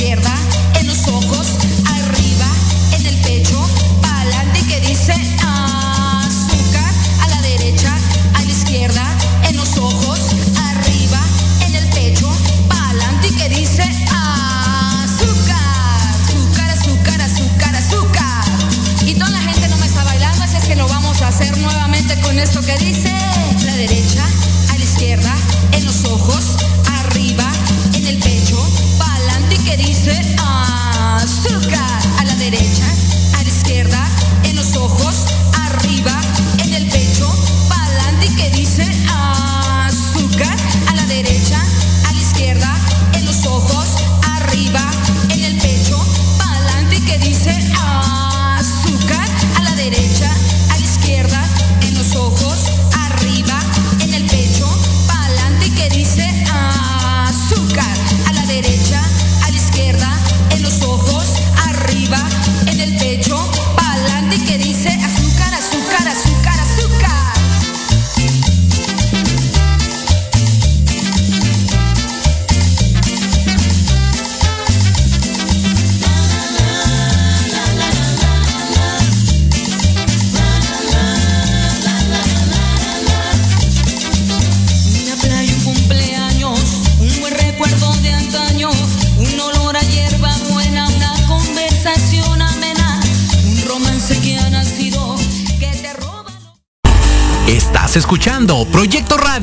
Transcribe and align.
escuchando 0.00 0.48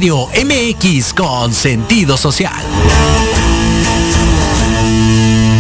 Radio 0.06 0.28
MX 0.28 1.16
con 1.16 1.52
sentido 1.52 2.16
social. 2.16 2.64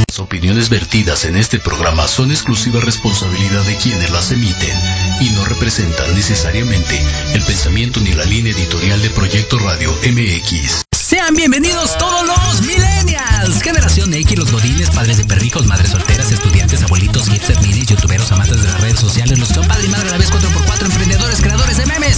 Las 0.07 0.19
opiniones 0.19 0.69
vertidas 0.69 1.25
en 1.25 1.35
este 1.35 1.57
programa 1.57 2.07
son 2.07 2.29
exclusiva 2.29 2.79
responsabilidad 2.79 3.63
de 3.63 3.75
quienes 3.77 4.11
las 4.11 4.31
emiten 4.31 4.77
y 5.19 5.31
no 5.31 5.45
representan 5.45 6.13
necesariamente 6.13 7.03
el 7.33 7.41
pensamiento 7.41 7.99
ni 8.01 8.13
la 8.13 8.23
línea 8.25 8.53
editorial 8.53 9.01
de 9.01 9.09
Proyecto 9.09 9.57
Radio 9.57 9.91
MX. 10.03 10.83
Sean 10.91 11.33
bienvenidos 11.33 11.97
todos 11.97 12.27
los 12.27 12.61
millennials, 12.67 13.63
generación 13.63 14.13
X, 14.13 14.37
los 14.37 14.51
godines, 14.51 14.91
padres 14.91 15.17
de 15.17 15.25
perrijos, 15.25 15.65
madres 15.65 15.89
solteras, 15.89 16.31
estudiantes, 16.31 16.83
abuelitos, 16.83 17.29
hipsters, 17.29 17.63
minis, 17.63 17.87
youtuberos, 17.87 18.31
amantes 18.31 18.61
de 18.61 18.67
las 18.67 18.79
redes 18.79 18.99
sociales, 18.99 19.39
los 19.39 19.47
que 19.47 19.55
son 19.55 19.67
padre 19.67 19.87
y 19.87 19.89
madre 19.89 20.09
a 20.09 20.11
la 20.11 20.17
vez 20.19 20.31
4x4, 20.31 20.85
emprendedores, 20.85 21.41
creadores 21.41 21.77
de 21.77 21.85
memes 21.87 22.17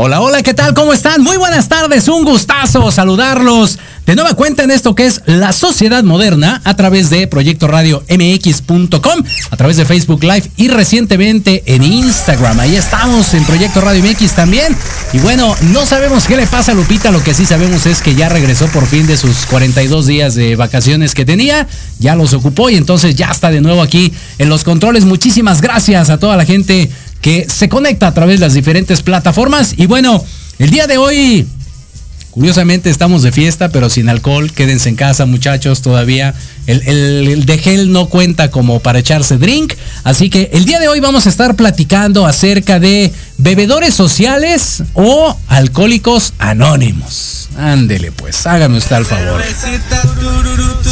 Hola, 0.00 0.20
hola, 0.20 0.44
¿qué 0.44 0.54
tal? 0.54 0.74
¿Cómo 0.74 0.92
están? 0.92 1.22
Muy 1.22 1.38
buenas 1.38 1.68
tardes, 1.68 2.06
un 2.06 2.24
gustazo 2.24 2.88
saludarlos. 2.92 3.80
De 4.06 4.14
nueva 4.14 4.34
cuenta 4.34 4.62
en 4.62 4.70
esto 4.70 4.94
que 4.94 5.06
es 5.06 5.22
la 5.26 5.52
sociedad 5.52 6.04
moderna 6.04 6.62
a 6.64 6.76
través 6.76 7.10
de 7.10 7.26
Proyecto 7.26 7.66
Radio 7.66 8.04
MX.com, 8.08 9.24
a 9.50 9.56
través 9.56 9.76
de 9.76 9.84
Facebook 9.84 10.22
Live 10.22 10.52
y 10.56 10.68
recientemente 10.68 11.64
en 11.66 11.82
Instagram. 11.82 12.60
Ahí 12.60 12.76
estamos 12.76 13.34
en 13.34 13.44
Proyecto 13.44 13.80
Radio 13.80 14.02
MX 14.04 14.36
también. 14.36 14.74
Y 15.12 15.18
bueno, 15.18 15.54
no 15.72 15.84
sabemos 15.84 16.26
qué 16.26 16.36
le 16.36 16.46
pasa 16.46 16.72
a 16.72 16.74
Lupita, 16.76 17.10
lo 17.10 17.22
que 17.22 17.34
sí 17.34 17.44
sabemos 17.44 17.84
es 17.84 18.00
que 18.00 18.14
ya 18.14 18.28
regresó 18.28 18.66
por 18.68 18.86
fin 18.86 19.06
de 19.06 19.16
sus 19.16 19.46
42 19.46 20.06
días 20.06 20.36
de 20.36 20.54
vacaciones 20.54 21.12
que 21.12 21.24
tenía, 21.24 21.66
ya 21.98 22.14
los 22.14 22.34
ocupó 22.34 22.70
y 22.70 22.76
entonces 22.76 23.16
ya 23.16 23.32
está 23.32 23.50
de 23.50 23.60
nuevo 23.60 23.82
aquí 23.82 24.14
en 24.38 24.48
los 24.48 24.62
controles. 24.62 25.04
Muchísimas 25.06 25.60
gracias 25.60 26.08
a 26.08 26.18
toda 26.18 26.36
la 26.36 26.44
gente 26.44 26.88
que 27.20 27.46
se 27.48 27.68
conecta 27.68 28.06
a 28.06 28.14
través 28.14 28.40
de 28.40 28.46
las 28.46 28.54
diferentes 28.54 29.02
plataformas. 29.02 29.74
Y 29.76 29.86
bueno, 29.86 30.24
el 30.58 30.70
día 30.70 30.86
de 30.86 30.98
hoy, 30.98 31.46
curiosamente 32.30 32.90
estamos 32.90 33.22
de 33.22 33.32
fiesta, 33.32 33.70
pero 33.70 33.90
sin 33.90 34.08
alcohol. 34.08 34.52
Quédense 34.52 34.88
en 34.88 34.96
casa, 34.96 35.26
muchachos, 35.26 35.82
todavía. 35.82 36.34
El, 36.66 36.82
el, 36.86 37.46
de 37.46 37.58
gel 37.58 37.92
no 37.92 38.06
cuenta 38.08 38.50
como 38.50 38.80
para 38.80 38.98
echarse 38.98 39.38
drink. 39.38 39.74
Así 40.04 40.30
que 40.30 40.50
el 40.52 40.64
día 40.64 40.80
de 40.80 40.88
hoy 40.88 41.00
vamos 41.00 41.26
a 41.26 41.28
estar 41.28 41.54
platicando 41.56 42.26
acerca 42.26 42.78
de 42.78 43.12
bebedores 43.38 43.94
sociales 43.94 44.82
o 44.94 45.36
alcohólicos 45.48 46.34
anónimos. 46.38 47.47
Ándele, 47.58 48.12
pues, 48.12 48.46
hágame 48.46 48.78
usted 48.78 48.96
el 48.96 49.04
favor. 49.04 49.42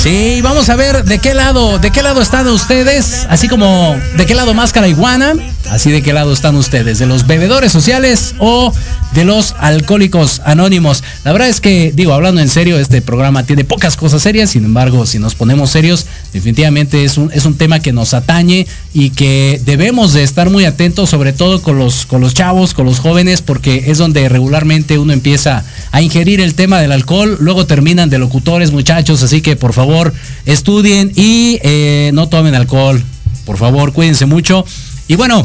Sí, 0.02 0.40
vamos 0.42 0.68
a 0.68 0.74
ver 0.74 1.04
de 1.04 1.20
qué 1.20 1.32
lado, 1.32 1.78
de 1.78 1.92
qué 1.92 2.02
lado 2.02 2.20
están 2.20 2.48
ustedes, 2.48 3.24
así 3.30 3.46
como 3.46 3.96
de 4.16 4.26
qué 4.26 4.34
lado 4.34 4.52
máscara 4.52 4.88
iguana, 4.88 5.34
así 5.70 5.92
de 5.92 6.02
qué 6.02 6.12
lado 6.12 6.32
están 6.32 6.56
ustedes, 6.56 6.98
de 6.98 7.06
los 7.06 7.26
bebedores 7.28 7.70
sociales 7.70 8.34
o 8.38 8.74
de 9.14 9.24
los 9.24 9.54
alcohólicos 9.58 10.42
anónimos. 10.44 11.04
La 11.24 11.32
verdad 11.32 11.48
es 11.48 11.60
que, 11.60 11.92
digo, 11.94 12.12
hablando 12.12 12.40
en 12.40 12.48
serio, 12.48 12.78
este 12.78 13.00
programa 13.00 13.44
tiene 13.44 13.64
pocas 13.64 13.96
cosas 13.96 14.22
serias, 14.22 14.50
sin 14.50 14.64
embargo, 14.64 15.06
si 15.06 15.20
nos 15.20 15.36
ponemos 15.36 15.70
serios, 15.70 16.06
definitivamente 16.32 17.04
es 17.04 17.16
un, 17.16 17.30
es 17.32 17.46
un 17.46 17.56
tema 17.56 17.78
que 17.78 17.92
nos 17.92 18.12
atañe 18.12 18.66
y 18.92 19.10
que 19.10 19.60
debemos 19.64 20.12
de 20.12 20.24
estar 20.24 20.50
muy 20.50 20.64
atentos, 20.64 21.10
sobre 21.10 21.32
todo 21.32 21.62
con 21.62 21.78
los, 21.78 22.06
con 22.06 22.20
los 22.20 22.34
chavos, 22.34 22.74
con 22.74 22.86
los 22.86 22.98
jóvenes, 22.98 23.40
porque 23.40 23.84
es 23.86 23.98
donde 23.98 24.28
regularmente 24.28 24.98
uno 24.98 25.12
empieza 25.12 25.64
a 25.92 26.02
ingerir 26.02 26.40
el 26.40 26.55
tema 26.56 26.80
del 26.80 26.92
alcohol, 26.92 27.36
luego 27.40 27.66
terminan 27.66 28.10
de 28.10 28.18
locutores, 28.18 28.72
muchachos, 28.72 29.22
así 29.22 29.40
que 29.40 29.54
por 29.54 29.72
favor 29.72 30.12
estudien 30.44 31.12
y 31.14 31.58
eh, 31.62 32.10
no 32.14 32.28
tomen 32.28 32.54
alcohol. 32.54 33.02
Por 33.44 33.58
favor, 33.58 33.92
cuídense 33.92 34.26
mucho. 34.26 34.64
Y 35.06 35.14
bueno, 35.14 35.44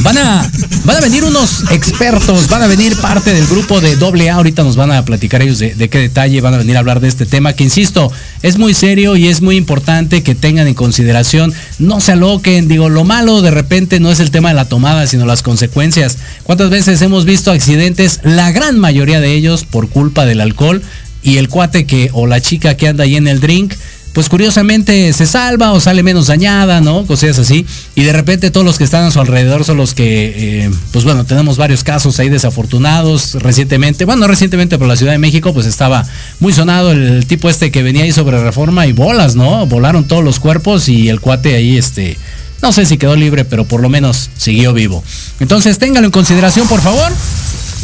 van 0.00 0.18
a, 0.18 0.50
van 0.84 0.96
a 0.96 1.00
venir 1.00 1.24
unos 1.24 1.70
expertos, 1.70 2.48
van 2.48 2.62
a 2.62 2.66
venir 2.66 2.96
parte 2.96 3.32
del 3.32 3.46
grupo 3.46 3.80
de 3.80 3.96
doble 3.96 4.30
A, 4.30 4.36
ahorita 4.36 4.62
nos 4.62 4.76
van 4.76 4.90
a 4.90 5.04
platicar 5.04 5.42
ellos 5.42 5.58
de, 5.58 5.74
de, 5.74 5.88
qué 5.88 5.98
detalle 5.98 6.40
van 6.40 6.54
a 6.54 6.58
venir 6.58 6.76
a 6.76 6.80
hablar 6.80 7.00
de 7.00 7.08
este 7.08 7.26
tema, 7.26 7.52
que 7.52 7.64
insisto, 7.64 8.10
es 8.42 8.58
muy 8.58 8.74
serio 8.74 9.16
y 9.16 9.28
es 9.28 9.42
muy 9.42 9.56
importante 9.56 10.22
que 10.22 10.34
tengan 10.34 10.66
en 10.66 10.74
consideración, 10.74 11.52
no 11.78 12.00
se 12.00 12.12
aloquen, 12.12 12.68
digo, 12.68 12.88
lo 12.88 13.04
malo 13.04 13.42
de 13.42 13.50
repente 13.50 14.00
no 14.00 14.10
es 14.10 14.20
el 14.20 14.30
tema 14.30 14.48
de 14.48 14.54
la 14.54 14.64
tomada, 14.64 15.06
sino 15.06 15.26
las 15.26 15.42
consecuencias. 15.42 16.18
¿Cuántas 16.42 16.70
veces 16.70 17.02
hemos 17.02 17.24
visto 17.24 17.50
accidentes, 17.50 18.20
la 18.22 18.50
gran 18.52 18.78
mayoría 18.78 19.20
de 19.20 19.34
ellos 19.34 19.64
por 19.64 19.88
culpa 19.88 20.24
del 20.24 20.40
alcohol 20.40 20.82
y 21.22 21.36
el 21.36 21.48
cuate 21.48 21.86
que 21.86 22.10
o 22.12 22.26
la 22.26 22.40
chica 22.40 22.76
que 22.76 22.88
anda 22.88 23.04
ahí 23.04 23.16
en 23.16 23.28
el 23.28 23.40
drink? 23.40 23.74
Pues 24.12 24.28
curiosamente 24.28 25.12
se 25.12 25.26
salva 25.26 25.72
o 25.72 25.80
sale 25.80 26.02
menos 26.02 26.26
dañada, 26.26 26.80
¿no? 26.80 27.06
Cosas 27.06 27.38
así. 27.38 27.66
Y 27.94 28.02
de 28.02 28.12
repente 28.12 28.50
todos 28.50 28.66
los 28.66 28.78
que 28.78 28.84
están 28.84 29.04
a 29.04 29.10
su 29.10 29.20
alrededor 29.20 29.64
son 29.64 29.78
los 29.78 29.94
que, 29.94 30.64
eh, 30.64 30.70
pues 30.90 31.04
bueno, 31.04 31.24
tenemos 31.24 31.56
varios 31.56 31.82
casos 31.82 32.18
ahí 32.18 32.28
desafortunados 32.28 33.34
recientemente. 33.34 34.04
Bueno, 34.04 34.22
no 34.22 34.28
recientemente, 34.28 34.76
pero 34.76 34.88
la 34.88 34.96
Ciudad 34.96 35.12
de 35.12 35.18
México 35.18 35.54
pues 35.54 35.66
estaba 35.66 36.06
muy 36.40 36.52
sonado 36.52 36.92
el 36.92 37.26
tipo 37.26 37.48
este 37.48 37.70
que 37.70 37.82
venía 37.82 38.04
ahí 38.04 38.12
sobre 38.12 38.42
reforma 38.42 38.86
y 38.86 38.92
bolas, 38.92 39.34
¿no? 39.34 39.66
Volaron 39.66 40.04
todos 40.04 40.22
los 40.22 40.38
cuerpos 40.38 40.88
y 40.88 41.08
el 41.08 41.20
cuate 41.20 41.54
ahí, 41.54 41.78
este, 41.78 42.18
no 42.60 42.72
sé 42.72 42.86
si 42.86 42.98
quedó 42.98 43.16
libre, 43.16 43.44
pero 43.44 43.64
por 43.64 43.80
lo 43.80 43.88
menos 43.88 44.30
siguió 44.36 44.72
vivo. 44.72 45.02
Entonces 45.40 45.78
ténganlo 45.78 46.06
en 46.06 46.12
consideración, 46.12 46.68
por 46.68 46.80
favor. 46.80 47.12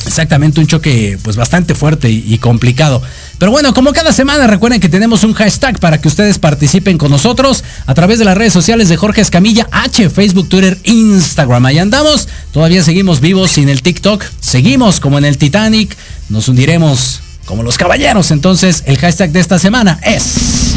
Exactamente, 0.09 0.59
un 0.59 0.67
choque 0.67 1.19
pues 1.23 1.37
bastante 1.37 1.75
fuerte 1.75 2.11
y, 2.11 2.39
complicado. 2.39 3.03
Pero 3.39 3.53
bueno, 3.53 3.75
como 3.75 3.93
cada 3.93 4.11
semana 4.13 4.47
recuerden 4.47 4.81
que 4.81 4.89
tenemos 4.89 5.23
un 5.23 5.35
hashtag 5.35 5.79
para 5.79 6.01
que 6.01 6.09
ustedes 6.09 6.39
participen 6.39 6.97
con 6.97 7.11
nosotros 7.11 7.63
a 7.87 7.95
través 7.95 8.19
de 8.19 8.25
las 8.25 8.37
redes 8.37 8.55
sociales 8.55 8.89
de 8.89 8.97
Jorge 8.97 9.21
Escamilla 9.21 9.69
H, 9.71 10.09
Facebook, 10.09 10.49
Twitter, 10.49 10.79
Instagram. 10.85 11.67
Ahí 11.67 11.79
andamos, 11.79 12.27
todavía 12.53 12.83
seguimos 12.83 13.21
vivos 13.21 13.51
sin 13.51 13.69
el 13.69 13.83
TikTok, 13.83 14.25
seguimos 14.41 14.99
como 14.99 15.19
en 15.19 15.27
el 15.27 15.37
Titanic, 15.37 15.95
nos 16.31 16.49
hundiremos 16.49 17.21
como 17.45 17.63
los 17.63 17.77
caballeros. 17.77 18.31
Entonces 18.31 18.83
el 18.87 18.97
hashtag 18.97 19.31
de 19.31 19.41
esta 19.41 19.59
semana 19.59 20.01
es... 20.03 20.68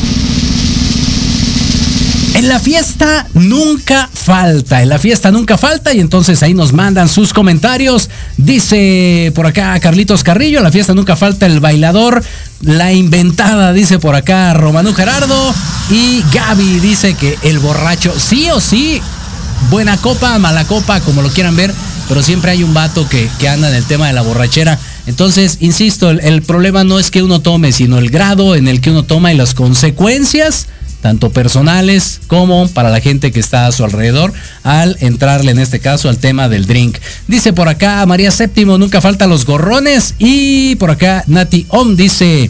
En 2.41 2.49
la 2.49 2.59
fiesta 2.59 3.27
nunca 3.35 4.09
falta, 4.11 4.81
en 4.81 4.89
la 4.89 4.97
fiesta 4.97 5.29
nunca 5.29 5.59
falta 5.59 5.93
y 5.93 5.99
entonces 5.99 6.41
ahí 6.41 6.55
nos 6.55 6.73
mandan 6.73 7.07
sus 7.07 7.33
comentarios. 7.33 8.09
Dice 8.35 9.31
por 9.35 9.45
acá 9.45 9.79
Carlitos 9.79 10.23
Carrillo, 10.23 10.59
la 10.61 10.71
fiesta 10.71 10.95
nunca 10.95 11.15
falta 11.15 11.45
el 11.45 11.59
bailador, 11.59 12.23
la 12.61 12.93
inventada, 12.93 13.73
dice 13.73 13.99
por 13.99 14.15
acá 14.15 14.55
Romano 14.55 14.91
Gerardo 14.95 15.53
y 15.91 16.23
Gaby 16.33 16.79
dice 16.79 17.13
que 17.13 17.37
el 17.43 17.59
borracho, 17.59 18.11
sí 18.19 18.49
o 18.49 18.59
sí, 18.59 18.99
buena 19.69 19.97
copa, 19.97 20.39
mala 20.39 20.65
copa, 20.65 20.99
como 21.01 21.21
lo 21.21 21.29
quieran 21.29 21.55
ver, 21.55 21.71
pero 22.09 22.23
siempre 22.23 22.49
hay 22.49 22.63
un 22.63 22.73
vato 22.73 23.07
que, 23.07 23.29
que 23.37 23.49
anda 23.49 23.69
en 23.69 23.75
el 23.75 23.85
tema 23.85 24.07
de 24.07 24.13
la 24.13 24.23
borrachera. 24.23 24.79
Entonces, 25.05 25.57
insisto, 25.59 26.09
el, 26.09 26.19
el 26.21 26.41
problema 26.41 26.83
no 26.83 26.97
es 26.97 27.11
que 27.11 27.21
uno 27.21 27.41
tome, 27.41 27.71
sino 27.71 27.99
el 27.99 28.09
grado 28.09 28.55
en 28.55 28.67
el 28.67 28.81
que 28.81 28.89
uno 28.89 29.03
toma 29.03 29.31
y 29.31 29.37
las 29.37 29.53
consecuencias 29.53 30.65
tanto 31.01 31.31
personales 31.31 32.21
como 32.27 32.67
para 32.69 32.89
la 32.89 33.01
gente 33.01 33.31
que 33.31 33.39
está 33.39 33.67
a 33.67 33.71
su 33.71 33.83
alrededor, 33.83 34.33
al 34.63 34.97
entrarle 35.01 35.51
en 35.51 35.59
este 35.59 35.79
caso 35.79 36.09
al 36.09 36.17
tema 36.17 36.47
del 36.47 36.67
drink. 36.67 36.97
Dice 37.27 37.53
por 37.53 37.67
acá 37.67 38.05
María 38.05 38.31
Séptimo, 38.31 38.77
nunca 38.77 39.01
falta 39.01 39.27
los 39.27 39.45
gorrones. 39.45 40.15
Y 40.19 40.75
por 40.75 40.91
acá 40.91 41.23
Nati 41.27 41.65
Om 41.69 41.95
dice, 41.95 42.49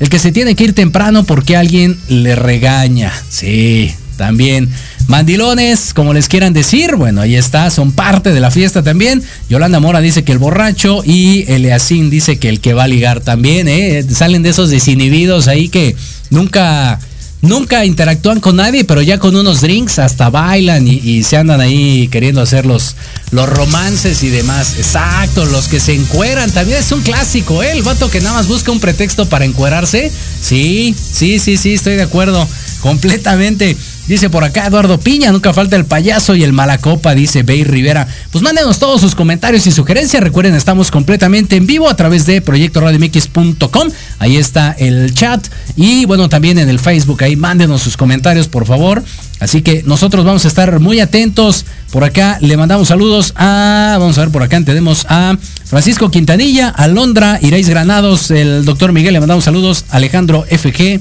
el 0.00 0.08
que 0.08 0.18
se 0.18 0.32
tiene 0.32 0.54
que 0.54 0.64
ir 0.64 0.74
temprano 0.74 1.24
porque 1.24 1.56
alguien 1.56 1.96
le 2.08 2.34
regaña. 2.34 3.12
Sí, 3.28 3.94
también. 4.16 4.68
Mandilones, 5.08 5.94
como 5.94 6.14
les 6.14 6.28
quieran 6.28 6.52
decir, 6.52 6.96
bueno, 6.96 7.20
ahí 7.20 7.34
está, 7.34 7.70
son 7.70 7.92
parte 7.92 8.32
de 8.32 8.40
la 8.40 8.50
fiesta 8.50 8.82
también. 8.82 9.22
Yolanda 9.48 9.80
Mora 9.80 10.00
dice 10.00 10.22
que 10.22 10.32
el 10.32 10.38
borracho 10.38 11.02
y 11.04 11.44
Eleacín 11.48 12.08
dice 12.08 12.38
que 12.38 12.48
el 12.48 12.60
que 12.60 12.72
va 12.72 12.84
a 12.84 12.88
ligar 12.88 13.20
también, 13.20 13.68
¿eh? 13.68 14.04
Salen 14.08 14.42
de 14.42 14.50
esos 14.50 14.70
desinhibidos 14.70 15.48
ahí 15.48 15.68
que 15.68 15.96
nunca 16.30 17.00
nunca 17.42 17.84
interactúan 17.84 18.40
con 18.40 18.56
nadie, 18.56 18.84
pero 18.84 19.02
ya 19.02 19.18
con 19.18 19.36
unos 19.36 19.60
drinks 19.60 19.98
hasta 19.98 20.30
bailan 20.30 20.88
y, 20.88 21.22
se 21.22 21.36
andan 21.36 21.60
ahí 21.60 22.08
queriendo 22.08 22.40
hacer 22.40 22.64
los, 22.64 22.96
los 23.30 23.48
romances 23.48 24.22
y 24.22 24.30
demás. 24.30 24.76
Exacto, 24.78 25.44
los 25.44 25.68
que 25.68 25.78
se 25.78 25.94
encueran. 25.94 26.50
También 26.50 26.78
es 26.78 26.90
un 26.92 27.02
clásico, 27.02 27.62
¿eh? 27.62 27.72
El 27.72 27.82
vato 27.82 28.08
que 28.08 28.20
nada 28.20 28.36
más 28.36 28.48
busca 28.48 28.72
un 28.72 28.80
pretexto 28.80 29.28
para 29.28 29.44
encuerarse. 29.44 30.10
Sí, 30.40 30.94
sí, 30.96 31.38
sí, 31.38 31.56
sí, 31.56 31.74
estoy 31.74 31.96
de 31.96 32.02
acuerdo. 32.02 32.48
Completamente. 32.80 33.76
Dice 34.06 34.30
por 34.30 34.42
acá 34.42 34.66
Eduardo 34.66 34.98
Piña, 34.98 35.30
nunca 35.30 35.52
falta 35.52 35.76
el 35.76 35.84
payaso 35.84 36.34
y 36.34 36.42
el 36.42 36.52
malacopa, 36.52 37.14
dice 37.14 37.44
Bey 37.44 37.62
Rivera. 37.62 38.08
Pues 38.32 38.42
mándenos 38.42 38.80
todos 38.80 39.00
sus 39.00 39.14
comentarios 39.14 39.66
y 39.66 39.72
sugerencias. 39.72 40.22
Recuerden, 40.22 40.54
estamos 40.54 40.90
completamente 40.90 41.56
en 41.56 41.66
vivo 41.66 41.88
a 41.88 41.94
través 41.94 42.26
de 42.26 42.40
proyectoradiomx.com. 42.40 43.88
Ahí 44.18 44.36
está 44.36 44.72
el 44.72 45.14
chat. 45.14 45.46
Y 45.76 46.04
bueno, 46.06 46.28
también 46.28 46.58
en 46.58 46.68
el 46.68 46.80
Facebook, 46.80 47.22
ahí 47.22 47.36
mándenos 47.36 47.82
sus 47.82 47.96
comentarios, 47.96 48.48
por 48.48 48.66
favor. 48.66 49.04
Así 49.38 49.62
que 49.62 49.82
nosotros 49.84 50.24
vamos 50.24 50.44
a 50.44 50.48
estar 50.48 50.78
muy 50.80 51.00
atentos. 51.00 51.64
Por 51.90 52.04
acá 52.04 52.38
le 52.40 52.56
mandamos 52.56 52.88
saludos 52.88 53.32
a, 53.36 53.96
vamos 53.98 54.16
a 54.18 54.22
ver, 54.22 54.30
por 54.30 54.42
acá 54.42 54.60
tenemos 54.64 55.04
a 55.08 55.36
Francisco 55.64 56.10
Quintanilla, 56.10 56.68
Alondra, 56.68 57.38
Irais 57.42 57.68
Granados, 57.68 58.30
el 58.30 58.64
doctor 58.64 58.92
Miguel, 58.92 59.14
le 59.14 59.20
mandamos 59.20 59.44
saludos, 59.44 59.84
Alejandro 59.90 60.44
FG, 60.48 61.00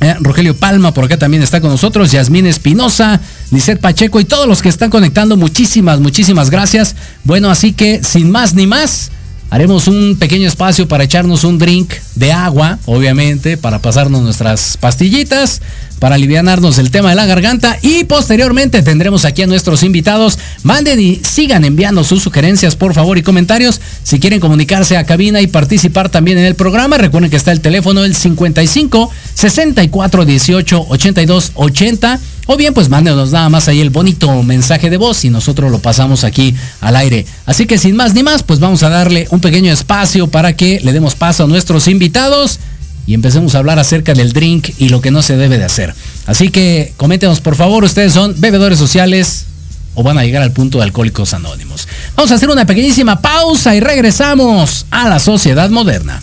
eh, 0.00 0.14
Rogelio 0.20 0.56
Palma 0.56 0.94
por 0.94 1.04
acá 1.04 1.18
también 1.18 1.42
está 1.42 1.60
con 1.60 1.70
nosotros, 1.70 2.12
Yasmín 2.12 2.46
Espinosa, 2.46 3.20
Lisette 3.50 3.80
Pacheco 3.80 4.20
y 4.20 4.24
todos 4.24 4.46
los 4.46 4.62
que 4.62 4.68
están 4.68 4.90
conectando, 4.90 5.36
muchísimas, 5.36 5.98
muchísimas 6.00 6.50
gracias. 6.50 6.94
Bueno, 7.24 7.50
así 7.50 7.72
que 7.72 8.02
sin 8.04 8.30
más 8.30 8.54
ni 8.54 8.66
más, 8.66 9.10
haremos 9.50 9.88
un 9.88 10.16
pequeño 10.18 10.46
espacio 10.46 10.88
para 10.88 11.04
echarnos 11.04 11.44
un 11.44 11.58
drink 11.58 11.94
de 12.14 12.32
agua, 12.32 12.78
obviamente, 12.86 13.56
para 13.56 13.80
pasarnos 13.80 14.22
nuestras 14.22 14.76
pastillitas, 14.76 15.62
para 15.98 16.14
aliviarnos 16.14 16.78
el 16.78 16.90
tema 16.90 17.10
de 17.10 17.16
la 17.16 17.26
garganta 17.26 17.78
y 17.82 18.04
posteriormente 18.04 18.82
tendremos 18.82 19.24
aquí 19.24 19.42
a 19.42 19.46
nuestros 19.46 19.82
invitados. 19.82 20.38
Manden 20.62 21.00
y 21.00 21.16
sigan 21.16 21.64
enviando 21.64 22.04
sus 22.04 22.22
sugerencias, 22.22 22.76
por 22.76 22.94
favor, 22.94 23.18
y 23.18 23.22
comentarios. 23.22 23.80
Si 24.02 24.20
quieren 24.20 24.40
comunicarse 24.40 24.96
a 24.96 25.04
cabina 25.04 25.40
y 25.40 25.46
participar 25.46 26.08
también 26.08 26.38
en 26.38 26.44
el 26.44 26.54
programa, 26.54 26.98
recuerden 26.98 27.30
que 27.30 27.36
está 27.36 27.52
el 27.52 27.60
teléfono 27.60 28.04
el 28.04 28.14
55 28.14 29.10
64 29.34 30.24
18 30.24 30.86
82 30.88 31.52
80. 31.54 32.20
O 32.50 32.56
bien, 32.56 32.72
pues 32.72 32.88
mándenos 32.88 33.30
nada 33.30 33.50
más 33.50 33.68
ahí 33.68 33.78
el 33.78 33.90
bonito 33.90 34.42
mensaje 34.42 34.88
de 34.88 34.96
voz 34.96 35.22
y 35.26 35.28
nosotros 35.28 35.70
lo 35.70 35.80
pasamos 35.80 36.24
aquí 36.24 36.54
al 36.80 36.96
aire. 36.96 37.26
Así 37.44 37.66
que 37.66 37.76
sin 37.76 37.94
más 37.94 38.14
ni 38.14 38.22
más, 38.22 38.42
pues 38.42 38.58
vamos 38.58 38.82
a 38.82 38.88
darle 38.88 39.28
un 39.30 39.40
pequeño 39.40 39.70
espacio 39.70 40.28
para 40.28 40.56
que 40.56 40.80
le 40.82 40.94
demos 40.94 41.14
paso 41.14 41.44
a 41.44 41.46
nuestros 41.46 41.88
invitados 41.88 42.58
y 43.06 43.12
empecemos 43.12 43.54
a 43.54 43.58
hablar 43.58 43.78
acerca 43.78 44.14
del 44.14 44.32
drink 44.32 44.70
y 44.78 44.88
lo 44.88 45.02
que 45.02 45.10
no 45.10 45.20
se 45.20 45.36
debe 45.36 45.58
de 45.58 45.64
hacer. 45.64 45.94
Así 46.24 46.48
que 46.48 46.94
coméntenos 46.96 47.42
por 47.42 47.54
favor, 47.54 47.84
ustedes 47.84 48.14
son 48.14 48.34
bebedores 48.40 48.78
sociales 48.78 49.44
o 49.92 50.02
van 50.02 50.16
a 50.16 50.24
llegar 50.24 50.42
al 50.42 50.52
punto 50.52 50.78
de 50.78 50.84
alcohólicos 50.84 51.34
anónimos. 51.34 51.86
Vamos 52.16 52.32
a 52.32 52.36
hacer 52.36 52.48
una 52.48 52.64
pequeñísima 52.64 53.20
pausa 53.20 53.76
y 53.76 53.80
regresamos 53.80 54.86
a 54.90 55.10
la 55.10 55.18
sociedad 55.18 55.68
moderna. 55.68 56.22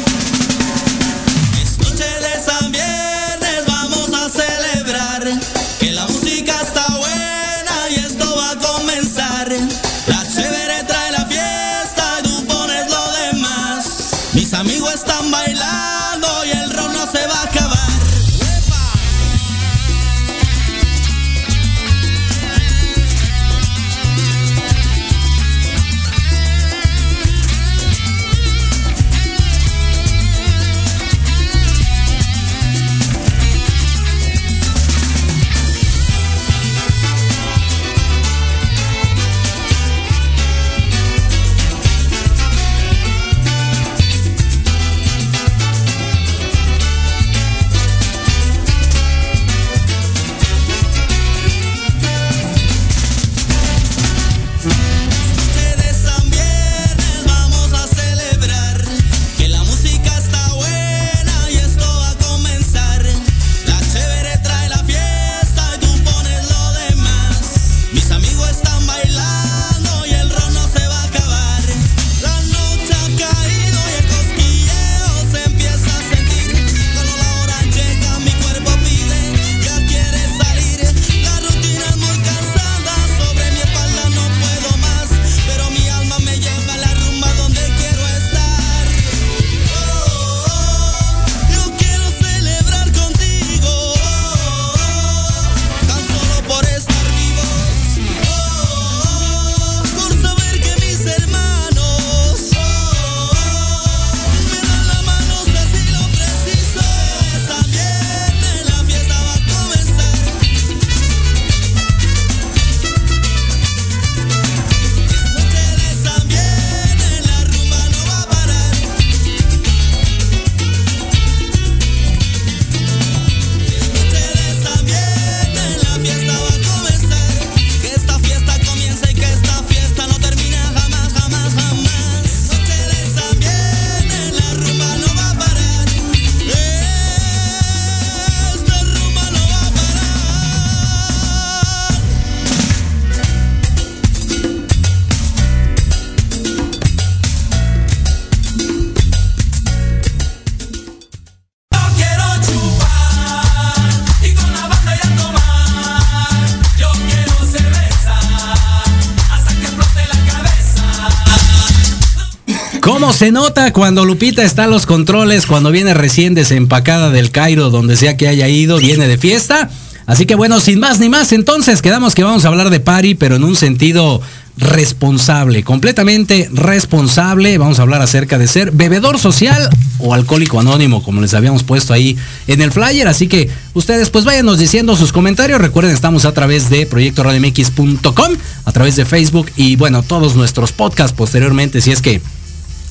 Se 163.21 163.31
nota 163.31 163.71
cuando 163.71 164.03
Lupita 164.03 164.41
está 164.41 164.63
a 164.63 164.67
los 164.67 164.87
controles, 164.87 165.45
cuando 165.45 165.69
viene 165.69 165.93
recién 165.93 166.33
desempacada 166.33 167.11
del 167.11 167.29
Cairo, 167.29 167.69
donde 167.69 167.95
sea 167.95 168.17
que 168.17 168.27
haya 168.27 168.47
ido, 168.47 168.77
viene 168.77 169.07
de 169.07 169.19
fiesta? 169.19 169.69
Así 170.07 170.25
que 170.25 170.33
bueno, 170.33 170.59
sin 170.59 170.79
más 170.79 170.99
ni 170.99 171.07
más, 171.07 171.31
entonces 171.31 171.83
quedamos 171.83 172.15
que 172.15 172.23
vamos 172.23 172.45
a 172.45 172.47
hablar 172.47 172.71
de 172.71 172.79
Pari, 172.79 173.13
pero 173.13 173.35
en 173.35 173.43
un 173.43 173.55
sentido 173.55 174.23
responsable, 174.57 175.61
completamente 175.61 176.49
responsable. 176.51 177.59
Vamos 177.59 177.77
a 177.77 177.83
hablar 177.83 178.01
acerca 178.01 178.39
de 178.39 178.47
ser 178.47 178.71
bebedor 178.71 179.19
social 179.19 179.69
o 179.99 180.15
alcohólico 180.15 180.59
anónimo, 180.59 181.03
como 181.03 181.21
les 181.21 181.35
habíamos 181.35 181.61
puesto 181.61 181.93
ahí 181.93 182.17
en 182.47 182.59
el 182.63 182.71
flyer. 182.71 183.07
Así 183.07 183.27
que 183.27 183.51
ustedes 183.75 184.09
pues 184.09 184.25
váyanos 184.25 184.57
diciendo 184.57 184.95
sus 184.95 185.11
comentarios. 185.11 185.61
Recuerden, 185.61 185.93
estamos 185.93 186.25
a 186.25 186.33
través 186.33 186.71
de 186.71 186.87
proyectoradiomx.com, 186.87 188.33
a 188.65 188.71
través 188.71 188.95
de 188.95 189.05
Facebook 189.05 189.51
y 189.57 189.75
bueno, 189.75 190.01
todos 190.01 190.35
nuestros 190.35 190.71
podcasts 190.71 191.15
posteriormente, 191.15 191.81
si 191.81 191.91
es 191.91 192.01
que 192.01 192.19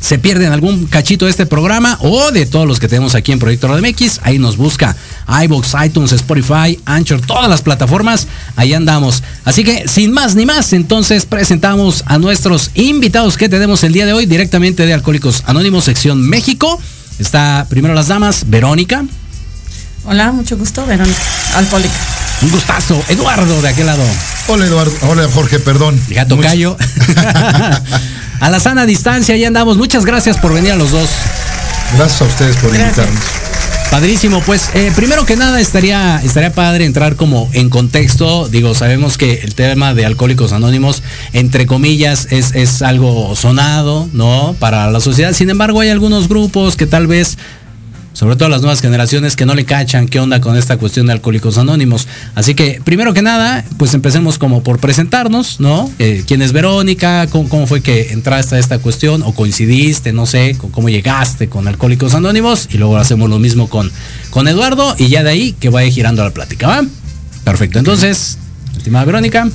se 0.00 0.18
pierden 0.18 0.52
algún 0.52 0.86
cachito 0.86 1.26
de 1.26 1.30
este 1.30 1.46
programa 1.46 1.98
o 2.00 2.30
de 2.32 2.46
todos 2.46 2.66
los 2.66 2.80
que 2.80 2.88
tenemos 2.88 3.14
aquí 3.14 3.32
en 3.32 3.38
Proyecto 3.38 3.68
Radio 3.68 3.86
MX, 3.86 4.20
ahí 4.22 4.38
nos 4.38 4.56
busca 4.56 4.96
iBox, 5.44 5.74
iTunes, 5.84 6.12
Spotify, 6.12 6.78
Anchor, 6.84 7.20
todas 7.20 7.48
las 7.48 7.62
plataformas, 7.62 8.26
ahí 8.56 8.72
andamos. 8.72 9.22
Así 9.44 9.62
que 9.62 9.86
sin 9.88 10.12
más 10.12 10.34
ni 10.34 10.46
más, 10.46 10.72
entonces 10.72 11.26
presentamos 11.26 12.02
a 12.06 12.18
nuestros 12.18 12.70
invitados 12.74 13.36
que 13.36 13.48
tenemos 13.48 13.84
el 13.84 13.92
día 13.92 14.06
de 14.06 14.12
hoy 14.12 14.26
directamente 14.26 14.86
de 14.86 14.94
Alcohólicos 14.94 15.42
Anónimos, 15.46 15.84
sección 15.84 16.20
México. 16.20 16.80
Está 17.18 17.66
primero 17.68 17.94
las 17.94 18.08
damas, 18.08 18.44
Verónica. 18.48 19.04
Hola, 20.04 20.32
mucho 20.32 20.56
gusto, 20.56 20.86
Verónica, 20.86 21.20
alcohólica. 21.56 22.19
Un 22.42 22.50
gustazo, 22.50 23.02
Eduardo 23.08 23.60
de 23.60 23.68
aquel 23.68 23.86
lado. 23.86 24.02
Hola 24.48 24.66
Eduardo, 24.66 24.92
hola 25.08 25.28
Jorge, 25.32 25.58
perdón. 25.58 26.00
Gato 26.08 26.36
Much- 26.36 26.42
Cayo. 26.42 26.76
a 28.40 28.50
la 28.50 28.60
sana 28.60 28.86
distancia, 28.86 29.34
ahí 29.34 29.44
andamos. 29.44 29.76
Muchas 29.76 30.04
gracias 30.04 30.38
por 30.38 30.54
venir 30.54 30.72
a 30.72 30.76
los 30.76 30.90
dos. 30.90 31.08
Gracias 31.96 32.22
a 32.22 32.24
ustedes 32.24 32.56
por 32.56 32.72
Gracias. 32.72 32.96
invitarnos. 32.98 33.24
Padrísimo, 33.90 34.40
pues 34.42 34.70
eh, 34.74 34.92
primero 34.94 35.26
que 35.26 35.34
nada 35.36 35.60
estaría, 35.60 36.20
estaría 36.24 36.52
padre 36.52 36.84
entrar 36.84 37.16
como 37.16 37.50
en 37.52 37.68
contexto. 37.68 38.48
Digo, 38.48 38.72
sabemos 38.74 39.18
que 39.18 39.40
el 39.42 39.54
tema 39.56 39.94
de 39.94 40.06
Alcohólicos 40.06 40.52
Anónimos, 40.52 41.02
entre 41.32 41.66
comillas, 41.66 42.28
es, 42.30 42.54
es 42.54 42.82
algo 42.82 43.34
sonado, 43.34 44.08
¿no? 44.12 44.54
Para 44.60 44.88
la 44.92 45.00
sociedad. 45.00 45.32
Sin 45.32 45.50
embargo, 45.50 45.80
hay 45.80 45.88
algunos 45.90 46.28
grupos 46.28 46.76
que 46.76 46.86
tal 46.86 47.08
vez, 47.08 47.36
sobre 48.12 48.36
todo 48.36 48.48
las 48.48 48.60
nuevas 48.60 48.80
generaciones, 48.80 49.36
que 49.36 49.46
no 49.46 49.54
le 49.54 49.64
cachan 49.64 50.08
qué 50.08 50.20
onda 50.20 50.40
con 50.40 50.56
esta 50.56 50.76
cuestión 50.76 51.06
de 51.06 51.12
Alcohólicos 51.12 51.58
Anónimos. 51.58 52.08
Así 52.34 52.54
que, 52.54 52.80
primero 52.84 53.14
que 53.14 53.22
nada, 53.22 53.64
pues 53.78 53.94
empecemos 53.94 54.38
como 54.38 54.62
por 54.62 54.78
presentarnos, 54.78 55.60
¿no? 55.60 55.90
Eh, 55.98 56.24
¿Quién 56.26 56.42
es 56.42 56.52
Verónica? 56.52 57.26
¿Cómo, 57.28 57.66
fue 57.66 57.80
que 57.80 58.12
entraste 58.12 58.56
a 58.56 58.58
esta 58.58 58.78
cuestión? 58.78 59.22
¿O 59.22 59.32
coincidiste? 59.32 60.12
No 60.12 60.26
sé, 60.26 60.56
con 60.58 60.70
cómo 60.70 60.88
llegaste 60.88 61.48
con 61.48 61.68
Alcohólicos 61.68 62.14
Anónimos. 62.14 62.68
Y 62.72 62.78
luego 62.78 62.96
hacemos 62.96 63.30
lo 63.30 63.38
mismo 63.38 63.68
con, 63.68 63.90
con 64.30 64.48
Eduardo. 64.48 64.94
Y 64.98 65.08
ya 65.08 65.22
de 65.22 65.30
ahí 65.30 65.52
que 65.52 65.68
vaya 65.68 65.90
girando 65.90 66.24
la 66.24 66.30
plática, 66.30 66.66
¿va? 66.66 66.84
Perfecto. 67.44 67.78
Entonces, 67.78 68.38
estimada 68.76 69.04
Verónica. 69.04 69.48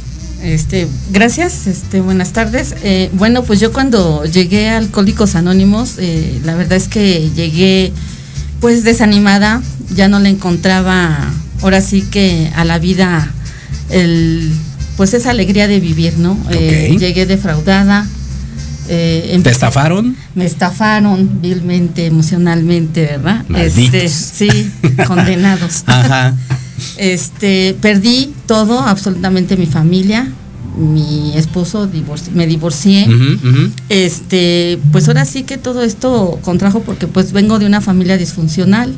Este, 0.44 0.88
gracias, 1.12 1.66
este, 1.66 2.02
buenas 2.02 2.32
tardes. 2.32 2.76
Eh, 2.84 3.10
bueno, 3.14 3.44
pues 3.44 3.60
yo 3.60 3.74
cuando 3.74 4.26
llegué 4.26 4.70
a 4.70 4.78
Alcohólicos 4.78 5.36
Anónimos, 5.36 5.96
eh, 5.98 6.40
la 6.44 6.56
verdad 6.56 6.78
es 6.78 6.88
que 6.88 7.32
llegué 7.36 7.92
pues 8.66 8.84
desanimada, 8.84 9.62
ya 9.94 10.08
no 10.08 10.20
le 10.20 10.30
encontraba 10.30 11.20
ahora 11.62 11.82
sí 11.82 12.02
que 12.02 12.52
a 12.56 12.66
la 12.66 12.80
vida 12.80 13.32
el 13.92 14.52
pues 14.98 15.14
esa 15.14 15.30
alegría 15.30 15.68
de 15.68 15.80
vivir, 15.80 16.18
¿no? 16.18 16.36
Eh, 16.50 16.96
llegué 16.98 17.28
defraudada. 17.28 18.08
eh, 18.90 19.22
¿Te 19.28 19.36
empecé- 19.36 19.52
estafaron? 19.52 20.16
Me 20.34 20.46
estafaron 20.48 21.44
vilmente, 21.44 22.08
emocionalmente, 22.08 23.02
¿verdad? 23.06 23.46
Malditos. 23.50 23.94
Este, 24.02 24.10
sí, 24.50 24.72
condenados. 25.06 25.84
Ajá. 25.86 26.34
Este, 26.98 27.76
perdí 27.80 28.34
todo, 28.48 28.80
absolutamente 28.80 29.58
mi 29.58 29.68
familia, 29.68 30.28
mi 30.78 31.34
esposo, 31.38 31.90
divorci- 31.92 32.32
me 32.34 32.48
divorcié. 32.48 33.06
Este, 33.90 34.80
pues 34.92 35.08
ahora 35.08 35.26
sí 35.26 35.44
que 35.44 35.58
todo 35.58 35.84
esto 35.84 36.40
contrajo 36.42 36.82
porque 36.82 37.08
pues 37.08 37.32
vengo 37.32 37.60
de 37.60 37.66
una 37.66 37.82
familia 37.82 38.18
disfuncional. 38.18 38.94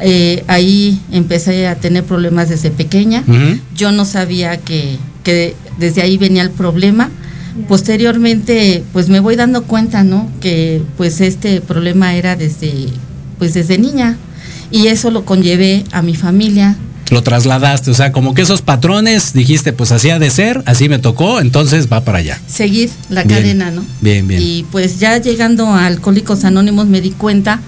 Eh, 0.00 0.42
ahí 0.48 1.00
empecé 1.12 1.66
a 1.68 1.76
tener 1.76 2.04
problemas 2.04 2.48
desde 2.48 2.70
pequeña. 2.70 3.22
Yo 3.76 3.92
no 3.92 4.04
sabía 4.04 4.56
que, 4.58 4.96
que 5.22 5.54
desde 5.78 6.02
ahí 6.02 6.18
venía 6.18 6.42
el 6.42 6.50
problema. 6.50 7.10
Posteriormente, 7.68 8.82
pues 8.92 9.08
me 9.08 9.20
voy 9.20 9.36
dando 9.36 9.64
cuenta, 9.64 10.02
¿no? 10.04 10.30
Que 10.40 10.82
pues 10.96 11.20
este 11.20 11.60
problema 11.60 12.14
era 12.14 12.34
desde, 12.34 12.88
pues 13.38 13.52
desde 13.54 13.78
niña. 13.78 14.16
Y 14.70 14.86
eso 14.88 15.10
lo 15.10 15.24
conllevé 15.24 15.84
a 15.92 16.00
mi 16.02 16.16
familia. 16.16 16.76
Lo 17.14 17.22
trasladaste, 17.22 17.92
o 17.92 17.94
sea, 17.94 18.10
como 18.10 18.34
que 18.34 18.42
esos 18.42 18.60
patrones 18.60 19.34
dijiste, 19.34 19.72
pues 19.72 19.92
así 19.92 20.10
ha 20.10 20.18
de 20.18 20.30
ser, 20.30 20.64
así 20.66 20.88
me 20.88 20.98
tocó, 20.98 21.40
entonces 21.40 21.86
va 21.86 22.00
para 22.04 22.18
allá. 22.18 22.40
Seguir 22.48 22.90
la 23.08 23.22
Bien. 23.22 23.38
cadena, 23.38 23.70
¿no? 23.70 23.84
Bien, 24.00 24.26
bien. 24.26 24.42
Y 24.42 24.64
pues 24.72 24.98
ya 24.98 25.18
llegando 25.18 25.68
a 25.68 25.86
Alcohólicos 25.86 26.44
Anónimos 26.44 26.88
me 26.88 27.00
di 27.00 27.10
cuenta 27.10 27.60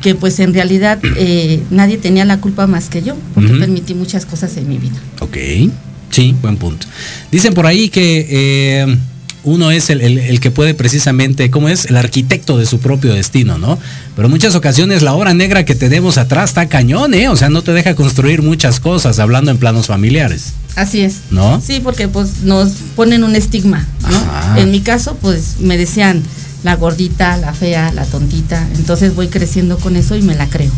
que 0.00 0.14
pues 0.14 0.40
en 0.40 0.54
realidad 0.54 0.98
eh, 1.18 1.62
nadie 1.68 1.98
tenía 1.98 2.24
la 2.24 2.40
culpa 2.40 2.66
más 2.66 2.88
que 2.88 3.02
yo, 3.02 3.16
porque 3.34 3.52
permití 3.52 3.92
muchas 3.92 4.24
cosas 4.24 4.56
en 4.56 4.66
mi 4.66 4.78
vida. 4.78 4.96
Ok, 5.20 5.36
sí, 6.08 6.34
buen 6.40 6.56
punto. 6.56 6.86
Dicen 7.30 7.52
por 7.52 7.66
ahí 7.66 7.90
que 7.90 8.26
eh, 8.30 8.96
uno 9.46 9.70
es 9.70 9.88
el, 9.88 10.02
el- 10.02 10.18
el 10.18 10.40
que 10.40 10.50
puede 10.50 10.74
precisamente, 10.74 11.50
¿cómo 11.50 11.70
es? 11.70 11.86
El 11.86 11.96
arquitecto 11.96 12.58
de 12.58 12.66
su 12.66 12.78
propio 12.80 13.14
destino, 13.14 13.56
¿no? 13.56 13.78
Pero 14.14 14.26
en 14.26 14.32
muchas 14.32 14.54
ocasiones 14.54 15.02
la 15.02 15.14
obra 15.14 15.32
negra 15.32 15.64
que 15.64 15.74
tenemos 15.74 16.18
atrás 16.18 16.50
está 16.50 16.68
cañón, 16.68 17.14
¿eh? 17.14 17.28
O 17.30 17.36
sea, 17.36 17.48
no 17.48 17.62
te 17.62 17.72
deja 17.72 17.94
construir 17.94 18.42
muchas 18.42 18.80
cosas, 18.80 19.18
hablando 19.18 19.50
en 19.50 19.56
planos 19.58 19.86
familiares, 19.86 20.52
Así 20.74 21.00
es. 21.00 21.20
¿no? 21.30 21.62
Sí, 21.66 21.80
porque 21.82 22.06
pues 22.08 22.42
nos 22.42 22.68
ponen 22.96 23.24
un 23.24 23.34
estigma, 23.34 23.86
¿no? 24.10 24.16
Ajá. 24.18 24.60
En 24.60 24.70
mi 24.70 24.80
caso, 24.80 25.16
pues 25.22 25.56
me 25.60 25.78
decían 25.78 26.22
la 26.64 26.74
gordita, 26.76 27.36
la 27.36 27.54
fea, 27.54 27.92
la 27.92 28.04
tontita. 28.04 28.66
Entonces 28.76 29.14
voy 29.14 29.28
creciendo 29.28 29.78
con 29.78 29.94
eso 29.96 30.16
y 30.16 30.22
me 30.22 30.34
la 30.34 30.48
creo. 30.48 30.70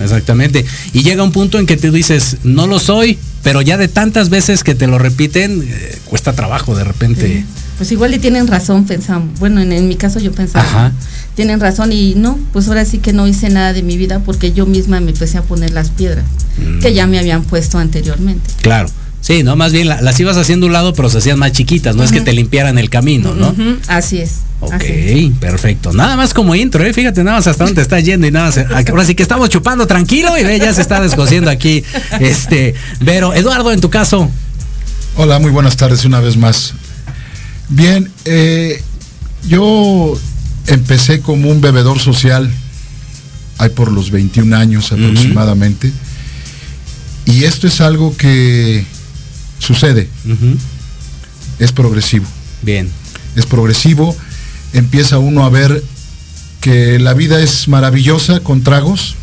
Exactamente. 0.00 0.64
Y 0.92 1.02
llega 1.02 1.22
un 1.22 1.32
punto 1.32 1.58
en 1.58 1.66
que 1.66 1.76
te 1.76 1.90
dices, 1.90 2.36
no 2.44 2.66
lo 2.66 2.78
soy, 2.78 3.18
pero 3.42 3.62
ya 3.62 3.76
de 3.78 3.88
tantas 3.88 4.28
veces 4.28 4.62
que 4.64 4.74
te 4.74 4.86
lo 4.86 4.98
repiten, 4.98 5.62
eh, 5.66 5.98
cuesta 6.04 6.32
trabajo 6.34 6.74
de 6.76 6.84
repente. 6.84 7.44
Pues 7.78 7.90
igual 7.92 8.14
y 8.14 8.18
tienen 8.18 8.46
razón, 8.46 8.84
pensamos. 8.84 9.38
Bueno, 9.40 9.60
en, 9.60 9.72
en 9.72 9.88
mi 9.88 9.96
caso 9.96 10.20
yo 10.20 10.30
pensaba, 10.32 10.64
Ajá. 10.64 10.92
tienen 11.34 11.58
razón 11.60 11.90
y 11.92 12.14
no, 12.14 12.38
pues 12.52 12.68
ahora 12.68 12.84
sí 12.84 12.98
que 12.98 13.12
no 13.12 13.26
hice 13.26 13.48
nada 13.48 13.72
de 13.72 13.82
mi 13.82 13.96
vida 13.96 14.20
porque 14.20 14.52
yo 14.52 14.66
misma 14.66 15.00
me 15.00 15.10
empecé 15.10 15.38
a 15.38 15.42
poner 15.42 15.70
las 15.72 15.90
piedras 15.90 16.24
Mm. 16.58 16.80
que 16.80 16.92
ya 16.92 17.06
me 17.06 17.18
habían 17.18 17.42
puesto 17.44 17.78
anteriormente. 17.78 18.50
Claro. 18.60 18.88
Sí, 19.22 19.42
no, 19.42 19.56
más 19.56 19.72
bien 19.72 19.88
la- 19.88 20.02
las 20.02 20.18
ibas 20.20 20.36
haciendo 20.36 20.66
a 20.66 20.68
un 20.68 20.72
lado, 20.74 20.92
pero 20.94 21.08
se 21.08 21.18
hacían 21.18 21.38
más 21.38 21.52
chiquitas, 21.52 21.96
no 21.96 22.02
es 22.04 22.12
que 22.12 22.20
te 22.20 22.32
limpiaran 22.32 22.76
el 22.76 22.90
camino, 22.90 23.34
¿no? 23.34 23.54
Así 23.88 24.18
es. 24.18 24.40
Ok, 24.60 24.72
así 24.74 24.86
es. 24.86 25.38
perfecto. 25.38 25.92
Nada 25.92 26.16
más 26.16 26.34
como 26.34 26.54
intro, 26.54 26.84
¿eh? 26.84 26.92
Fíjate 26.92 27.24
nada 27.24 27.38
más 27.38 27.46
hasta 27.46 27.64
dónde 27.64 27.76
te 27.76 27.82
estás 27.82 28.04
yendo 28.04 28.26
y 28.26 28.30
nada 28.32 28.46
más. 28.46 28.88
Ahora 28.90 29.04
sí 29.06 29.14
que 29.14 29.22
estamos 29.22 29.48
chupando 29.48 29.86
tranquilo 29.86 30.36
y 30.38 30.44
ve, 30.44 30.58
ya 30.58 30.74
se 30.74 30.82
está 30.82 31.00
descosiendo 31.00 31.50
aquí. 31.50 31.82
Este, 32.20 32.74
pero 33.04 33.32
Eduardo, 33.32 33.72
en 33.72 33.80
tu 33.80 33.88
caso, 33.90 34.28
Hola, 35.16 35.38
muy 35.38 35.50
buenas 35.50 35.76
tardes 35.76 36.04
una 36.04 36.20
vez 36.20 36.36
más. 36.36 36.74
Bien, 37.74 38.10
eh, 38.26 38.82
yo 39.48 40.12
empecé 40.66 41.20
como 41.20 41.48
un 41.48 41.62
bebedor 41.62 41.98
social, 41.98 42.52
hay 43.56 43.70
por 43.70 43.90
los 43.90 44.10
21 44.10 44.54
años 44.54 44.92
aproximadamente, 44.92 45.90
y 47.24 47.44
esto 47.44 47.66
es 47.66 47.80
algo 47.80 48.14
que 48.14 48.84
sucede, 49.58 50.10
es 51.58 51.72
progresivo, 51.72 52.26
bien. 52.60 52.90
es 53.36 53.46
progresivo, 53.46 54.14
empieza 54.74 55.16
uno 55.18 55.42
a 55.42 55.48
ver 55.48 55.82
que 56.60 56.98
la 56.98 57.14
vida 57.14 57.40
es 57.40 57.68
maravillosa 57.68 58.40
con 58.40 58.62
tragos, 58.62 59.16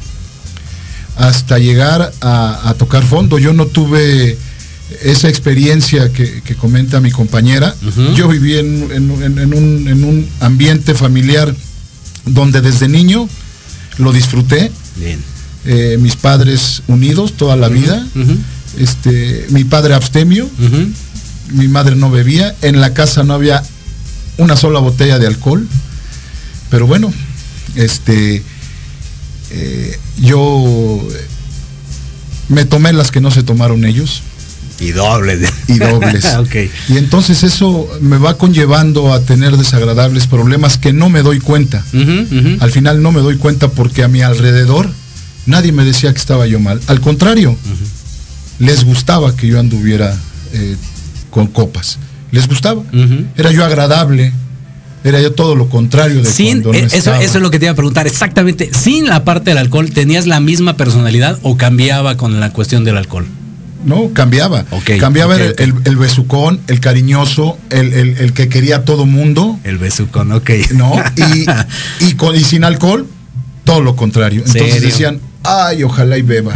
hasta 1.17 1.59
llegar 1.59 2.11
a, 2.21 2.67
a 2.67 2.73
tocar 2.73 3.03
fondo. 3.03 3.37
Yo 3.37 3.53
no 3.53 3.67
tuve 3.67 4.37
esa 5.03 5.29
experiencia 5.29 6.11
que, 6.11 6.41
que 6.41 6.55
comenta 6.55 6.99
mi 6.99 7.11
compañera. 7.11 7.75
Yo 8.15 8.27
viví 8.27 8.57
en, 8.57 8.89
en- 8.91 9.23
en- 9.23 9.37
en 9.39 9.53
un, 9.53 9.87
en 9.87 10.03
un 10.03 10.27
ambiente 10.39 10.93
familiar 10.95 11.55
donde 12.25 12.61
desde 12.61 12.87
niño 12.87 13.27
lo 13.97 14.11
disfruté. 14.11 14.71
Bien. 14.97 15.19
Eh, 15.65 15.97
mis 15.99 16.15
padres 16.15 16.81
unidos 16.87 17.33
toda 17.33 17.55
la 17.55 17.67
vida. 17.69 18.05
Este, 18.77 19.45
mi 19.49 19.63
padre 19.63 19.93
abstemio, 19.93 20.49
mi 21.51 21.67
madre 21.67 21.95
no 21.95 22.09
bebía, 22.11 22.55
en 22.61 22.79
la 22.79 22.93
casa 22.93 23.23
no 23.23 23.33
había 23.33 23.63
una 24.37 24.55
sola 24.55 24.79
botella 24.79 25.17
de 25.19 25.27
alcohol, 25.27 25.67
pero 26.69 26.85
bueno, 26.87 27.11
este, 27.75 28.43
eh, 29.51 29.99
yo 30.21 31.05
me 32.47 32.65
tomé 32.65 32.93
las 32.93 33.11
que 33.11 33.19
no 33.21 33.31
se 33.31 33.43
tomaron 33.43 33.83
ellos, 33.85 34.21
Y 34.79 34.91
dobles. 34.91 35.51
y 35.67 35.77
dobles. 35.77 36.25
ok. 36.37 36.55
Y 36.89 36.97
entonces 36.97 37.43
eso 37.43 37.89
me 38.01 38.17
va 38.17 38.37
conllevando 38.37 39.13
a 39.13 39.21
tener 39.21 39.57
desagradables 39.57 40.27
problemas 40.27 40.77
que 40.77 40.93
no 40.93 41.09
me 41.09 41.21
doy 41.21 41.39
cuenta. 41.39 41.83
Al 42.59 42.71
final 42.71 43.01
no 43.01 43.11
me 43.11 43.21
doy 43.21 43.37
cuenta 43.37 43.69
porque 43.69 44.03
a 44.03 44.07
mi 44.07 44.21
alrededor 44.21 44.89
nadie 45.45 45.71
me 45.71 45.83
decía 45.83 46.11
que 46.13 46.19
estaba 46.19 46.47
yo 46.47 46.59
mal. 46.59 46.79
Al 46.87 47.01
contrario, 47.01 47.55
les 48.59 48.83
gustaba 48.83 49.35
que 49.35 49.47
yo 49.47 49.59
anduviera 49.59 50.15
eh, 50.53 50.75
con 51.29 51.47
copas. 51.47 51.99
Les 52.31 52.47
gustaba. 52.47 52.83
Era 53.35 53.51
yo 53.51 53.65
agradable. 53.65 54.33
Era 55.01 55.21
yo 55.21 55.31
todo 55.31 55.55
lo 55.55 55.69
contrario 55.69 56.21
de 56.21 56.29
Sin, 56.29 56.61
cuando 56.61 56.73
no 56.73 56.77
eh, 56.77 56.87
eso, 56.87 56.97
estaba. 56.97 57.23
eso 57.23 57.37
es 57.37 57.41
lo 57.41 57.49
que 57.51 57.57
te 57.57 57.65
iba 57.65 57.71
a 57.71 57.75
preguntar. 57.75 58.05
Exactamente. 58.05 58.69
Sin 58.73 59.07
la 59.07 59.23
parte 59.23 59.51
del 59.51 59.57
alcohol, 59.57 59.89
¿tenías 59.91 60.27
la 60.27 60.41
misma 60.41 60.75
personalidad 60.75 61.39
o 61.41 61.55
cambiaba 61.55 62.17
con 62.17 62.41
la 62.41 62.51
cuestión 62.51 62.83
del 62.83 62.97
alcohol? 62.97 63.25
No, 63.85 64.11
cambiaba. 64.13 64.65
Cambiaba 64.99 65.35
el, 65.37 65.51
ok. 65.51 65.59
el- 65.61 65.73
el 65.85 65.95
besucón, 65.97 66.59
el 66.67 66.79
cariñoso, 66.79 67.57
el, 67.69 67.93
el- 67.93 68.17
el 68.17 68.33
que 68.33 68.49
quería 68.49 68.77
a 68.77 68.85
todo 68.85 69.05
mundo, 69.05 69.57
El 69.63 69.77
besucón, 69.77 70.31
ok. 70.33 70.49
¿no? 70.73 70.93
Y, 71.15 71.45
y, 72.09 72.13
con, 72.15 72.35
y 72.35 72.39
sin 72.43 72.63
alcohol, 72.63 73.07
todo 73.63 73.81
lo 73.81 73.95
contrario. 73.95 74.41
Entonces 74.45 74.73
¿Serio? 74.73 74.89
decían, 74.89 75.19
ay, 75.43 75.83
ojalá 75.83 76.17
y 76.17 76.21
beba. 76.23 76.53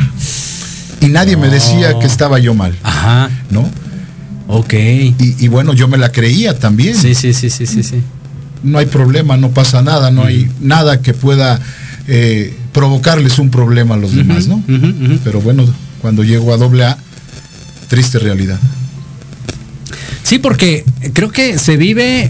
Y 1.01 1.07
nadie 1.07 1.38
me 1.38 1.47
decía 1.49 1.97
que 1.99 2.05
estaba 2.05 2.39
yo 2.39 2.53
mal, 2.53 2.73
Ajá, 2.83 3.29
¿no? 3.49 3.69
ok. 4.47 4.73
Y, 4.73 5.15
y 5.39 5.47
bueno, 5.47 5.73
yo 5.73 5.88
me 5.88 5.97
la 5.97 6.12
creía 6.12 6.57
también. 6.59 6.95
Sí, 6.95 7.15
sí, 7.15 7.33
sí, 7.33 7.49
sí, 7.49 7.65
sí, 7.65 7.83
sí. 7.83 8.01
No 8.63 8.77
hay 8.79 8.86
problema, 8.86 9.36
no 9.38 9.49
pasa 9.51 9.81
nada, 9.81 10.12
no 10.12 10.23
hay 10.23 10.49
nada 10.62 11.01
que 11.01 11.13
pueda 11.13 11.59
eh, 12.07 12.55
provocarles 12.71 13.38
un 13.39 13.49
problema 13.49 13.95
a 13.95 13.97
los 13.97 14.15
demás, 14.15 14.47
¿no? 14.47 14.63
Pero 15.23 15.41
bueno, 15.41 15.65
cuando 16.01 16.23
llego 16.23 16.53
a 16.53 16.57
doble 16.57 16.86
A, 16.86 16.97
triste 17.93 18.17
realidad. 18.17 18.60
Sí, 20.23 20.39
porque 20.39 20.84
creo 21.13 21.32
que 21.32 21.60
se 21.60 21.77
vive, 21.77 22.27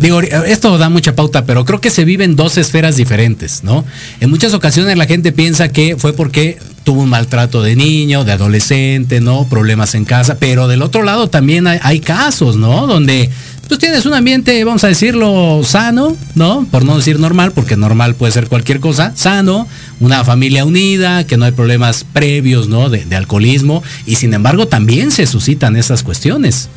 digo, 0.00 0.20
esto 0.20 0.76
da 0.76 0.88
mucha 0.88 1.14
pauta, 1.14 1.44
pero 1.44 1.64
creo 1.64 1.80
que 1.80 1.90
se 1.90 2.04
vive 2.04 2.24
en 2.24 2.34
dos 2.34 2.58
esferas 2.58 2.96
diferentes, 2.96 3.62
¿no? 3.62 3.84
En 4.18 4.28
muchas 4.28 4.54
ocasiones 4.54 4.98
la 4.98 5.06
gente 5.06 5.30
piensa 5.30 5.68
que 5.68 5.96
fue 5.96 6.14
porque 6.14 6.58
tuvo 6.82 7.02
un 7.02 7.10
maltrato 7.10 7.62
de 7.62 7.76
niño, 7.76 8.24
de 8.24 8.32
adolescente, 8.32 9.20
¿no? 9.20 9.46
Problemas 9.46 9.94
en 9.94 10.04
casa, 10.04 10.36
pero 10.40 10.66
del 10.66 10.82
otro 10.82 11.04
lado 11.04 11.28
también 11.28 11.68
hay, 11.68 11.78
hay 11.82 12.00
casos, 12.00 12.56
¿no? 12.56 12.88
Donde 12.88 13.30
tú 13.68 13.78
tienes 13.78 14.06
un 14.06 14.14
ambiente, 14.14 14.62
vamos 14.64 14.84
a 14.84 14.88
decirlo, 14.88 15.62
sano, 15.64 16.16
¿no? 16.34 16.66
Por 16.70 16.84
no 16.84 16.96
decir 16.96 17.18
normal, 17.18 17.52
porque 17.52 17.76
normal 17.76 18.14
puede 18.14 18.32
ser 18.32 18.48
cualquier 18.48 18.80
cosa, 18.80 19.12
sano, 19.16 19.66
una 20.00 20.24
familia 20.24 20.64
unida, 20.64 21.26
que 21.26 21.36
no 21.36 21.44
hay 21.44 21.52
problemas 21.52 22.04
previos, 22.12 22.68
¿no? 22.68 22.90
De, 22.90 23.04
de 23.04 23.16
alcoholismo, 23.16 23.82
y 24.06 24.16
sin 24.16 24.34
embargo 24.34 24.68
también 24.68 25.10
se 25.10 25.26
suscitan 25.26 25.76
esas 25.76 26.02
cuestiones, 26.02 26.68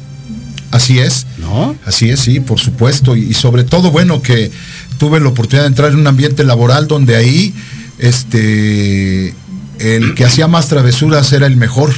Así 0.71 0.99
es. 0.99 1.25
¿no? 1.39 1.75
Así 1.85 2.09
es, 2.09 2.19
sí, 2.19 2.39
por 2.39 2.59
supuesto. 2.59 3.15
Y, 3.15 3.23
y 3.25 3.33
sobre 3.33 3.63
todo, 3.63 3.91
bueno, 3.91 4.21
que 4.21 4.51
tuve 4.97 5.19
la 5.19 5.29
oportunidad 5.29 5.63
de 5.63 5.69
entrar 5.69 5.91
en 5.91 5.99
un 5.99 6.07
ambiente 6.07 6.43
laboral 6.43 6.87
donde 6.87 7.15
ahí, 7.15 7.53
este, 7.99 9.33
el 9.79 10.15
que 10.15 10.25
hacía 10.25 10.47
más 10.47 10.67
travesuras 10.67 11.31
era 11.33 11.47
el 11.47 11.55
mejor, 11.55 11.93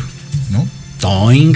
¿no? 0.52 0.65
Toing. 0.99 1.53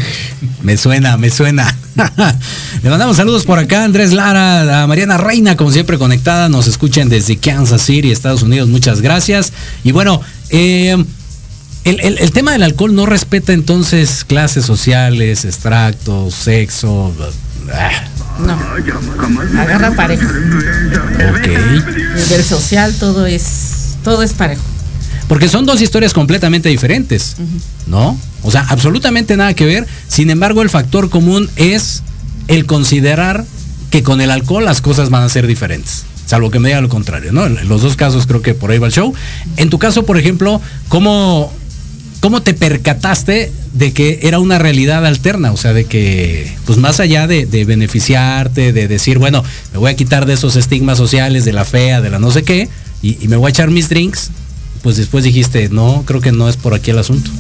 Me 0.62 0.78
suena, 0.78 1.18
me 1.18 1.30
suena. 1.30 1.76
Le 2.84 2.90
mandamos 2.90 3.18
saludos 3.18 3.44
por 3.46 3.60
acá, 3.60 3.84
Andrés 3.84 4.14
Lara, 4.14 4.84
a 4.84 4.88
Mariana 4.88 5.18
Reina, 5.18 5.56
como 5.56 5.72
siempre 5.72 5.98
conectada. 5.98 6.50
Nos 6.50 6.68
escuchan 6.68 7.10
desde 7.10 7.38
Kansas 7.38 7.82
City, 7.82 8.12
Estados 8.12 8.42
Unidos. 8.44 8.70
Muchas 8.70 9.02
gracias. 9.02 9.54
Y 9.84 9.92
bueno, 9.92 10.22
eh, 10.50 10.96
el, 11.84 12.00
el- 12.00 12.18
el 12.18 12.32
tema 12.32 12.52
del 12.54 12.64
alcohol 12.64 12.96
no 12.96 13.06
respeta 13.06 13.54
entonces 13.54 14.24
clases 14.26 14.66
sociales, 14.66 15.46
extractos, 15.46 16.34
sexo. 16.34 17.14
ah, 17.74 17.90
No. 18.40 18.58
Agarra 19.60 19.92
parejo. 19.92 20.26
ok. 20.26 21.48
Nivel 21.48 22.44
social, 22.44 22.94
todo 23.00 23.26
es, 23.26 23.96
todo 24.04 24.24
es 24.24 24.34
parejo. 24.34 24.64
Porque 25.34 25.50
son 25.50 25.66
dos 25.66 25.82
historias 25.82 26.14
completamente 26.14 26.70
diferentes, 26.70 27.38
¿no? 27.88 28.16
O 28.44 28.52
sea, 28.52 28.68
absolutamente 28.70 29.36
nada 29.36 29.56
que 29.56 29.66
ver. 29.66 29.88
Sin 30.08 30.30
embargo, 30.30 30.62
el 30.62 30.70
factor 30.70 31.10
común 31.10 31.50
es 31.56 32.04
el 32.48 32.68
considerar 32.68 33.44
que 33.90 34.04
con 34.04 34.22
el 34.22 34.30
alcohol 34.30 34.64
las 34.64 34.80
cosas 34.80 35.10
van 35.10 35.24
a 35.24 35.30
ser 35.30 35.48
diferentes. 35.48 36.04
Salvo 36.28 36.52
que 36.52 36.60
me 36.60 36.70
diga 36.70 36.82
lo 36.82 36.90
contrario, 36.90 37.32
¿no? 37.32 37.48
En 37.48 37.68
los 37.68 37.82
dos 37.82 37.96
casos 37.96 38.28
creo 38.28 38.44
que 38.44 38.54
por 38.54 38.70
ahí 38.70 38.78
va 38.78 38.86
el 38.86 38.94
show. 38.94 39.12
En 39.58 39.72
tu 39.72 39.80
caso, 39.80 40.06
por 40.06 40.20
ejemplo, 40.20 40.62
¿cómo, 40.88 41.52
cómo 42.20 42.44
te 42.44 42.54
percataste 42.54 43.52
de 43.74 43.92
que 43.92 44.20
era 44.22 44.38
una 44.38 44.60
realidad 44.60 45.04
alterna? 45.04 45.52
O 45.52 45.58
sea, 45.58 45.74
de 45.74 45.86
que, 45.86 46.56
pues 46.68 46.78
más 46.78 47.00
allá 47.00 47.26
de, 47.26 47.48
de 47.48 47.66
beneficiarte, 47.66 48.72
de 48.72 48.88
decir, 48.88 49.18
bueno, 49.18 49.44
me 49.72 49.80
voy 49.80 49.90
a 49.90 49.96
quitar 49.96 50.28
de 50.28 50.36
esos 50.36 50.58
estigmas 50.58 51.00
sociales, 51.00 51.44
de 51.44 51.54
la 51.54 51.66
fea, 51.66 52.02
de 52.02 52.12
la 52.12 52.20
no 52.20 52.30
sé 52.30 52.44
qué, 52.44 52.70
y, 53.02 53.18
y 53.20 53.28
me 53.30 53.36
voy 53.36 53.48
a 53.48 53.50
echar 53.50 53.72
mis 53.72 53.90
drinks, 53.90 54.30
pues 54.84 54.98
después 54.98 55.24
dijiste, 55.24 55.70
no, 55.70 56.04
creo 56.06 56.22
que 56.22 56.32
no 56.32 56.50
es 56.50 56.58
por 56.58 56.74
aquí 56.74 56.92
el 56.92 57.00
asunto. 57.00 57.32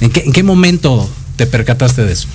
¿En 0.00 0.10
qué, 0.10 0.22
en 0.24 0.32
qué 0.32 0.42
momento 0.42 1.08
te 1.36 1.46
percataste 1.46 2.04
de 2.04 2.12
eso? 2.12 2.26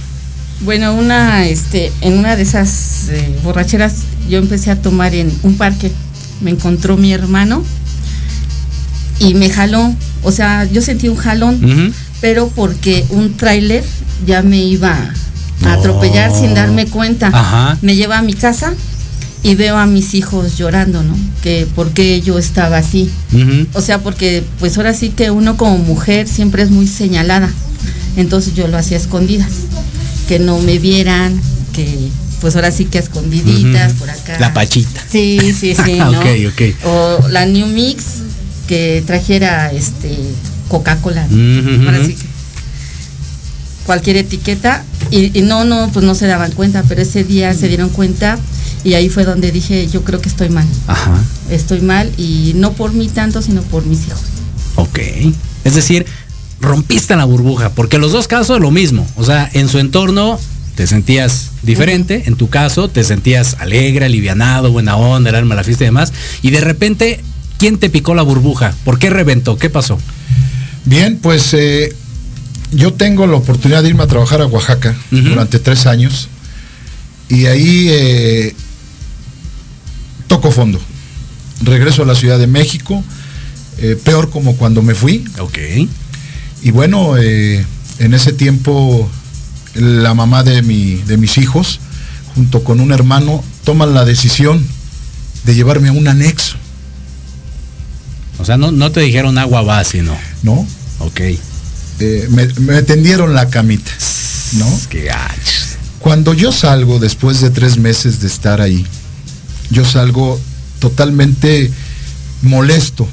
Bueno, 0.61 0.93
una, 0.93 1.45
este, 1.47 1.91
en 2.01 2.13
una 2.13 2.35
de 2.35 2.43
esas 2.43 3.09
eh, 3.09 3.35
borracheras 3.43 3.95
yo 4.29 4.37
empecé 4.37 4.71
a 4.71 4.81
tomar 4.81 5.15
en 5.15 5.31
un 5.43 5.57
parque. 5.57 5.91
Me 6.41 6.51
encontró 6.51 6.95
mi 6.95 7.11
hermano 7.11 7.63
y 9.19 9.33
me 9.33 9.49
jaló. 9.49 9.93
O 10.23 10.31
sea, 10.31 10.65
yo 10.65 10.81
sentí 10.81 11.09
un 11.09 11.17
jalón, 11.17 11.93
pero 12.21 12.49
porque 12.49 13.03
un 13.09 13.35
tráiler 13.35 13.83
ya 14.25 14.43
me 14.43 14.63
iba 14.63 15.11
a 15.65 15.73
atropellar 15.73 16.31
sin 16.35 16.53
darme 16.53 16.85
cuenta. 16.85 17.27
Ajá. 17.33 17.77
Me 17.81 17.95
lleva 17.95 18.19
a 18.19 18.21
mi 18.21 18.33
casa 18.33 18.73
y 19.43 19.55
veo 19.55 19.77
a 19.77 19.85
mis 19.85 20.13
hijos 20.13 20.57
llorando, 20.57 21.03
¿no? 21.03 21.15
Que 21.41 21.67
por 21.75 21.91
qué 21.91 22.21
yo 22.21 22.37
estaba 22.37 22.77
así. 22.77 23.09
O 23.73 23.81
sea, 23.81 23.99
porque 23.99 24.43
pues 24.59 24.77
ahora 24.77 24.93
sí 24.93 25.09
que 25.09 25.31
uno 25.31 25.57
como 25.57 25.77
mujer 25.77 26.27
siempre 26.27 26.63
es 26.63 26.69
muy 26.69 26.87
señalada. 26.87 27.49
Entonces 28.15 28.55
yo 28.55 28.67
lo 28.67 28.77
hacía 28.77 28.97
escondidas. 28.97 29.51
Que 30.27 30.39
no 30.39 30.59
me 30.59 30.79
vieran, 30.79 31.39
que 31.73 32.09
pues 32.41 32.55
ahora 32.55 32.71
sí 32.71 32.85
que 32.85 32.97
escondiditas 32.97 33.93
por 33.93 34.09
acá. 34.09 34.37
La 34.39 34.53
pachita. 34.53 35.01
Sí, 35.09 35.39
sí, 35.57 35.75
sí, 35.75 35.93
¿no? 35.99 36.19
Ok, 36.19 36.25
ok. 36.49 36.85
O 36.85 37.27
la 37.29 37.45
New 37.45 37.67
Mix 37.67 38.03
que 38.67 39.03
trajera 39.05 39.71
este 39.71 40.17
Coca-Cola. 40.67 41.25
¿no? 41.29 41.77
Ujú, 41.77 41.85
Ahora 41.85 42.05
sí 42.05 42.13
que 42.13 42.37
cualquier 43.85 44.17
etiqueta 44.17 44.83
y, 45.11 45.39
y 45.39 45.41
no, 45.43 45.63
no, 45.63 45.89
pues 45.93 46.05
no 46.05 46.13
se 46.13 46.27
daban 46.27 46.51
cuenta, 46.51 46.83
pero 46.89 47.01
ese 47.01 47.23
día 47.23 47.53
se 47.53 47.69
dieron 47.69 47.87
cuenta 47.87 48.37
y 48.83 48.93
ahí 48.93 49.09
fue 49.09 49.25
donde 49.25 49.51
dije, 49.51 49.87
yo 49.87 50.03
creo 50.03 50.21
que 50.21 50.29
estoy 50.29 50.49
mal, 50.49 50.67
Ajá. 50.87 51.17
estoy 51.49 51.81
mal 51.81 52.11
y 52.17 52.53
no 52.55 52.73
por 52.73 52.93
mí 52.93 53.07
tanto, 53.07 53.41
sino 53.41 53.61
por 53.63 53.85
mis 53.85 54.07
hijos. 54.07 54.21
Ok. 54.75 54.99
Es 55.63 55.75
decir, 55.75 56.05
rompiste 56.61 57.15
la 57.15 57.25
burbuja, 57.25 57.71
porque 57.71 57.97
los 57.97 58.11
dos 58.11 58.27
casos 58.27 58.59
lo 58.59 58.71
mismo. 58.71 59.07
O 59.15 59.23
sea, 59.23 59.49
en 59.53 59.67
su 59.69 59.79
entorno 59.79 60.39
te 60.75 60.87
sentías 60.87 61.51
diferente, 61.63 62.23
en 62.27 62.35
tu 62.35 62.49
caso 62.49 62.87
te 62.87 63.03
sentías 63.03 63.57
alegre, 63.59 64.05
alivianado, 64.05 64.71
buena 64.71 64.95
onda, 64.95 65.29
el 65.31 65.35
alma, 65.35 65.55
la 65.55 65.63
fiesta 65.63 65.83
y 65.83 65.87
demás. 65.87 66.13
Y 66.41 66.51
de 66.51 66.61
repente, 66.61 67.21
¿quién 67.57 67.77
te 67.77 67.89
picó 67.89 68.13
la 68.15 68.21
burbuja? 68.21 68.73
¿Por 68.85 68.99
qué 68.99 69.09
reventó? 69.09 69.57
¿Qué 69.57 69.69
pasó? 69.69 69.97
Bien, 70.85 71.17
pues 71.17 71.53
eh, 71.53 71.93
yo 72.71 72.93
tengo 72.93 73.27
la 73.27 73.37
oportunidad 73.37 73.83
de 73.83 73.89
irme 73.89 74.03
a 74.03 74.07
trabajar 74.07 74.41
a 74.41 74.45
Oaxaca 74.45 74.95
durante 75.11 75.59
tres 75.59 75.85
años 75.85 76.29
y 77.29 77.45
ahí 77.47 77.87
eh, 77.89 78.55
toco 80.27 80.51
fondo. 80.51 80.79
Regreso 81.61 82.03
a 82.03 82.05
la 82.05 82.15
Ciudad 82.15 82.37
de 82.37 82.47
México, 82.47 83.03
eh, 83.79 83.97
peor 84.03 84.29
como 84.29 84.55
cuando 84.55 84.81
me 84.81 84.93
fui. 84.93 85.25
Ok. 85.39 85.57
Y 86.61 86.71
bueno, 86.71 87.17
eh, 87.17 87.65
en 87.99 88.13
ese 88.13 88.33
tiempo 88.33 89.09
la 89.73 90.13
mamá 90.13 90.43
de, 90.43 90.61
mi, 90.61 90.95
de 90.95 91.17
mis 91.17 91.37
hijos, 91.37 91.79
junto 92.35 92.63
con 92.63 92.79
un 92.79 92.91
hermano, 92.91 93.43
toman 93.63 93.93
la 93.93 94.05
decisión 94.05 94.65
de 95.45 95.55
llevarme 95.55 95.89
a 95.89 95.91
un 95.91 96.07
anexo, 96.07 96.57
O 98.39 98.45
sea, 98.45 98.57
no, 98.57 98.71
no 98.71 98.91
te 98.91 99.01
dijeron 99.01 99.37
agua 99.37 99.61
va, 99.61 99.83
sino. 99.83 100.15
¿no? 100.43 100.67
Ok. 100.99 101.21
Eh, 101.99 102.27
me, 102.29 102.47
me 102.59 102.83
tendieron 102.83 103.33
la 103.33 103.49
camita, 103.49 103.91
¿no? 104.53 104.79
Qué. 104.89 105.09
Cuando 105.99 106.33
yo 106.33 106.51
salgo 106.51 106.99
después 106.99 107.41
de 107.41 107.49
tres 107.49 107.77
meses 107.77 108.21
de 108.21 108.27
estar 108.27 108.61
ahí, 108.61 108.85
yo 109.69 109.85
salgo 109.85 110.39
totalmente 110.79 111.71
molesto 112.41 113.07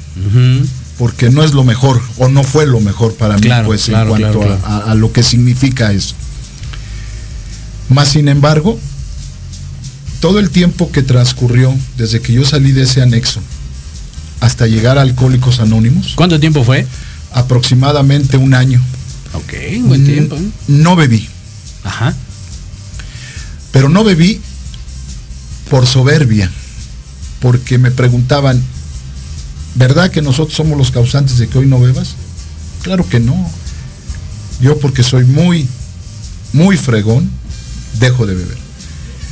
porque 0.97 1.29
no 1.29 1.43
es 1.43 1.53
lo 1.53 1.63
mejor 1.63 2.01
o 2.17 2.29
no 2.29 2.43
fue 2.43 2.65
lo 2.65 2.79
mejor 2.79 3.15
para 3.15 3.37
mí 3.37 3.49
pues 3.65 3.85
claro, 3.85 4.15
en 4.15 4.21
cuanto 4.21 4.39
claro, 4.39 4.61
a- 4.65 4.91
A, 4.91 4.95
lo 4.95 5.11
que 5.11 5.23
significa 5.23 5.91
eso. 5.91 6.15
Más 7.89 8.09
sin 8.09 8.29
embargo, 8.29 8.79
todo 10.21 10.39
el 10.39 10.49
tiempo 10.49 10.91
que 10.91 11.01
transcurrió 11.03 11.73
desde 11.97 12.21
que 12.21 12.33
yo 12.33 12.45
salí 12.45 12.71
de 12.71 12.83
ese 12.83 13.01
anexo 13.01 13.41
hasta 14.39 14.67
llegar 14.67 14.97
a 14.97 15.01
Alcohólicos 15.01 15.59
Anónimos, 15.59 16.13
¿Cuánto 16.15 16.39
tiempo 16.39 16.63
fue? 16.63 16.85
aproximadamente 17.33 18.37
un 18.37 18.53
año. 18.53 18.81
Ok, 19.33 19.53
buen 19.81 20.05
tiempo. 20.05 20.37
No 20.67 20.95
bebí, 20.95 21.27
Ajá. 21.83 22.15
pero 23.71 23.89
no 23.89 24.03
bebí 24.05 24.39
por 25.69 25.87
soberbia, 25.87 26.51
porque 27.39 27.77
me 27.77 27.91
preguntaban, 27.91 28.61
¿verdad 29.75 30.11
que 30.11 30.21
nosotros 30.21 30.55
somos 30.55 30.77
los 30.77 30.91
causantes 30.91 31.37
de 31.37 31.47
que 31.47 31.57
hoy 31.57 31.65
no 31.65 31.79
bebas? 31.79 32.15
Claro 32.83 33.07
que 33.07 33.19
no. 33.19 33.35
Yo 34.61 34.77
porque 34.79 35.03
soy 35.03 35.25
muy, 35.25 35.67
muy 36.53 36.77
fregón, 36.77 37.29
dejo 37.99 38.25
de 38.25 38.35
beber. 38.35 38.57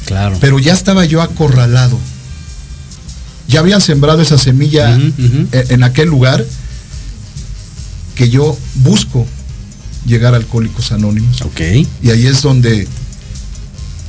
Claro. 0.05 0.37
Pero 0.41 0.59
ya 0.59 0.73
estaba 0.73 1.05
yo 1.05 1.21
acorralado. 1.21 1.97
Ya 3.47 3.59
habían 3.59 3.81
sembrado 3.81 4.21
esa 4.21 4.37
semilla 4.37 4.97
e- 5.51 5.65
en 5.69 5.83
aquel 5.83 6.09
lugar 6.09 6.43
que 8.15 8.29
yo 8.29 8.57
busco 8.75 9.25
llegar 10.05 10.33
a 10.33 10.37
Alcohólicos 10.37 10.91
Anónimos. 10.91 11.41
Ok. 11.41 11.61
Y 12.01 12.09
ahí 12.09 12.25
es 12.27 12.41
donde 12.41 12.87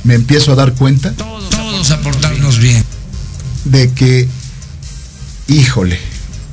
me 0.05 0.13
empiezo 0.13 0.53
a 0.53 0.55
dar 0.55 0.73
cuenta 0.73 1.11
Todos 1.13 1.91
aportarnos 1.91 2.59
bien. 2.59 2.83
de 3.65 3.91
que, 3.91 4.27
híjole, 5.47 5.99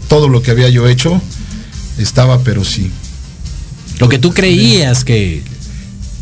todo 0.09 0.29
lo 0.29 0.43
que 0.43 0.51
había 0.51 0.69
yo 0.69 0.89
hecho 0.89 1.21
estaba, 1.99 2.41
pero 2.43 2.65
sí. 2.65 2.91
Lo 3.99 4.09
que 4.09 4.19
tú 4.19 4.33
creías 4.35 5.05
que. 5.05 5.43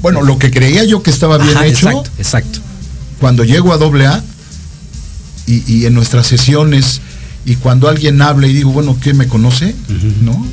Bueno, 0.03 0.23
lo 0.23 0.39
que 0.39 0.51
creía 0.51 0.85
yo 0.85 1.03
que 1.03 1.11
estaba 1.11 1.39
bien 1.39 1.57
Ajá, 1.57 1.67
hecho, 1.67 1.89
Exacto, 1.89 2.11
exacto. 2.19 2.59
cuando 3.21 3.45
llego 3.45 3.73
a 3.73 3.79
doble 3.79 4.07
A 4.07 4.23
y, 5.47 5.63
y 5.73 5.87
en 5.87 5.95
nuestras 5.95 6.27
sesiones 6.27 7.01
y 7.45 7.57
cuando 7.57 7.89
alguien 7.89 8.21
habla 8.23 8.47
y 8.47 8.53
digo, 8.53 8.71
bueno, 8.73 8.97
¿qué 9.01 9.13
me 9.15 9.27
conoce? 9.29 9.75
¿No? 10.23 10.47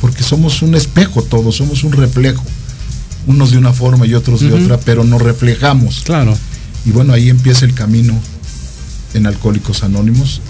Porque 0.00 0.22
somos 0.22 0.62
un 0.62 0.74
espejo 0.74 1.22
todos, 1.22 1.56
somos 1.56 1.82
un 1.84 1.92
reflejo. 1.92 2.44
Unos 3.26 3.50
de 3.50 3.58
una 3.58 3.72
forma 3.72 4.06
y 4.06 4.14
otros 4.14 4.40
de 4.40 4.52
otra, 4.52 4.78
pero 4.78 5.04
nos 5.04 5.22
reflejamos. 5.22 6.02
Claro. 6.04 6.36
Y 6.84 6.90
bueno, 6.90 7.12
ahí 7.12 7.30
empieza 7.30 7.64
el 7.64 7.74
camino 7.74 8.18
en 9.14 9.26
Alcohólicos 9.26 9.82
Anónimos 9.82 10.40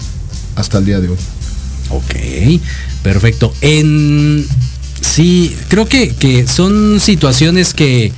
hasta 0.55 0.79
el 0.79 0.85
día 0.85 0.99
de 0.99 1.09
hoy. 1.09 1.17
Ok, 1.89 2.61
perfecto. 3.03 3.53
En 3.61 4.45
sí, 4.99 5.55
creo 5.69 5.87
que, 5.87 6.09
que 6.15 6.47
son 6.47 6.99
situaciones 6.99 7.73
que 7.73 8.11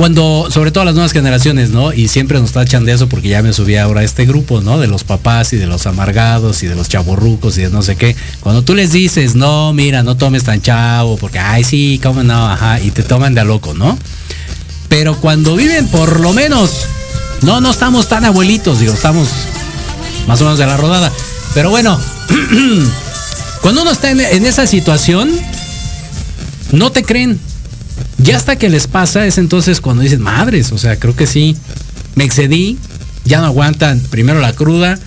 cuando, 0.00 0.48
sobre 0.50 0.70
todo 0.70 0.86
las 0.86 0.94
nuevas 0.94 1.12
generaciones, 1.12 1.72
¿no? 1.72 1.92
Y 1.92 2.08
siempre 2.08 2.40
nos 2.40 2.52
tachan 2.52 2.86
de 2.86 2.92
eso 2.92 3.06
porque 3.06 3.28
ya 3.28 3.42
me 3.42 3.52
subí 3.52 3.76
ahora 3.76 4.00
a 4.00 4.02
este 4.02 4.24
grupo, 4.24 4.62
¿no? 4.62 4.78
De 4.78 4.86
los 4.86 5.04
papás 5.04 5.52
y 5.52 5.58
de 5.58 5.66
los 5.66 5.86
amargados 5.86 6.62
y 6.62 6.68
de 6.68 6.74
los 6.74 6.88
chaborrucos 6.88 7.58
y 7.58 7.64
de 7.64 7.68
no 7.68 7.82
sé 7.82 7.96
qué. 7.96 8.16
Cuando 8.40 8.62
tú 8.62 8.74
les 8.74 8.92
dices, 8.92 9.34
no, 9.34 9.74
mira, 9.74 10.02
no 10.02 10.16
tomes 10.16 10.44
tan 10.44 10.62
chavo, 10.62 11.18
porque, 11.18 11.38
ay, 11.38 11.64
sí, 11.64 12.00
cómo 12.02 12.22
no, 12.22 12.48
ajá, 12.48 12.80
y 12.80 12.92
te 12.92 13.02
toman 13.02 13.34
de 13.34 13.42
a 13.42 13.44
loco, 13.44 13.74
¿no? 13.74 13.98
Pero 14.88 15.20
cuando 15.20 15.54
viven 15.54 15.86
por 15.88 16.20
lo 16.20 16.32
menos, 16.32 16.86
no, 17.42 17.60
no 17.60 17.70
estamos 17.70 18.08
tan 18.08 18.24
abuelitos, 18.24 18.80
digo, 18.80 18.94
estamos 18.94 19.28
más 20.26 20.40
o 20.40 20.44
menos 20.44 20.58
de 20.58 20.64
la 20.64 20.78
rodada. 20.78 21.12
Pero 21.52 21.68
bueno, 21.68 22.00
cuando 23.60 23.82
uno 23.82 23.90
está 23.90 24.10
en, 24.12 24.20
en 24.20 24.46
esa 24.46 24.66
situación, 24.66 25.30
no 26.72 26.90
te 26.90 27.02
creen. 27.02 27.38
Ya 28.22 28.36
hasta 28.36 28.56
que 28.56 28.68
les 28.68 28.86
pasa 28.86 29.26
es 29.26 29.38
entonces 29.38 29.80
cuando 29.80 30.02
dicen, 30.02 30.20
madres, 30.20 30.72
o 30.72 30.78
sea, 30.78 30.96
creo 30.96 31.16
que 31.16 31.26
sí, 31.26 31.56
me 32.16 32.24
excedí, 32.24 32.78
ya 33.24 33.40
no 33.40 33.46
aguantan 33.46 34.00
primero 34.10 34.40
la 34.40 34.52
cruda 34.52 34.98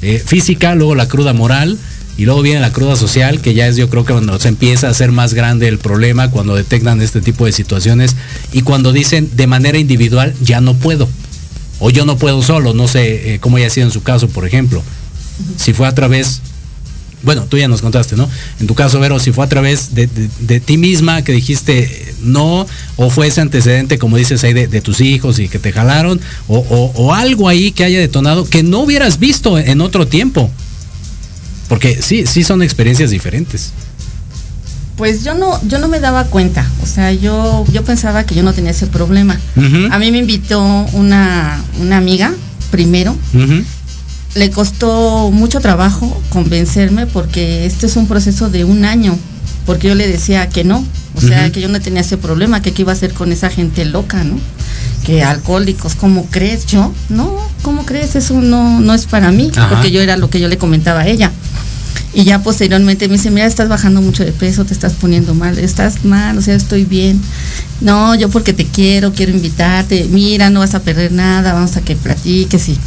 eh, 0.00 0.22
física, 0.24 0.74
luego 0.74 0.94
la 0.94 1.08
cruda 1.08 1.32
moral 1.34 1.78
y 2.16 2.24
luego 2.24 2.42
viene 2.42 2.60
la 2.60 2.72
cruda 2.72 2.96
social, 2.96 3.40
que 3.40 3.54
ya 3.54 3.66
es 3.66 3.76
yo 3.76 3.88
creo 3.90 4.04
que 4.04 4.12
cuando 4.12 4.38
se 4.38 4.48
empieza 4.48 4.88
a 4.88 4.90
hacer 4.90 5.12
más 5.12 5.34
grande 5.34 5.68
el 5.68 5.78
problema, 5.78 6.30
cuando 6.30 6.54
detectan 6.54 7.00
este 7.00 7.20
tipo 7.20 7.46
de 7.46 7.52
situaciones 7.52 8.16
y 8.52 8.62
cuando 8.62 8.92
dicen 8.92 9.30
de 9.34 9.46
manera 9.46 9.78
individual, 9.78 10.34
ya 10.40 10.60
no 10.60 10.74
puedo. 10.74 11.08
O 11.80 11.90
yo 11.90 12.04
no 12.04 12.16
puedo 12.16 12.42
solo, 12.42 12.74
no 12.74 12.88
sé 12.88 13.34
eh, 13.34 13.40
cómo 13.40 13.56
haya 13.56 13.70
sido 13.70 13.86
en 13.86 13.92
su 13.92 14.02
caso, 14.02 14.28
por 14.28 14.46
ejemplo. 14.46 14.82
Si 15.56 15.72
fue 15.72 15.86
a 15.86 15.94
través, 15.94 16.40
bueno, 17.22 17.44
tú 17.48 17.56
ya 17.58 17.68
nos 17.68 17.80
contaste, 17.82 18.16
¿no? 18.16 18.28
En 18.60 18.66
tu 18.66 18.74
caso, 18.74 18.98
Vero, 19.00 19.18
si 19.18 19.32
fue 19.32 19.44
a 19.44 19.48
través 19.48 19.94
de, 19.94 20.06
de- 20.06 20.28
de 20.40 20.60
ti 20.60 20.76
misma 20.76 21.22
que 21.22 21.32
dijiste 21.32 21.78
eh, 21.80 22.14
no, 22.22 22.66
o 22.96 23.10
fue 23.10 23.26
ese 23.28 23.40
antecedente, 23.40 23.98
como 23.98 24.16
dices 24.16 24.42
ahí, 24.44 24.52
de, 24.52 24.66
de 24.68 24.80
tus 24.80 25.00
hijos 25.00 25.38
y 25.38 25.48
que 25.48 25.58
te 25.58 25.72
jalaron, 25.72 26.20
o, 26.48 26.58
o- 26.58 26.92
o 26.94 27.14
algo 27.14 27.48
ahí 27.48 27.72
que 27.72 27.84
haya 27.84 27.98
detonado 28.00 28.44
que 28.44 28.62
no 28.62 28.80
hubieras 28.80 29.18
visto 29.18 29.58
en 29.58 29.80
otro 29.80 30.06
tiempo. 30.06 30.50
Porque 31.68 32.00
sí, 32.02 32.26
sí 32.26 32.44
son 32.44 32.62
experiencias 32.62 33.10
diferentes. 33.10 33.72
Pues 34.96 35.24
yo 35.24 35.34
no, 35.34 35.58
yo 35.66 35.78
no 35.78 35.88
me 35.88 36.00
daba 36.00 36.24
cuenta. 36.24 36.68
O 36.82 36.86
sea, 36.86 37.12
yo, 37.12 37.64
yo 37.72 37.82
pensaba 37.82 38.24
que 38.24 38.34
yo 38.34 38.42
no 38.42 38.52
tenía 38.52 38.72
ese 38.72 38.86
problema. 38.86 39.38
A 39.90 39.98
mí 39.98 40.12
me 40.12 40.18
invitó 40.18 40.60
una, 40.92 41.60
una 41.80 41.96
amiga 41.96 42.32
primero. 42.70 43.16
Le 44.34 44.50
costó 44.50 45.30
mucho 45.30 45.60
trabajo 45.60 46.22
convencerme 46.30 47.06
porque 47.06 47.66
este 47.66 47.86
es 47.86 47.96
un 47.96 48.06
proceso 48.06 48.48
de 48.48 48.64
un 48.64 48.84
año. 48.84 49.18
Porque 49.66 49.88
yo 49.88 49.94
le 49.94 50.08
decía 50.08 50.48
que 50.48 50.64
no. 50.64 50.84
O 51.14 51.20
sea, 51.20 51.52
que 51.52 51.60
yo 51.60 51.68
no 51.68 51.78
tenía 51.80 52.00
ese 52.00 52.16
problema, 52.16 52.62
que 52.62 52.72
qué 52.72 52.82
iba 52.82 52.92
a 52.92 52.94
hacer 52.94 53.12
con 53.12 53.32
esa 53.32 53.50
gente 53.50 53.84
loca, 53.84 54.24
¿no? 54.24 54.38
Que 55.04 55.22
alcohólicos, 55.22 55.94
¿cómo 55.94 56.26
crees? 56.30 56.64
Yo, 56.64 56.92
no, 57.10 57.36
¿cómo 57.60 57.84
crees? 57.84 58.16
Eso 58.16 58.40
no, 58.40 58.80
no 58.80 58.94
es 58.94 59.04
para 59.04 59.30
mí. 59.30 59.50
Ajá. 59.54 59.68
Porque 59.68 59.90
yo 59.90 60.00
era 60.00 60.16
lo 60.16 60.30
que 60.30 60.40
yo 60.40 60.48
le 60.48 60.56
comentaba 60.56 61.00
a 61.00 61.06
ella. 61.06 61.30
Y 62.14 62.24
ya 62.24 62.42
posteriormente 62.42 63.08
me 63.08 63.14
dice, 63.14 63.30
mira, 63.30 63.46
estás 63.46 63.68
bajando 63.68 64.02
mucho 64.02 64.24
de 64.24 64.32
peso, 64.32 64.64
te 64.64 64.74
estás 64.74 64.92
poniendo 64.94 65.34
mal, 65.34 65.58
estás 65.58 66.04
mal, 66.04 66.36
o 66.36 66.42
sea, 66.42 66.54
estoy 66.54 66.84
bien. 66.84 67.20
No, 67.80 68.14
yo 68.14 68.28
porque 68.28 68.52
te 68.52 68.66
quiero, 68.66 69.12
quiero 69.12 69.32
invitarte, 69.32 70.06
mira, 70.10 70.50
no 70.50 70.60
vas 70.60 70.74
a 70.74 70.80
perder 70.80 71.12
nada, 71.12 71.52
vamos 71.52 71.76
a 71.76 71.80
que 71.80 71.96
platiques 71.96 72.68
y... 72.68 72.78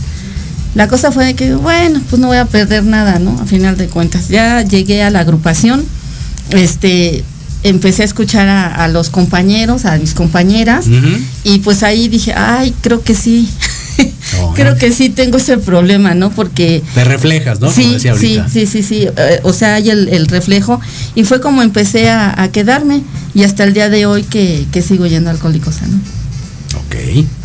La 0.75 0.87
cosa 0.87 1.11
fue 1.11 1.25
de 1.25 1.33
que, 1.35 1.55
bueno, 1.55 2.01
pues 2.09 2.19
no 2.21 2.27
voy 2.27 2.37
a 2.37 2.45
perder 2.45 2.83
nada, 2.83 3.17
¿no? 3.19 3.39
A 3.41 3.45
final 3.45 3.77
de 3.77 3.87
cuentas. 3.87 4.27
Ya 4.27 4.61
llegué 4.61 5.01
a 5.03 5.09
la 5.09 5.21
agrupación, 5.21 5.83
este, 6.51 7.23
empecé 7.63 8.01
a 8.03 8.05
escuchar 8.05 8.47
a, 8.47 8.83
a 8.83 8.87
los 8.89 9.09
compañeros, 9.09 9.85
a 9.85 9.97
mis 9.97 10.13
compañeras, 10.13 10.85
y 11.43 11.59
pues 11.59 11.81
ahí 11.83 12.07
dije, 12.09 12.33
ay, 12.35 12.73
creo 12.81 13.01
que 13.01 13.15
sí. 13.15 13.49
Oh. 14.41 14.53
creo 14.55 14.75
que 14.75 14.91
sí 14.91 15.09
tengo 15.09 15.37
ese 15.37 15.57
problema, 15.57 16.13
¿no? 16.13 16.29
Porque 16.29 16.83
Te 16.93 17.05
reflejas, 17.05 17.61
¿no? 17.61 17.67
Como 17.71 17.81
Sí, 17.81 17.93
decía 17.93 18.15
sí, 18.17 18.41
sí, 18.51 18.65
sí, 18.67 18.83
sí. 18.83 19.07
eh, 19.15 19.39
o 19.43 19.53
sea, 19.53 19.75
hay 19.75 19.89
el, 19.89 20.09
el 20.09 20.27
reflejo. 20.27 20.81
Y 21.15 21.23
fue 21.23 21.39
como 21.39 21.61
empecé 21.61 22.09
a, 22.09 22.41
a 22.41 22.51
quedarme. 22.51 23.01
Y 23.33 23.43
hasta 23.43 23.63
el 23.63 23.73
día 23.73 23.89
de 23.89 24.05
hoy 24.05 24.23
que, 24.23 24.65
que 24.73 24.81
sigo 24.81 25.05
yendo 25.07 25.29
a 25.29 25.33
Alcohólicos 25.33 25.77
Anónimos. 25.77 26.07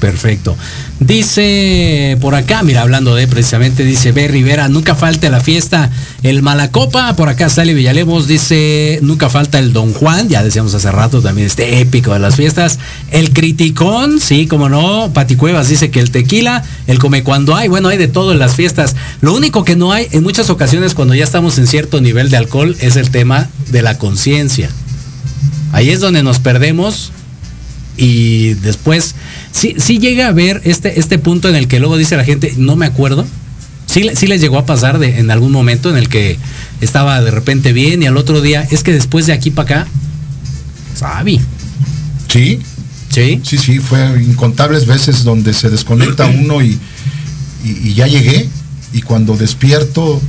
Perfecto. 0.00 0.56
Dice 0.98 2.16
por 2.20 2.34
acá, 2.34 2.62
mira, 2.62 2.82
hablando 2.82 3.14
de 3.14 3.26
precisamente, 3.26 3.84
dice 3.84 4.12
B. 4.12 4.28
Rivera, 4.28 4.68
nunca 4.68 4.94
falta 4.94 5.30
la 5.30 5.40
fiesta, 5.40 5.90
el 6.22 6.42
Malacopa, 6.42 7.14
por 7.16 7.28
acá 7.28 7.48
sale 7.48 7.74
Villalemos, 7.74 8.26
dice, 8.26 8.98
nunca 9.02 9.30
falta 9.30 9.58
el 9.58 9.72
Don 9.72 9.92
Juan, 9.92 10.28
ya 10.28 10.42
decíamos 10.42 10.74
hace 10.74 10.90
rato 10.90 11.22
también 11.22 11.46
este 11.46 11.80
épico 11.80 12.12
de 12.12 12.18
las 12.18 12.36
fiestas, 12.36 12.78
el 13.10 13.32
Criticón, 13.32 14.20
sí, 14.20 14.46
como 14.46 14.68
no, 14.68 15.10
Pati 15.12 15.36
Cuevas 15.36 15.68
dice 15.68 15.90
que 15.90 16.00
el 16.00 16.10
tequila, 16.10 16.62
el 16.86 16.98
come 16.98 17.22
cuando 17.22 17.56
hay, 17.56 17.68
bueno, 17.68 17.88
hay 17.88 17.98
de 17.98 18.08
todo 18.08 18.32
en 18.32 18.38
las 18.38 18.54
fiestas. 18.54 18.96
Lo 19.20 19.34
único 19.34 19.64
que 19.64 19.76
no 19.76 19.92
hay 19.92 20.08
en 20.12 20.22
muchas 20.22 20.50
ocasiones 20.50 20.94
cuando 20.94 21.14
ya 21.14 21.24
estamos 21.24 21.58
en 21.58 21.66
cierto 21.66 22.00
nivel 22.00 22.30
de 22.30 22.36
alcohol 22.36 22.76
es 22.80 22.96
el 22.96 23.10
tema 23.10 23.48
de 23.70 23.82
la 23.82 23.98
conciencia. 23.98 24.70
Ahí 25.72 25.90
es 25.90 26.00
donde 26.00 26.22
nos 26.22 26.40
perdemos 26.40 27.12
y 28.00 28.54
después 28.54 29.14
sí, 29.52 29.74
sí 29.78 29.98
llega 29.98 30.26
a 30.28 30.32
ver 30.32 30.60
este, 30.64 30.98
este 30.98 31.18
punto 31.18 31.48
en 31.48 31.54
el 31.54 31.68
que 31.68 31.78
luego 31.78 31.96
dice 31.98 32.16
la 32.16 32.24
gente, 32.24 32.54
no 32.56 32.74
me 32.74 32.86
acuerdo. 32.86 33.26
Sí, 33.86 34.08
sí 34.14 34.26
les 34.26 34.40
llegó 34.40 34.56
a 34.58 34.64
pasar 34.66 34.98
de, 34.98 35.18
en 35.18 35.30
algún 35.30 35.52
momento 35.52 35.90
en 35.90 35.96
el 35.96 36.08
que 36.08 36.38
estaba 36.80 37.20
de 37.20 37.30
repente 37.30 37.72
bien 37.72 38.02
y 38.02 38.06
al 38.06 38.16
otro 38.16 38.40
día, 38.40 38.66
es 38.70 38.82
que 38.82 38.92
después 38.92 39.26
de 39.26 39.32
aquí 39.34 39.50
para 39.50 39.80
acá, 39.82 39.90
sabe. 40.94 41.40
Sí, 42.28 42.60
¿Sí? 43.10 43.40
sí, 43.44 43.58
sí, 43.58 43.78
fue 43.80 44.22
incontables 44.22 44.86
veces 44.86 45.24
donde 45.24 45.52
se 45.52 45.68
desconecta 45.70 46.26
uno 46.40 46.62
y, 46.62 46.78
y- 47.64 47.88
y 47.88 47.94
ya 47.94 48.06
llegué. 48.06 48.48
Y 48.92 49.02
cuando 49.02 49.36
despierto, 49.36 50.20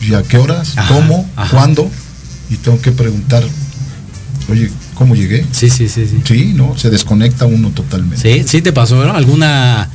¿y 0.00 0.14
a 0.14 0.22
qué 0.22 0.38
horas? 0.38 0.74
Ajá, 0.76 0.94
¿Cómo? 0.94 1.28
ajá. 1.36 1.50
¿Cuándo? 1.56 1.90
Y 2.50 2.56
tengo 2.56 2.80
que 2.80 2.92
preguntar, 2.92 3.42
oye, 4.50 4.70
¿cómo 4.96 5.14
llegué? 5.14 5.46
Sí, 5.52 5.70
sí, 5.70 5.88
sí, 5.88 6.06
sí. 6.06 6.20
Sí, 6.24 6.52
¿no? 6.54 6.76
Se 6.76 6.90
desconecta 6.90 7.46
uno 7.46 7.70
totalmente. 7.70 8.16
Sí, 8.20 8.44
sí 8.48 8.62
te 8.62 8.72
pasó, 8.72 9.04
¿no? 9.04 9.14
Alguna, 9.14 9.88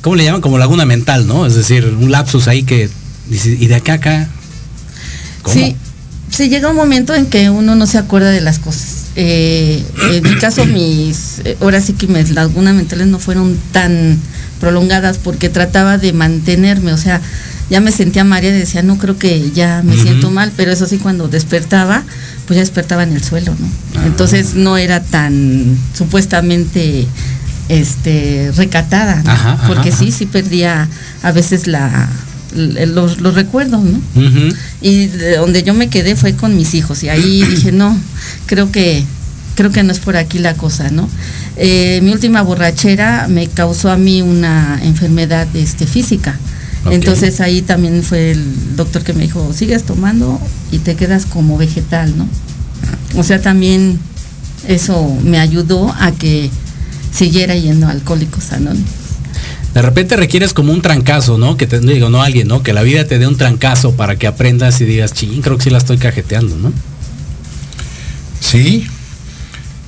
¿cómo 0.00 0.16
le 0.16 0.24
llaman? 0.24 0.40
Como 0.40 0.58
laguna 0.58 0.84
mental, 0.84 1.28
¿no? 1.28 1.46
Es 1.46 1.54
decir, 1.54 1.84
un 1.86 2.10
lapsus 2.10 2.48
ahí 2.48 2.64
que 2.64 2.90
dices, 3.28 3.60
¿y 3.60 3.66
de 3.68 3.76
acá 3.76 3.92
a 3.92 3.96
acá? 3.96 4.28
¿Cómo? 5.42 5.54
Sí, 5.54 5.76
sí, 6.30 6.48
llega 6.48 6.70
un 6.70 6.76
momento 6.76 7.14
en 7.14 7.26
que 7.26 7.50
uno 7.50 7.76
no 7.76 7.86
se 7.86 7.98
acuerda 7.98 8.30
de 8.30 8.40
las 8.40 8.58
cosas. 8.58 9.02
Eh, 9.14 9.84
en 10.10 10.22
mi 10.22 10.36
caso, 10.38 10.64
mis, 10.64 11.40
eh, 11.44 11.56
ahora 11.60 11.80
sí 11.80 11.92
que 11.92 12.06
mis 12.06 12.30
lagunas 12.30 12.74
mentales 12.74 13.06
no 13.06 13.18
fueron 13.18 13.56
tan, 13.70 14.18
prolongadas 14.62 15.18
porque 15.18 15.48
trataba 15.48 15.98
de 15.98 16.12
mantenerme, 16.12 16.92
o 16.92 16.96
sea, 16.96 17.20
ya 17.70 17.80
me 17.80 17.92
sentía 17.92 18.24
mareada 18.24 18.56
y 18.56 18.60
decía, 18.60 18.82
no 18.82 18.98
creo 18.98 19.18
que 19.18 19.50
ya 19.52 19.82
me 19.82 19.96
siento 19.96 20.30
mal, 20.30 20.52
pero 20.56 20.72
eso 20.72 20.86
sí, 20.86 20.98
cuando 20.98 21.28
despertaba, 21.28 22.02
pues 22.46 22.56
ya 22.56 22.60
despertaba 22.60 23.02
en 23.02 23.12
el 23.12 23.22
suelo, 23.22 23.54
¿no? 23.58 23.66
Ah. 23.96 24.04
Entonces 24.06 24.54
no 24.54 24.76
era 24.76 25.02
tan 25.02 25.76
supuestamente 25.94 27.06
este 27.68 28.52
recatada, 28.56 29.22
¿no? 29.22 29.30
Ajá, 29.30 29.52
ajá, 29.52 29.68
porque 29.68 29.92
sí, 29.92 30.08
ajá. 30.08 30.18
sí 30.18 30.26
perdía 30.26 30.88
a 31.22 31.32
veces 31.32 31.66
la, 31.66 32.08
los, 32.54 33.20
los 33.20 33.34
recuerdos, 33.34 33.82
¿no? 33.82 34.00
Y 34.80 35.06
de 35.06 35.36
donde 35.36 35.62
yo 35.62 35.74
me 35.74 35.88
quedé 35.88 36.16
fue 36.16 36.34
con 36.34 36.56
mis 36.56 36.74
hijos 36.74 37.02
y 37.02 37.08
ahí 37.08 37.42
dije, 37.50 37.72
no, 37.72 37.98
creo 38.46 38.70
que 38.70 39.04
creo 39.54 39.70
que 39.70 39.82
no 39.82 39.92
es 39.92 39.98
por 39.98 40.16
aquí 40.16 40.38
la 40.38 40.54
cosa, 40.54 40.90
¿no? 40.90 41.08
Eh, 41.56 42.00
mi 42.02 42.10
última 42.12 42.42
borrachera 42.42 43.26
me 43.28 43.46
causó 43.46 43.90
a 43.90 43.96
mí 43.96 44.22
una 44.22 44.80
enfermedad 44.82 45.46
este, 45.54 45.86
física. 45.86 46.38
Entonces 46.90 47.40
ahí 47.40 47.62
también 47.62 48.02
fue 48.02 48.32
el 48.32 48.76
doctor 48.76 49.02
que 49.02 49.12
me 49.12 49.22
dijo, 49.22 49.52
sigues 49.52 49.84
tomando 49.84 50.40
y 50.70 50.78
te 50.78 50.96
quedas 50.96 51.26
como 51.26 51.56
vegetal, 51.56 52.16
¿no? 52.16 52.26
O 53.16 53.22
sea, 53.22 53.40
también 53.40 53.98
eso 54.66 55.16
me 55.24 55.38
ayudó 55.38 55.94
a 55.98 56.12
que 56.12 56.50
siguiera 57.12 57.54
yendo 57.54 57.86
a 57.86 57.90
Alcohólicos 57.90 58.52
Anónimos. 58.52 58.90
De 59.74 59.80
repente 59.80 60.16
requieres 60.16 60.52
como 60.52 60.72
un 60.72 60.82
trancazo, 60.82 61.38
¿no? 61.38 61.56
Que 61.56 61.66
te 61.66 61.80
digo, 61.80 62.10
no 62.10 62.22
alguien, 62.22 62.48
¿no? 62.48 62.62
Que 62.62 62.72
la 62.72 62.82
vida 62.82 63.06
te 63.06 63.18
dé 63.18 63.26
un 63.26 63.38
trancazo 63.38 63.92
para 63.92 64.16
que 64.16 64.26
aprendas 64.26 64.80
y 64.80 64.84
digas, 64.84 65.14
ching, 65.14 65.40
creo 65.40 65.56
que 65.56 65.64
sí 65.64 65.70
la 65.70 65.78
estoy 65.78 65.96
cajeteando, 65.96 66.56
¿no? 66.56 66.72
Sí, 68.40 68.86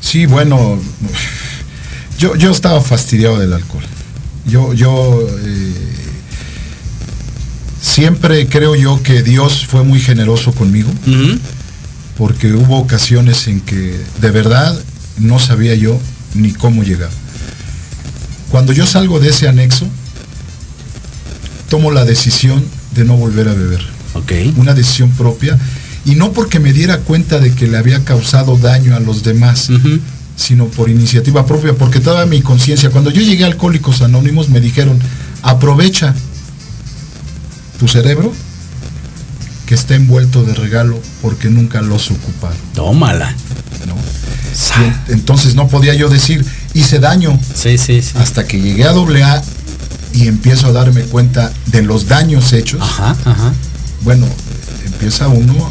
sí, 0.01 0.25
bueno, 0.25 0.79
yo, 2.19 2.35
yo 2.37 2.51
estaba 2.51 2.81
fastidiado 2.81 3.39
del 3.39 3.53
alcohol. 3.53 3.85
Yo, 4.47 4.73
yo 4.73 5.27
eh, 5.43 5.73
siempre 7.85 8.49
creo 8.49 8.75
yo 8.75 9.03
que 9.03 9.23
Dios 9.23 9.67
fue 9.67 9.85
muy 9.85 10.01
generoso 10.01 10.53
conmigo, 10.53 10.91
porque 12.17 12.53
hubo 12.53 12.79
ocasiones 12.79 13.47
en 13.47 13.61
que 13.61 14.01
de 14.21 14.31
verdad 14.31 14.75
no 15.19 15.39
sabía 15.39 15.75
yo 15.75 16.01
ni 16.35 16.53
cómo 16.53 16.83
llegar. 16.83 17.11
Cuando 18.51 18.73
yo 18.73 18.87
salgo 18.87 19.21
de 19.21 19.29
ese 19.29 19.49
anexo, 19.49 19.87
tomo 21.69 21.91
la 21.91 22.05
decisión 22.05 22.65
de 22.95 23.05
no 23.05 23.17
volver 23.17 23.49
a 23.49 23.55
beber. 23.55 23.85
Una 24.57 24.73
decisión 24.73 25.11
propia 25.11 25.59
y 26.07 26.15
no 26.15 26.33
porque 26.33 26.61
me 26.61 26.73
diera 26.73 26.99
cuenta 26.99 27.39
de 27.39 27.53
que 27.53 27.67
le 27.67 27.77
había 27.77 28.03
causado 28.05 28.57
daño 28.57 28.97
a 28.97 29.01
los 29.01 29.23
demás, 29.23 29.69
sino 30.37 30.67
por 30.69 30.89
iniciativa 30.89 31.45
propia, 31.45 31.75
porque 31.75 32.01
toda 32.01 32.25
mi 32.25 32.41
conciencia, 32.41 32.91
cuando 32.91 33.11
yo 33.11 33.21
llegué 33.21 33.45
a 33.45 33.49
Alcohólicos 33.49 34.01
Anónimos 34.01 34.49
me 34.49 34.61
dijeron, 34.61 34.99
aprovecha 35.43 36.15
tu 37.79 37.89
cerebro 37.89 38.33
que 39.67 39.75
está 39.75 39.95
envuelto 39.95 40.43
de 40.45 40.55
regalo 40.55 41.01
porque 41.23 41.49
nunca 41.51 41.81
los 41.81 42.11
ocuparon. 42.11 42.57
Tómala. 42.75 43.35
¿no? 43.87 43.95
Y 45.09 45.13
entonces 45.13 45.55
no 45.55 45.69
podía 45.69 45.95
yo 45.95 46.09
decir, 46.09 46.45
hice 46.75 46.99
daño, 46.99 47.39
Sí, 47.55 47.77
sí, 47.79 48.03
sí. 48.03 48.13
hasta 48.17 48.47
que 48.47 48.61
llegué 48.61 48.85
a 48.85 48.91
AA 48.91 49.43
y 50.13 50.29
empiezo 50.29 50.69
a 50.69 50.73
darme 50.73 51.03
cuenta 51.03 51.53
de 51.67 51.83
los 51.83 52.07
daños 52.09 52.53
hechos. 52.53 52.81
Ajá, 52.83 53.17
ajá. 53.25 53.53
bueno, 54.03 54.27
empieza 54.87 55.29
uno 55.29 55.71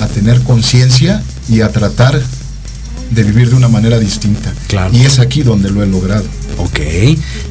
a 0.00 0.06
tener 0.06 0.40
conciencia 0.42 1.22
y 1.48 1.60
a 1.60 1.70
tratar 1.70 2.20
de 3.10 3.22
vivir 3.22 3.50
de 3.50 3.56
una 3.56 3.68
manera 3.68 3.98
distinta. 3.98 4.50
Claro. 4.68 4.94
Y 4.96 5.02
es 5.04 5.18
aquí 5.18 5.42
donde 5.42 5.68
lo 5.70 5.82
he 5.82 5.86
logrado. 5.86 6.24
Ok. 6.58 6.80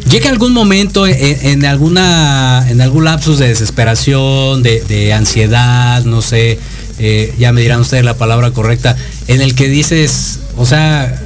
¿Llega 0.10 0.30
algún 0.30 0.54
momento 0.54 1.08
en, 1.08 1.16
en 1.46 1.66
alguna 1.66 2.66
en 2.70 2.82
algún 2.82 3.06
lapsus 3.06 3.40
de 3.40 3.48
desesperación, 3.48 4.64
de, 4.64 5.14
ansiedad, 5.14 6.04
no 6.06 6.22
sé, 6.22 6.60
eh, 7.00 7.34
ya 7.38 7.52
me 7.52 7.62
dirán 7.62 7.82
ustedes 7.82 8.04
la 8.04 8.16
palabra 8.16 8.52
correcta, 8.52 8.96
en 9.28 9.42
el 9.42 9.56
que 9.56 9.68
dices, 9.68 10.40
o 10.58 10.66
sea, 10.66 11.20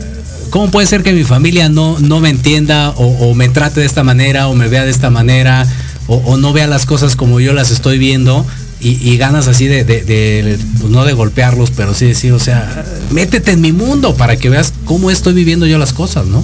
¿cómo 0.49 0.71
puede 0.71 0.87
ser 0.87 1.03
que 1.03 1.13
mi 1.13 1.23
familia 1.23 1.69
no, 1.69 1.99
no 1.99 2.19
me 2.19 2.29
entienda 2.29 2.91
o, 2.91 3.33
me 3.33 3.49
trate 3.49 3.81
de 3.81 3.85
esta 3.85 4.03
manera 4.03 4.47
o 4.47 4.55
me 4.55 4.67
vea 4.67 4.85
de 4.85 4.91
esta 4.91 5.09
manera 5.09 5.65
o, 6.07 6.37
no 6.37 6.53
vea 6.53 6.67
las 6.67 6.85
cosas 6.85 7.15
como 7.15 7.39
yo 7.39 7.53
las 7.53 7.71
estoy 7.71 7.97
viendo? 7.97 8.45
Y, 8.81 9.17
ganas 9.17 9.47
así 9.47 9.65
de, 9.65 10.59
pues 10.79 10.91
no 10.91 11.05
de 11.05 11.13
golpearlos, 11.13 11.71
pero 11.71 11.95
sí 11.95 12.05
decir, 12.05 12.33
o 12.33 12.39
sea, 12.39 12.85
métete 13.09 13.51
en 13.51 13.61
mi 13.61 13.71
mundo 13.71 14.15
para 14.15 14.37
que 14.37 14.49
veas 14.49 14.73
cómo 14.85 15.09
estoy 15.09 15.33
viviendo 15.33 15.65
yo 15.65 15.79
las 15.79 15.91
cosas, 15.91 16.27
¿no? 16.27 16.43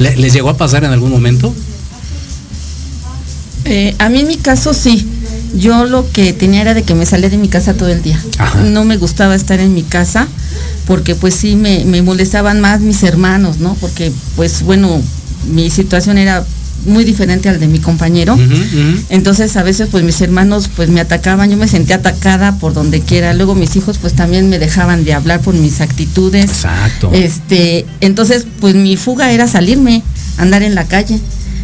¿Le- 0.00 0.16
¿Les 0.16 0.32
llegó 0.32 0.48
a 0.50 0.56
pasar 0.56 0.82
en 0.82 0.90
algún 0.90 1.10
momento? 1.12 1.54
Eh, 3.66 3.94
a 3.98 4.08
mí 4.08 4.20
en 4.20 4.26
mi 4.26 4.36
caso 4.36 4.74
sí. 4.74 5.06
Yo 5.54 5.84
lo 5.84 6.10
que 6.12 6.32
tenía 6.32 6.60
era 6.62 6.74
de 6.74 6.82
que 6.84 6.94
me 6.94 7.04
salía 7.06 7.28
de 7.28 7.36
mi 7.36 7.48
casa 7.48 7.74
todo 7.74 7.88
el 7.88 8.02
día. 8.02 8.20
Ajá. 8.38 8.60
No 8.62 8.84
me 8.84 8.96
gustaba 8.96 9.34
estar 9.34 9.58
en 9.60 9.74
mi 9.74 9.82
casa 9.82 10.26
porque 10.86 11.14
pues 11.14 11.34
sí 11.34 11.56
me, 11.56 11.84
me 11.84 12.02
molestaban 12.02 12.60
más 12.60 12.80
mis 12.80 13.02
hermanos, 13.02 13.58
¿no? 13.58 13.74
Porque 13.80 14.12
pues 14.36 14.62
bueno, 14.62 15.02
mi 15.52 15.68
situación 15.70 16.18
era 16.18 16.44
muy 16.86 17.04
diferente 17.04 17.48
al 17.48 17.60
de 17.60 17.68
mi 17.68 17.78
compañero. 17.78 18.38
Entonces 19.08 19.56
a 19.56 19.62
veces 19.62 19.88
pues 19.90 20.04
mis 20.04 20.20
hermanos 20.20 20.70
pues 20.74 20.88
me 20.88 21.00
atacaban, 21.00 21.50
yo 21.50 21.56
me 21.56 21.68
sentía 21.68 21.96
atacada 21.96 22.56
por 22.58 22.72
donde 22.72 23.00
quiera. 23.00 23.34
Luego 23.34 23.54
mis 23.54 23.76
hijos 23.76 23.98
pues 23.98 24.14
también 24.14 24.48
me 24.48 24.58
dejaban 24.58 25.04
de 25.04 25.14
hablar 25.14 25.40
por 25.40 25.54
mis 25.54 25.80
actitudes. 25.80 26.44
Exacto. 26.44 27.10
Este, 27.12 27.86
entonces, 28.00 28.46
pues 28.60 28.74
mi 28.74 28.96
fuga 28.96 29.32
era 29.32 29.46
salirme, 29.46 30.02
andar 30.36 30.62
en 30.62 30.74
la 30.74 30.84
calle. 30.84 31.18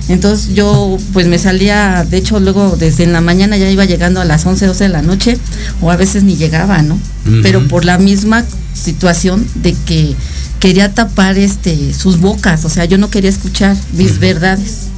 Entonces 0.09 0.55
yo 0.55 0.98
pues 1.12 1.26
me 1.26 1.38
salía, 1.38 2.07
de 2.09 2.18
hecho 2.18 2.38
luego 2.38 2.76
desde 2.79 3.02
en 3.02 3.12
la 3.12 3.20
mañana 3.20 3.57
ya 3.57 3.68
iba 3.68 3.85
llegando 3.85 4.20
a 4.20 4.24
las 4.24 4.46
11, 4.46 4.66
12 4.66 4.85
de 4.85 4.90
la 4.90 5.02
noche 5.02 5.37
o 5.81 5.90
a 5.90 5.96
veces 5.96 6.22
ni 6.22 6.37
llegaba, 6.37 6.83
¿no? 6.83 6.98
Pero 7.42 7.66
por 7.66 7.85
la 7.85 7.98
misma 7.98 8.44
situación 8.72 9.44
de 9.57 9.74
que 9.85 10.14
quería 10.61 10.94
tapar 10.94 11.38
este 11.38 11.92
sus 11.92 12.20
bocas, 12.20 12.64
o 12.64 12.68
sea, 12.68 12.85
yo 12.85 12.98
no 12.98 13.11
quería 13.11 13.31
escuchar 13.31 13.76
mis 13.94 14.20
verdades. 14.20 14.90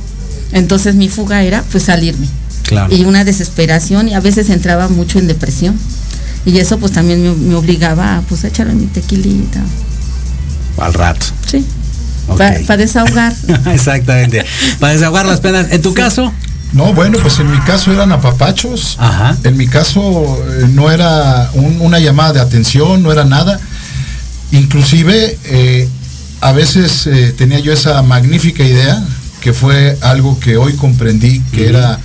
Entonces 0.53 0.95
mi 0.95 1.09
fuga 1.09 1.43
era 1.43 1.63
pues 1.71 1.85
salirme. 1.85 2.27
Claro. 2.65 2.95
Y 2.95 3.05
una 3.05 3.25
desesperación 3.25 4.09
y 4.09 4.15
a 4.15 4.21
veces 4.21 4.51
entraba 4.51 4.89
mucho 4.89 5.19
en 5.19 5.27
depresión. 5.27 5.77
Y 6.47 6.59
eso 6.59 6.79
pues 6.79 6.93
también 6.93 7.23
me, 7.23 7.33
me 7.35 7.55
obligaba 7.55 8.17
a 8.19 8.21
pues 8.23 8.45
a 8.45 8.49
echarme 8.49 8.75
mi 8.75 8.87
tequilita. 8.87 9.61
Al 10.79 10.95
rato. 10.95 11.27
Sí. 11.51 11.65
Para 12.37 12.77
desahogar. 12.77 13.35
Exactamente. 13.73 14.45
Para 14.79 14.93
desahogar 14.93 15.27
las 15.27 15.41
penas. 15.41 15.67
En 15.71 15.81
tu 15.83 15.95
caso, 15.95 16.33
No, 16.75 16.93
bueno, 16.93 17.19
pues 17.23 17.39
en 17.39 17.51
mi 17.51 17.59
caso 17.61 17.91
eran 17.93 18.13
apapachos. 18.13 18.97
Ajá. 18.99 19.37
En 19.45 19.57
mi 19.57 19.67
caso 19.67 20.39
eh, 20.51 20.69
no 20.75 20.91
era 20.91 21.51
un- 21.55 21.81
una 21.81 21.99
llamada 21.99 22.35
de 22.35 22.41
atención, 22.41 23.03
no 23.03 23.11
era 23.11 23.25
nada. 23.25 23.59
Inclusive 24.53 25.39
eh, 25.45 25.89
a 26.41 26.53
veces 26.53 27.07
eh, 27.07 27.35
tenía 27.37 27.59
yo 27.59 27.73
esa 27.73 28.01
magnífica 28.03 28.63
idea, 28.63 29.03
que 29.41 29.53
fue 29.53 29.97
algo 30.03 30.39
que 30.41 30.57
hoy 30.57 30.75
comprendí, 30.75 31.41
que 31.53 31.69
era 31.69 31.99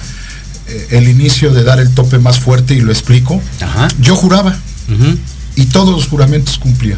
eh, 0.67 0.87
el 0.91 1.07
inicio 1.09 1.51
de 1.51 1.63
dar 1.63 1.79
el 1.79 1.93
tope 1.93 2.19
más 2.19 2.39
fuerte 2.39 2.73
y 2.73 2.81
lo 2.81 2.91
explico. 2.91 3.41
Ajá. 3.61 3.87
Yo 3.99 4.15
juraba 4.15 4.55
y 5.55 5.65
todos 5.65 5.89
los 5.95 6.07
juramentos 6.07 6.57
cumplía. 6.57 6.97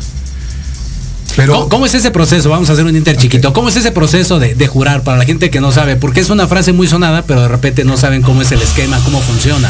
Pero 1.36 1.54
¿Cómo, 1.54 1.69
cómo 1.69 1.86
es 1.86 1.93
ese 1.93 2.12
proceso? 2.12 2.50
Vamos 2.50 2.69
a 2.69 2.74
hacer 2.74 2.86
un 2.86 2.95
inter 2.95 3.17
chiquito. 3.17 3.52
¿Cómo 3.52 3.67
es 3.69 3.76
ese 3.76 3.91
proceso 3.91 4.39
de, 4.39 4.56
de 4.56 4.67
jurar 4.67 5.04
para 5.04 5.17
la 5.17 5.26
gente 5.26 5.50
que 5.50 5.60
no 5.60 5.71
sabe? 5.71 5.95
Porque 5.98 6.21
es 6.21 6.30
una 6.30 6.48
frase 6.48 6.71
muy 6.71 6.88
sonada, 6.88 7.24
pero 7.24 7.41
de 7.41 7.48
repente 7.50 7.84
no 7.84 7.98
saben 7.98 8.21
cómo 8.21 8.41
es 8.41 8.52
el 8.52 8.62
esquema, 8.62 9.00
cómo 9.04 9.19
funciona. 9.21 9.69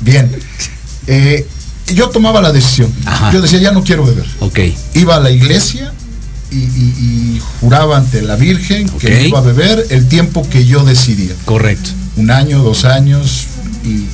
bien, 0.00 0.30
eh, 1.06 1.46
yo 1.94 2.08
tomaba 2.10 2.40
la 2.40 2.52
decisión. 2.52 2.92
Ajá. 3.04 3.32
Yo 3.32 3.40
decía, 3.40 3.58
ya 3.60 3.72
no 3.72 3.84
quiero 3.84 4.04
beber. 4.04 4.26
Ok. 4.40 4.58
iba 4.94 5.16
a 5.16 5.20
la 5.20 5.30
iglesia 5.30 5.92
y, 6.50 6.56
y- 6.56 7.36
y 7.36 7.40
juraba 7.60 7.96
ante 7.98 8.22
la 8.22 8.36
Virgen 8.36 8.88
que 8.88 9.08
no 9.10 9.26
iba 9.28 9.38
a 9.38 9.42
beber 9.42 9.86
el 9.90 10.06
tiempo 10.08 10.46
que 10.48 10.64
yo 10.66 10.84
decidía. 10.84 11.32
Correcto. 11.44 11.90
Un 12.16 12.30
año, 12.30 12.62
dos 12.62 12.84
años, 12.84 13.46
y 13.84 14.04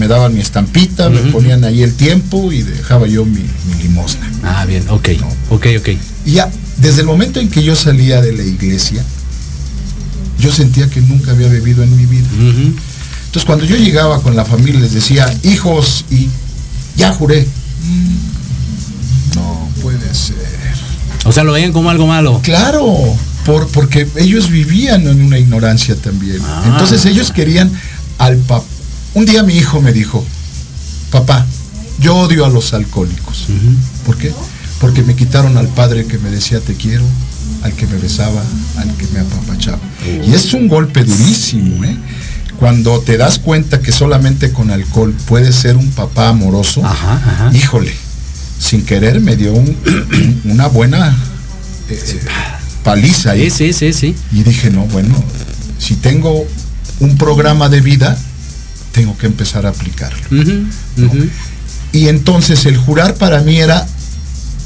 me 0.00 0.06
daban 0.08 0.34
mi 0.34 0.40
estampita, 0.40 1.08
me 1.08 1.20
ponían 1.32 1.64
ahí 1.64 1.82
el 1.82 1.94
tiempo 1.94 2.52
y 2.52 2.62
dejaba 2.62 3.06
yo 3.06 3.24
mi, 3.24 3.40
mi 3.40 3.82
limosna. 3.82 4.30
Ah, 4.42 4.66
bien. 4.66 4.84
Ok. 4.88 5.08
Ok, 5.50 5.66
ok. 5.78 5.88
Y 6.26 6.32
ya, 6.32 6.50
desde 6.78 7.00
el 7.00 7.06
momento 7.06 7.40
en 7.40 7.48
que 7.48 7.62
yo 7.62 7.74
salía 7.76 8.20
de 8.20 8.32
la 8.32 8.42
iglesia, 8.42 9.02
yo 10.38 10.52
sentía 10.52 10.90
que 10.90 11.00
nunca 11.00 11.30
había 11.30 11.48
bebido 11.48 11.82
en 11.84 11.96
mi 11.96 12.06
vida. 12.06 12.26
Entonces 13.26 13.44
cuando 13.46 13.64
yo 13.64 13.76
llegaba 13.76 14.20
con 14.22 14.36
la 14.36 14.44
familia 14.44 14.80
les 14.80 14.92
decía, 14.92 15.32
hijos, 15.42 16.04
y 16.10 16.28
ya 16.96 17.12
juré. 17.12 17.46
"Mm, 17.84 19.36
No 19.36 19.68
puede 19.82 20.14
ser. 20.14 20.36
O 21.24 21.32
sea, 21.32 21.44
lo 21.44 21.52
veían 21.52 21.72
como 21.72 21.90
algo 21.90 22.06
malo. 22.06 22.40
Claro, 22.42 22.84
por, 23.46 23.68
porque 23.68 24.06
ellos 24.16 24.50
vivían 24.50 25.06
en 25.06 25.22
una 25.22 25.38
ignorancia 25.38 25.96
también. 25.96 26.38
Ah. 26.44 26.62
Entonces 26.66 27.04
ellos 27.06 27.30
querían 27.32 27.70
al 28.18 28.36
papá. 28.38 28.64
Un 29.14 29.24
día 29.26 29.42
mi 29.42 29.54
hijo 29.56 29.80
me 29.80 29.92
dijo, 29.92 30.24
papá, 31.10 31.46
yo 32.00 32.16
odio 32.16 32.44
a 32.44 32.48
los 32.48 32.74
alcohólicos. 32.74 33.46
¿Por 34.04 34.16
qué? 34.18 34.32
Porque 34.80 35.02
me 35.02 35.14
quitaron 35.14 35.56
al 35.56 35.68
padre 35.68 36.06
que 36.06 36.18
me 36.18 36.30
decía 36.30 36.60
te 36.60 36.74
quiero, 36.74 37.04
al 37.62 37.72
que 37.72 37.86
me 37.86 37.96
besaba, 37.96 38.42
al 38.76 38.94
que 38.96 39.06
me 39.08 39.20
apapachaba. 39.20 39.78
Y 40.26 40.34
es 40.34 40.52
un 40.52 40.68
golpe 40.68 41.04
durísimo, 41.04 41.84
¿eh? 41.84 41.96
Cuando 42.58 43.00
te 43.00 43.16
das 43.16 43.38
cuenta 43.38 43.80
que 43.80 43.92
solamente 43.92 44.52
con 44.52 44.70
alcohol 44.70 45.14
puedes 45.26 45.54
ser 45.56 45.76
un 45.76 45.90
papá 45.90 46.28
amoroso, 46.28 46.84
Ajá, 46.84 47.14
ajá. 47.14 47.50
híjole, 47.56 47.92
sin 48.64 48.84
querer 48.84 49.20
me 49.20 49.36
dio 49.36 49.52
un- 49.52 50.40
una 50.44 50.68
buena 50.68 51.14
eh, 51.90 52.20
paliza 52.82 53.32
ahí. 53.32 53.50
Sí, 53.50 53.72
sí, 53.72 53.92
sí, 53.92 53.92
sí. 53.92 54.16
Y 54.32 54.42
dije, 54.42 54.70
no, 54.70 54.86
bueno, 54.86 55.14
si 55.78 55.96
tengo 55.96 56.46
un 57.00 57.16
programa 57.18 57.68
de 57.68 57.80
vida, 57.80 58.16
tengo 58.92 59.16
que 59.18 59.26
empezar 59.26 59.66
a 59.66 59.70
aplicarlo. 59.70 60.18
Y 61.92 62.08
entonces 62.08 62.64
el 62.66 62.76
jurar 62.76 63.14
para 63.14 63.40
mí 63.42 63.58
era 63.58 63.86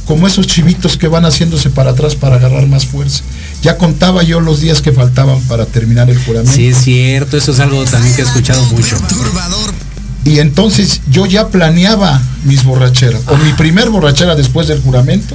como 0.07 0.27
esos 0.27 0.47
chivitos 0.47 0.97
que 0.97 1.09
van 1.09 1.25
haciéndose 1.27 1.69
para 1.69 1.91
atrás 1.91 2.15
para 2.15 2.37
agarrar 2.37 2.67
más 2.67 2.87
fuerza. 2.87 3.23
Ya 3.63 3.77
contaba 3.77 4.23
yo 4.23 4.41
los 4.41 4.61
días 4.61 4.81
que 4.81 4.93
faltaban 4.93 5.41
para 5.43 5.67
terminar 5.67 6.09
el 6.09 6.19
juramento. 6.19 6.53
Sí, 6.55 6.69
es 6.69 6.79
cierto, 6.79 7.37
eso 7.37 7.53
es 7.53 7.61
algo 7.61 7.85
también 7.85 8.15
que 8.15 8.23
he 8.23 8.25
escuchado 8.25 8.65
mucho. 8.67 8.97
Perturbador. 9.01 9.75
Y 10.29 10.41
entonces 10.41 11.01
yo 11.11 11.25
ya 11.25 11.49
planeaba 11.49 12.21
mis 12.45 12.63
borracheras. 12.63 13.23
O 13.29 13.37
mi 13.39 13.53
primer 13.55 13.89
borrachera 13.89 14.35
después 14.37 14.69
del 14.69 14.81
juramento, 14.83 15.35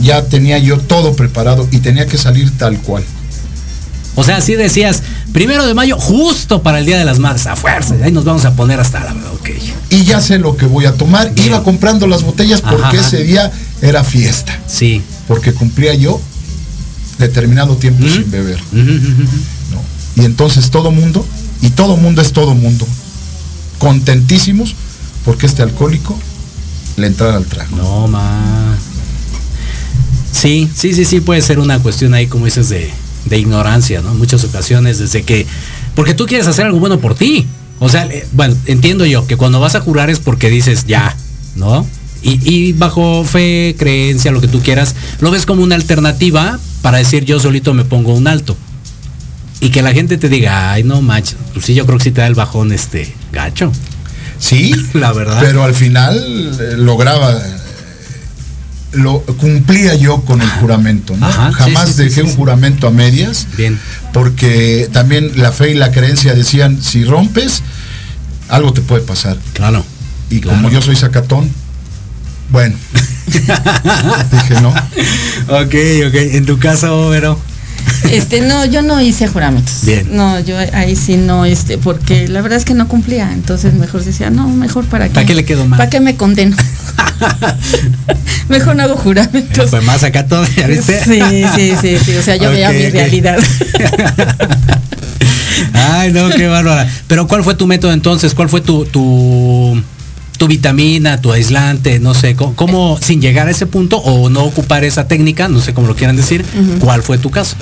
ya 0.00 0.24
tenía 0.24 0.58
yo 0.58 0.78
todo 0.78 1.14
preparado 1.14 1.66
y 1.72 1.78
tenía 1.78 2.06
que 2.06 2.16
salir 2.16 2.56
tal 2.56 2.78
cual. 2.78 3.02
O 4.14 4.22
sea, 4.22 4.36
así 4.36 4.54
decías, 4.54 5.02
primero 5.32 5.66
de 5.66 5.74
mayo, 5.74 5.98
justo 5.98 6.62
para 6.62 6.78
el 6.78 6.86
Día 6.86 6.98
de 6.98 7.04
las 7.04 7.18
Madres, 7.18 7.48
a 7.48 7.56
fuerza, 7.56 7.96
ahí 8.00 8.12
nos 8.12 8.24
vamos 8.24 8.44
a 8.44 8.54
poner 8.54 8.78
hasta 8.78 9.00
la... 9.00 9.10
Ok. 9.32 9.50
Y 9.90 10.04
ya 10.04 10.20
sé 10.20 10.38
lo 10.38 10.56
que 10.56 10.66
voy 10.66 10.84
a 10.84 10.92
tomar. 10.92 11.34
Bien. 11.34 11.48
Iba 11.48 11.64
comprando 11.64 12.06
las 12.06 12.22
botellas 12.22 12.60
porque 12.60 12.98
Ajá, 12.98 13.08
ese 13.08 13.24
día 13.24 13.50
era 13.82 14.04
fiesta. 14.04 14.56
Sí. 14.68 15.02
Porque 15.26 15.52
cumplía 15.52 15.94
yo 15.94 16.20
determinado 17.18 17.76
tiempo 17.76 18.06
sin 18.06 18.30
beber. 18.30 18.60
Y 20.14 20.24
entonces 20.24 20.70
todo 20.70 20.92
mundo, 20.92 21.26
y 21.60 21.70
todo 21.70 21.96
mundo 21.96 22.22
es 22.22 22.32
todo 22.32 22.54
mundo, 22.54 22.86
contentísimos 23.78 24.74
porque 25.24 25.46
este 25.46 25.62
alcohólico 25.62 26.18
le 26.96 27.06
entrara 27.06 27.36
al 27.36 27.46
trago. 27.46 27.76
No, 27.76 28.08
ma. 28.08 28.76
Sí, 30.32 30.68
sí, 30.74 30.92
sí, 30.92 31.04
sí, 31.04 31.20
puede 31.20 31.42
ser 31.42 31.58
una 31.58 31.78
cuestión 31.78 32.14
ahí, 32.14 32.26
como 32.26 32.44
dices, 32.44 32.68
de, 32.68 32.90
de 33.24 33.38
ignorancia, 33.38 34.02
¿no? 34.02 34.12
En 34.12 34.18
muchas 34.18 34.44
ocasiones, 34.44 34.98
desde 34.98 35.22
que. 35.22 35.46
Porque 35.94 36.14
tú 36.14 36.26
quieres 36.26 36.46
hacer 36.46 36.66
algo 36.66 36.80
bueno 36.80 36.98
por 37.00 37.14
ti. 37.14 37.46
O 37.78 37.88
sea, 37.88 38.04
eh, 38.06 38.26
bueno, 38.32 38.56
entiendo 38.66 39.04
yo 39.06 39.26
que 39.26 39.36
cuando 39.36 39.60
vas 39.60 39.74
a 39.74 39.80
jurar 39.80 40.10
es 40.10 40.18
porque 40.18 40.50
dices 40.50 40.86
ya, 40.86 41.16
¿no? 41.56 41.86
Y 42.26 42.72
bajo 42.72 43.22
fe, 43.22 43.76
creencia, 43.78 44.30
lo 44.30 44.40
que 44.40 44.48
tú 44.48 44.60
quieras, 44.60 44.94
lo 45.20 45.30
ves 45.30 45.44
como 45.44 45.62
una 45.62 45.74
alternativa 45.74 46.58
para 46.80 46.96
decir 46.96 47.26
yo 47.26 47.38
solito 47.38 47.74
me 47.74 47.84
pongo 47.84 48.14
un 48.14 48.26
alto. 48.26 48.56
Y 49.64 49.70
que 49.70 49.80
la 49.82 49.92
gente 49.92 50.18
te 50.18 50.28
diga, 50.28 50.72
ay, 50.72 50.84
no 50.84 51.00
manches, 51.00 51.36
pues 51.54 51.64
sí, 51.64 51.74
yo 51.74 51.86
creo 51.86 51.96
que 51.98 52.04
sí 52.04 52.10
te 52.10 52.20
da 52.20 52.26
el 52.26 52.34
bajón 52.34 52.70
este 52.72 53.14
gacho. 53.32 53.72
Sí, 54.38 54.74
La 54.92 55.12
verdad. 55.12 55.38
pero 55.40 55.64
al 55.64 55.74
final 55.74 56.16
eh, 56.60 56.74
lograba, 56.76 57.32
eh, 57.32 57.56
lo 58.92 59.22
cumplía 59.22 59.94
yo 59.94 60.20
con 60.24 60.42
el 60.42 60.48
juramento, 60.50 61.16
¿no? 61.16 61.26
Ajá, 61.26 61.48
sí, 61.50 61.54
Jamás 61.72 61.88
sí, 61.88 61.94
sí, 61.94 62.02
dejé 62.02 62.14
sí, 62.16 62.20
un 62.22 62.36
juramento 62.36 62.86
a 62.86 62.90
medias, 62.90 63.46
Bien. 63.56 63.78
porque 64.12 64.88
también 64.92 65.32
la 65.36 65.50
fe 65.50 65.70
y 65.70 65.74
la 65.74 65.90
creencia 65.90 66.34
decían, 66.34 66.82
si 66.82 67.04
rompes, 67.04 67.62
algo 68.50 68.72
te 68.74 68.82
puede 68.82 69.02
pasar. 69.02 69.38
Claro. 69.54 69.82
Y 70.30 70.40
Claro. 70.40 70.58
como 70.58 70.70
yo 70.70 70.82
soy 70.82 70.96
sacatón, 70.96 71.50
bueno, 72.50 72.76
dije 73.26 74.60
no. 74.60 74.68
Ok, 75.48 75.74
ok. 76.08 76.14
En 76.34 76.44
tu 76.44 76.58
caso, 76.58 77.08
Vero. 77.08 77.38
Este, 78.10 78.40
no, 78.40 78.64
yo 78.64 78.82
no 78.82 79.00
hice 79.00 79.26
juramentos. 79.28 79.84
Bien. 79.84 80.08
No, 80.12 80.38
yo 80.40 80.56
ahí 80.58 80.94
sí 80.96 81.16
no, 81.16 81.44
este, 81.44 81.78
porque 81.78 82.28
la 82.28 82.42
verdad 82.42 82.58
es 82.58 82.64
que 82.64 82.74
no 82.74 82.86
cumplía. 82.88 83.32
Entonces 83.32 83.74
mejor 83.74 84.04
decía, 84.04 84.30
no, 84.30 84.48
mejor 84.48 84.84
para 84.86 85.08
qué. 85.08 85.14
¿Para 85.14 85.26
qué 85.26 85.34
le 85.34 85.44
quedo 85.44 85.66
mal? 85.66 85.78
¿Para 85.78 85.90
qué 85.90 86.00
me 86.00 86.16
condeno? 86.16 86.56
mejor 88.48 88.76
no 88.76 88.82
hago 88.84 88.96
juramentos. 88.96 89.70
Pues 89.70 89.84
más 89.84 90.02
acá 90.04 90.26
todavía, 90.26 90.66
¿viste? 90.66 91.02
Sí, 91.04 91.20
sí, 91.54 91.72
sí, 91.80 91.98
sí. 92.04 92.16
O 92.16 92.22
sea, 92.22 92.36
yo 92.36 92.50
veía 92.50 92.70
mi 92.70 92.88
realidad. 92.90 93.38
Ay, 95.72 96.12
no, 96.12 96.30
qué 96.30 96.46
bárbara. 96.46 96.88
Pero 97.06 97.26
¿cuál 97.26 97.44
fue 97.44 97.54
tu 97.54 97.66
método 97.66 97.92
entonces? 97.92 98.34
¿Cuál 98.34 98.48
fue 98.48 98.60
tu, 98.60 98.84
tu, 98.84 99.82
tu 100.36 100.46
vitamina, 100.46 101.20
tu 101.20 101.32
aislante? 101.32 101.98
No 102.00 102.14
sé, 102.14 102.34
¿cómo, 102.36 102.54
cómo, 102.54 102.98
sin 103.00 103.20
llegar 103.20 103.48
a 103.48 103.50
ese 103.50 103.66
punto 103.66 103.98
o 103.98 104.30
no 104.30 104.44
ocupar 104.44 104.84
esa 104.84 105.06
técnica, 105.08 105.48
no 105.48 105.60
sé 105.60 105.74
cómo 105.74 105.88
lo 105.88 105.96
quieran 105.96 106.16
decir, 106.16 106.44
cuál 106.80 107.02
fue 107.02 107.18
tu 107.18 107.30
caso? 107.30 107.56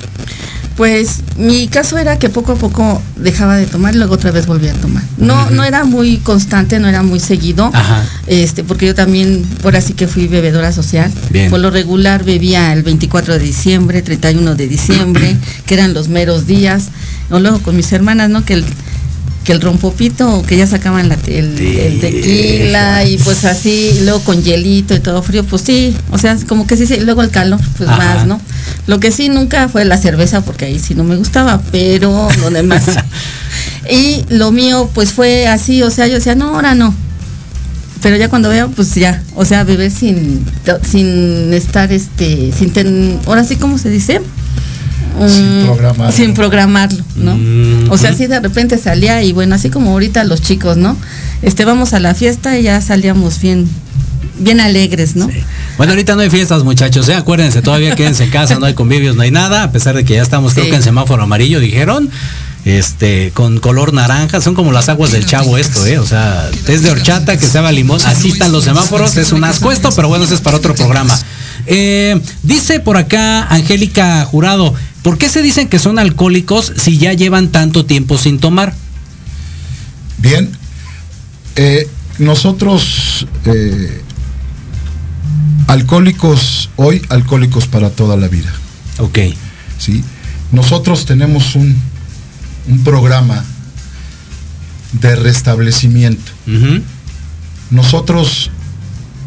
Pues 0.75 1.19
mi 1.37 1.67
caso 1.67 1.99
era 1.99 2.17
que 2.17 2.29
poco 2.29 2.53
a 2.53 2.55
poco 2.55 2.99
dejaba 3.15 3.57
de 3.57 3.67
tomar 3.67 3.93
y 3.93 3.99
luego 3.99 4.15
otra 4.15 4.31
vez 4.31 4.47
volvía 4.47 4.71
a 4.71 4.75
tomar. 4.75 5.03
No, 5.17 5.51
no 5.51 5.63
era 5.63 5.83
muy 5.83 6.17
constante, 6.17 6.79
no 6.79 6.87
era 6.87 7.03
muy 7.03 7.19
seguido. 7.19 7.69
Ajá. 7.71 8.03
Este, 8.25 8.63
porque 8.63 8.87
yo 8.87 8.95
también, 8.95 9.45
por 9.61 9.75
así 9.75 9.93
que 9.93 10.07
fui 10.07 10.27
bebedora 10.27 10.71
social. 10.71 11.11
Bien. 11.29 11.51
Por 11.51 11.59
lo 11.59 11.69
regular 11.69 12.23
bebía 12.23 12.73
el 12.73 12.81
24 12.81 13.33
de 13.33 13.39
diciembre, 13.39 14.01
31 14.01 14.55
de 14.55 14.67
diciembre, 14.67 15.37
que 15.67 15.75
eran 15.75 15.93
los 15.93 16.07
meros 16.07 16.47
días. 16.47 16.89
O 17.29 17.39
luego 17.39 17.59
con 17.59 17.75
mis 17.75 17.91
hermanas, 17.93 18.31
¿no? 18.31 18.43
Que 18.43 18.55
el, 18.55 18.65
que 19.43 19.51
el 19.51 19.59
rompopito, 19.61 20.41
que 20.43 20.55
ya 20.57 20.65
sacaban 20.67 21.09
la- 21.09 21.17
el, 21.27 21.59
el 21.59 21.99
tequila 21.99 23.03
y 23.05 23.17
pues 23.17 23.43
así, 23.45 23.91
y 23.99 24.01
luego 24.03 24.19
con 24.21 24.41
hielito 24.41 24.95
y 24.95 24.99
todo 24.99 25.21
frío, 25.21 25.43
pues 25.43 25.63
sí, 25.63 25.95
o 26.11 26.17
sea, 26.17 26.37
como 26.47 26.65
que 26.65 26.77
sí, 26.77 26.85
sí, 26.85 26.97
luego 27.01 27.21
el 27.21 27.29
calor, 27.29 27.59
pues 27.77 27.89
Ajá. 27.89 27.97
más, 28.15 28.25
¿no? 28.27 28.39
Lo 28.87 28.99
que 28.99 29.11
sí 29.11 29.29
nunca 29.29 29.67
fue 29.67 29.83
la 29.85 29.97
cerveza, 29.97 30.41
porque 30.41 30.65
ahí 30.65 30.79
sí 30.79 30.95
no 30.95 31.03
me 31.03 31.15
gustaba, 31.17 31.61
pero 31.71 32.29
lo 32.39 32.49
demás. 32.51 32.83
y 33.91 34.23
lo 34.29 34.51
mío, 34.51 34.89
pues 34.93 35.11
fue 35.11 35.47
así, 35.47 35.83
o 35.83 35.89
sea, 35.91 36.07
yo 36.07 36.15
decía, 36.15 36.35
no, 36.35 36.55
ahora 36.55 36.73
no. 36.75 36.93
Pero 38.01 38.17
ya 38.17 38.27
cuando 38.29 38.49
veo, 38.49 38.69
pues 38.69 38.93
ya, 38.95 39.23
o 39.35 39.45
sea, 39.45 39.63
beber 39.63 39.89
sin, 39.91 40.43
sin 40.89 41.53
estar, 41.53 41.91
este, 41.93 42.51
sin 42.57 42.71
ten, 42.71 43.17
ahora 43.25 43.43
sí, 43.45 43.55
¿cómo 43.55 43.77
se 43.77 43.89
dice? 43.89 44.21
Sin 45.27 45.61
Mm, 45.61 45.65
programarlo. 45.65 46.11
Sin 46.15 46.33
programarlo, 46.33 47.03
¿no? 47.15 47.35
Mm, 47.37 47.91
O 47.91 47.97
sea, 47.97 48.11
así 48.11 48.27
de 48.27 48.39
repente 48.39 48.77
salía 48.77 49.21
y 49.23 49.31
bueno, 49.33 49.55
así 49.55 49.69
como 49.69 49.91
ahorita 49.91 50.23
los 50.23 50.41
chicos, 50.41 50.77
¿no? 50.77 50.97
Este, 51.41 51.65
vamos 51.65 51.93
a 51.93 51.99
la 51.99 52.15
fiesta 52.15 52.57
y 52.57 52.63
ya 52.63 52.81
salíamos 52.81 53.39
bien, 53.39 53.67
bien 54.39 54.59
alegres, 54.59 55.15
¿no? 55.15 55.29
Bueno, 55.77 55.93
ahorita 55.93 56.15
no 56.15 56.21
hay 56.21 56.29
fiestas, 56.29 56.63
muchachos, 56.63 57.07
¿eh? 57.09 57.15
acuérdense, 57.15 57.61
todavía 57.61 57.95
quédense 57.97 58.23
en 58.25 58.29
casa, 58.31 58.59
no 58.59 58.65
hay 58.65 58.73
convivios, 58.73 59.15
no 59.15 59.21
hay 59.21 59.31
nada, 59.31 59.63
a 59.63 59.71
pesar 59.71 59.95
de 59.95 60.03
que 60.03 60.15
ya 60.15 60.21
estamos, 60.21 60.53
creo 60.53 60.65
que 60.65 60.75
en 60.75 60.83
semáforo 60.83 61.23
amarillo, 61.23 61.59
dijeron, 61.59 62.09
este, 62.65 63.31
con 63.33 63.59
color 63.59 63.93
naranja, 63.93 64.39
son 64.41 64.55
como 64.55 64.71
las 64.71 64.87
aguas 64.89 65.11
del 65.11 65.25
chavo 65.25 65.57
esto, 65.57 65.85
¿eh? 65.85 65.99
O 65.99 66.05
sea, 66.05 66.49
es 66.67 66.81
de 66.81 66.91
horchata, 66.91 67.37
que 67.37 67.45
sabe 67.45 67.67
a 67.67 67.71
limón, 67.71 67.99
así 68.05 68.29
están 68.29 68.51
los 68.51 68.63
semáforos, 68.63 69.17
es 69.17 69.31
un 69.31 69.43
asco 69.43 69.71
esto, 69.71 69.89
pero 69.95 70.07
bueno, 70.07 70.23
eso 70.25 70.33
es 70.33 70.41
para 70.41 70.57
otro 70.57 70.73
programa. 70.73 71.17
Eh, 71.65 72.19
dice 72.41 72.81
por 72.81 72.97
acá 72.97 73.43
Angélica 73.45 74.25
Jurado, 74.25 74.73
¿por 75.03 75.17
qué 75.17 75.29
se 75.29 75.41
dicen 75.41 75.67
que 75.67 75.77
son 75.77 75.99
alcohólicos 75.99 76.73
si 76.75 76.97
ya 76.97 77.13
llevan 77.13 77.49
tanto 77.49 77.85
tiempo 77.85 78.17
sin 78.17 78.39
tomar? 78.39 78.73
Bien, 80.17 80.49
eh, 81.55 81.87
nosotros 82.17 83.27
eh, 83.45 84.01
alcohólicos 85.67 86.69
hoy, 86.77 87.01
alcohólicos 87.09 87.67
para 87.67 87.91
toda 87.91 88.17
la 88.17 88.27
vida. 88.27 88.51
Ok. 88.97 89.19
¿sí? 89.77 90.03
Nosotros 90.51 91.05
tenemos 91.05 91.55
un, 91.55 91.75
un 92.67 92.83
programa 92.83 93.43
de 94.93 95.15
restablecimiento. 95.15 96.31
Nosotros, 97.71 98.51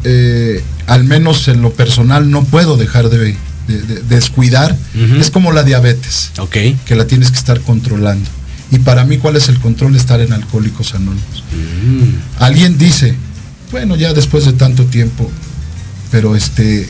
eh, 0.03 0.63
al 0.87 1.03
menos 1.03 1.47
en 1.49 1.61
lo 1.61 1.73
personal, 1.73 2.31
no 2.31 2.43
puedo 2.45 2.77
dejar 2.77 3.09
de, 3.09 3.35
de- 3.67 3.81
de 3.81 4.01
descuidar. 4.03 4.75
Es 5.19 5.29
como 5.31 5.51
la 5.51 5.63
diabetes, 5.63 6.31
Ok. 6.39 6.55
que 6.85 6.95
la 6.95 7.05
tienes 7.05 7.31
que 7.31 7.37
estar 7.37 7.59
controlando. 7.61 8.29
Y 8.71 8.79
para 8.79 9.05
mí, 9.05 9.17
¿cuál 9.17 9.35
es 9.37 9.47
el 9.49 9.59
control? 9.59 9.95
Estar 9.95 10.19
en 10.21 10.33
Alcohólicos 10.33 10.93
Anónimos. 10.93 11.43
Mm. 11.53 12.41
Alguien 12.43 12.77
dice, 12.77 13.15
bueno, 13.71 13.95
ya 13.95 14.13
después 14.13 14.45
de 14.45 14.53
tanto 14.53 14.85
tiempo, 14.85 15.29
pero 16.11 16.35
este, 16.35 16.87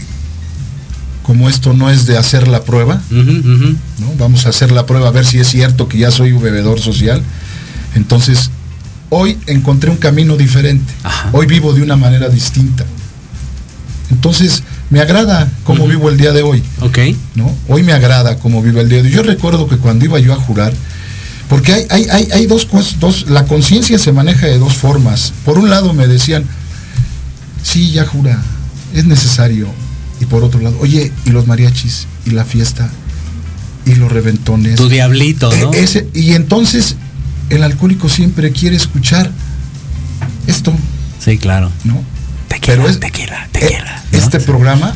como 1.24 1.50
esto 1.50 1.74
no 1.74 1.90
es 1.90 2.06
de 2.06 2.18
hacer 2.18 2.48
la 2.48 2.64
prueba. 2.64 3.02
¿no? 3.12 4.14
Vamos 4.18 4.46
a 4.46 4.50
hacer 4.50 4.72
la 4.72 4.86
prueba 4.86 5.10
a 5.10 5.12
ver 5.12 5.26
si 5.26 5.40
es 5.40 5.48
cierto 5.50 5.88
que 5.88 5.98
ya 6.00 6.10
soy 6.12 6.32
un 6.32 6.42
bebedor 6.42 6.80
social. 6.80 7.22
Entonces, 7.96 8.50
hoy 9.10 9.38
encontré 9.46 9.90
un 9.90 9.98
camino 9.98 10.36
diferente. 10.38 10.92
Ajá. 11.04 11.30
Hoy 11.34 11.46
vivo 11.46 11.74
de 11.74 11.82
una 11.82 11.96
manera 11.96 12.30
distinta. 12.30 12.86
Entonces, 14.10 14.64
me 14.90 15.00
agrada 15.02 15.50
cómo 15.64 15.88
vivo 15.88 16.10
el 16.10 16.18
día 16.18 16.32
de 16.32 16.42
hoy, 16.44 16.64
Ok. 16.82 16.98
¿no? 17.36 17.54
Hoy 17.68 17.84
me 17.84 17.94
agrada 17.94 18.38
cómo 18.40 18.62
vivo 18.62 18.80
el 18.80 18.90
día 18.90 19.02
de 19.02 19.10
hoy. 19.10 19.14
Yo 19.14 19.24
recuerdo 19.24 19.68
que 19.68 19.78
cuando 19.78 20.06
iba 20.06 20.20
yo 20.20 20.34
a 20.34 20.38
jurar, 20.38 20.74
porque 21.50 21.74
hay, 21.74 21.86
hay, 21.90 22.08
hay, 22.12 22.28
hay 22.32 22.46
dos 22.46 22.66
cosas, 22.66 23.00
dos, 23.00 23.30
la 23.30 23.46
conciencia 23.46 23.98
se 24.00 24.12
maneja 24.12 24.48
de 24.48 24.58
dos 24.60 24.74
formas. 24.74 25.34
Por 25.46 25.58
un 25.58 25.70
lado 25.70 25.94
me 25.94 26.08
decían, 26.08 26.44
sí, 27.64 27.92
ya 27.92 28.06
jura, 28.06 28.42
es 28.94 29.06
necesario, 29.06 29.68
Y 30.20 30.26
por 30.26 30.44
otro 30.44 30.60
lado, 30.62 30.78
oye, 30.80 31.12
y 31.26 31.30
los 31.30 31.46
mariachis, 31.48 32.08
y 32.26 32.32
la 32.32 32.44
fiesta, 32.44 32.90
y 33.86 33.94
los 33.96 34.12
reventones. 34.12 34.76
Tu 34.78 34.90
diablito, 34.90 35.56
¿no? 35.56 35.72
E- 35.74 35.84
ese- 35.84 36.08
y 36.14 36.34
entonces 36.34 36.96
el 37.50 37.62
alcohólico 37.64 38.10
siempre 38.10 38.52
quiere 38.52 38.76
escuchar 38.76 39.30
esto, 40.48 40.74
Sí, 41.24 41.38
claro. 41.38 41.72
¿no? 41.84 42.02
Tequila, 42.68 42.84
Pero 42.84 42.90
es- 42.90 43.00
tequila, 43.00 43.46
eh, 43.46 43.50
tequila. 43.52 44.04
¿no? 44.12 44.18
Este 44.18 44.40
programa 44.42 44.96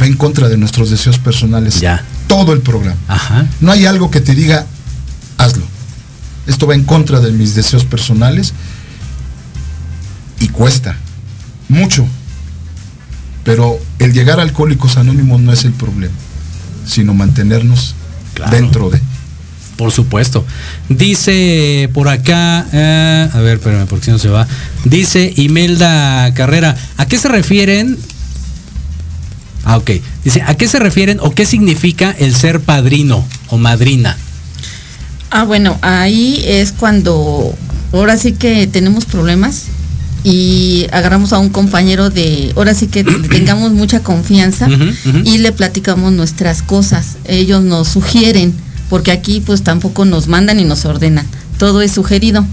va 0.00 0.06
en 0.06 0.14
contra 0.16 0.48
de 0.48 0.56
nuestros 0.56 0.90
deseos 0.90 1.18
personales. 1.18 1.80
Ya. 1.80 2.04
Todo 2.28 2.52
el 2.52 2.60
programa. 2.60 2.98
Ajá. 3.08 3.46
No 3.60 3.72
hay 3.72 3.86
algo 3.86 4.10
que 4.10 4.20
te 4.20 4.34
diga, 4.34 4.66
hazlo. 5.38 5.64
Esto 6.46 6.66
va 6.66 6.74
en 6.74 6.84
contra 6.84 7.20
de 7.20 7.32
mis 7.32 7.54
deseos 7.54 7.84
personales 7.84 8.52
y 10.40 10.48
cuesta 10.48 10.96
mucho. 11.68 12.06
Pero 13.44 13.78
el 13.98 14.12
llegar 14.12 14.38
a 14.40 14.42
Alcohólicos 14.42 14.96
Anónimos 14.96 15.40
no 15.40 15.52
es 15.52 15.64
el 15.64 15.72
problema, 15.72 16.14
sino 16.86 17.14
mantenernos 17.14 17.94
Claro. 18.34 18.50
dentro 18.54 18.90
de. 18.90 19.00
Por 19.76 19.92
supuesto. 19.92 20.44
Dice 20.88 21.90
por 21.92 22.08
acá, 22.08 22.66
eh, 22.72 23.28
a 23.32 23.40
ver, 23.40 23.56
espérame, 23.56 23.86
porque 23.86 24.06
si 24.06 24.10
no 24.10 24.18
se 24.18 24.28
va. 24.28 24.46
Dice 24.84 25.32
Imelda 25.36 26.32
Carrera, 26.34 26.76
¿a 26.96 27.06
qué 27.06 27.18
se 27.18 27.28
refieren? 27.28 27.98
Ah, 29.64 29.76
ok. 29.76 29.90
Dice, 30.24 30.42
¿a 30.42 30.54
qué 30.54 30.68
se 30.68 30.78
refieren 30.78 31.18
o 31.20 31.32
qué 31.32 31.44
significa 31.44 32.14
el 32.18 32.34
ser 32.34 32.60
padrino 32.60 33.26
o 33.48 33.58
madrina? 33.58 34.16
Ah, 35.30 35.44
bueno, 35.44 35.76
ahí 35.82 36.42
es 36.46 36.72
cuando 36.72 37.54
ahora 37.92 38.16
sí 38.16 38.32
que 38.32 38.66
tenemos 38.66 39.04
problemas 39.04 39.64
y 40.22 40.86
agarramos 40.92 41.32
a 41.32 41.38
un 41.38 41.50
compañero 41.50 42.10
de, 42.10 42.52
ahora 42.56 42.74
sí 42.74 42.86
que 42.86 43.04
tengamos 43.04 43.72
mucha 43.72 44.00
confianza 44.00 44.68
y 45.24 45.38
le 45.38 45.52
platicamos 45.52 46.12
nuestras 46.12 46.62
cosas. 46.62 47.16
Ellos 47.26 47.62
nos 47.62 47.88
sugieren, 47.88 48.54
porque 48.88 49.12
aquí 49.12 49.40
pues 49.40 49.62
tampoco 49.62 50.04
nos 50.04 50.28
mandan 50.28 50.60
y 50.60 50.64
nos 50.64 50.84
ordenan, 50.84 51.26
todo 51.58 51.82
es 51.82 51.92
sugerido. 51.92 52.44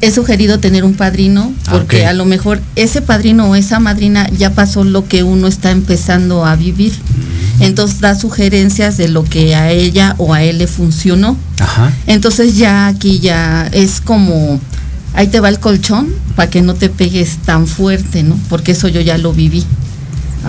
Es 0.00 0.14
sugerido 0.14 0.58
tener 0.58 0.82
un 0.84 0.94
padrino 0.94 1.52
Ah, 1.66 1.72
porque 1.72 2.06
a 2.06 2.14
lo 2.14 2.24
mejor 2.24 2.62
ese 2.74 3.02
padrino 3.02 3.50
o 3.50 3.54
esa 3.54 3.80
madrina 3.80 4.30
ya 4.30 4.54
pasó 4.54 4.82
lo 4.82 5.06
que 5.06 5.24
uno 5.24 5.46
está 5.46 5.72
empezando 5.72 6.46
a 6.46 6.56
vivir. 6.56 6.92
Mm. 6.92 7.62
Entonces 7.64 8.00
da 8.00 8.14
sugerencias 8.14 8.96
de 8.96 9.08
lo 9.08 9.24
que 9.24 9.54
a 9.54 9.70
ella 9.70 10.14
o 10.16 10.32
a 10.32 10.42
él 10.42 10.56
le 10.56 10.66
funcionó. 10.66 11.36
Ajá. 11.58 11.92
Entonces 12.06 12.56
ya 12.56 12.86
aquí 12.86 13.20
ya 13.20 13.68
es 13.72 14.00
como, 14.00 14.58
ahí 15.12 15.26
te 15.26 15.38
va 15.38 15.50
el 15.50 15.60
colchón 15.60 16.08
para 16.34 16.48
que 16.48 16.62
no 16.62 16.72
te 16.72 16.88
pegues 16.88 17.36
tan 17.44 17.66
fuerte, 17.66 18.22
¿no? 18.22 18.38
Porque 18.48 18.72
eso 18.72 18.88
yo 18.88 19.02
ya 19.02 19.18
lo 19.18 19.34
viví. 19.34 19.66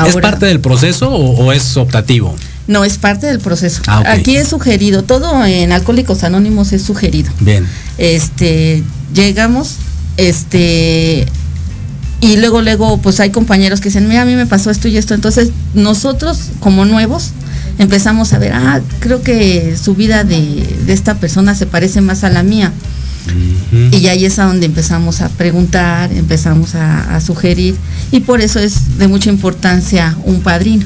¿Es 0.08 0.16
parte 0.16 0.46
del 0.46 0.62
proceso 0.62 1.12
o, 1.12 1.46
o 1.46 1.52
es 1.52 1.76
optativo? 1.76 2.36
No, 2.72 2.86
es 2.86 2.98
parte 2.98 3.28
del 3.28 3.40
proceso. 3.40 3.82
Ah. 3.88 4.02
Aquí 4.08 4.38
es 4.38 4.48
sugerido, 4.48 5.04
todo 5.04 5.46
en 5.46 5.74
Alcohólicos 5.74 6.24
Anónimos 6.24 6.72
es 6.72 6.82
sugerido. 6.82 7.30
Bien. 7.42 7.68
Este, 7.98 8.82
llegamos, 9.14 9.76
este, 10.16 11.28
y 12.22 12.38
luego, 12.38 12.62
luego, 12.62 12.98
pues 13.00 13.20
hay 13.20 13.30
compañeros 13.30 13.82
que 13.82 13.90
dicen, 13.90 14.08
mira, 14.08 14.22
a 14.22 14.26
mí 14.26 14.36
me 14.36 14.46
pasó 14.46 14.72
esto 14.72 14.88
y 14.88 14.96
esto. 14.96 15.14
Entonces, 15.14 15.50
nosotros, 15.74 16.40
como 16.62 16.86
nuevos, 16.86 17.32
empezamos 17.78 18.32
a 18.32 18.40
ver, 18.40 18.54
ah, 18.54 18.80
creo 19.00 19.22
que 19.22 19.76
su 19.76 19.94
vida 19.94 20.24
de, 20.24 20.66
de 20.86 20.94
esta 20.94 21.16
persona 21.16 21.56
se 21.56 21.66
parece 21.66 22.00
más 22.00 22.24
a 22.24 22.30
la 22.30 22.42
mía. 22.42 22.72
Y 23.92 24.08
ahí 24.08 24.24
es 24.24 24.40
a 24.40 24.46
donde 24.46 24.66
empezamos 24.66 25.20
a 25.20 25.28
preguntar, 25.28 26.12
empezamos 26.14 26.76
a, 26.76 27.18
a 27.18 27.20
sugerir, 27.20 27.76
y 28.12 28.22
por 28.22 28.40
eso 28.40 28.60
es 28.60 28.98
de 28.98 29.10
mucha 29.10 29.30
importancia 29.30 30.18
un 30.24 30.40
padrino. 30.40 30.86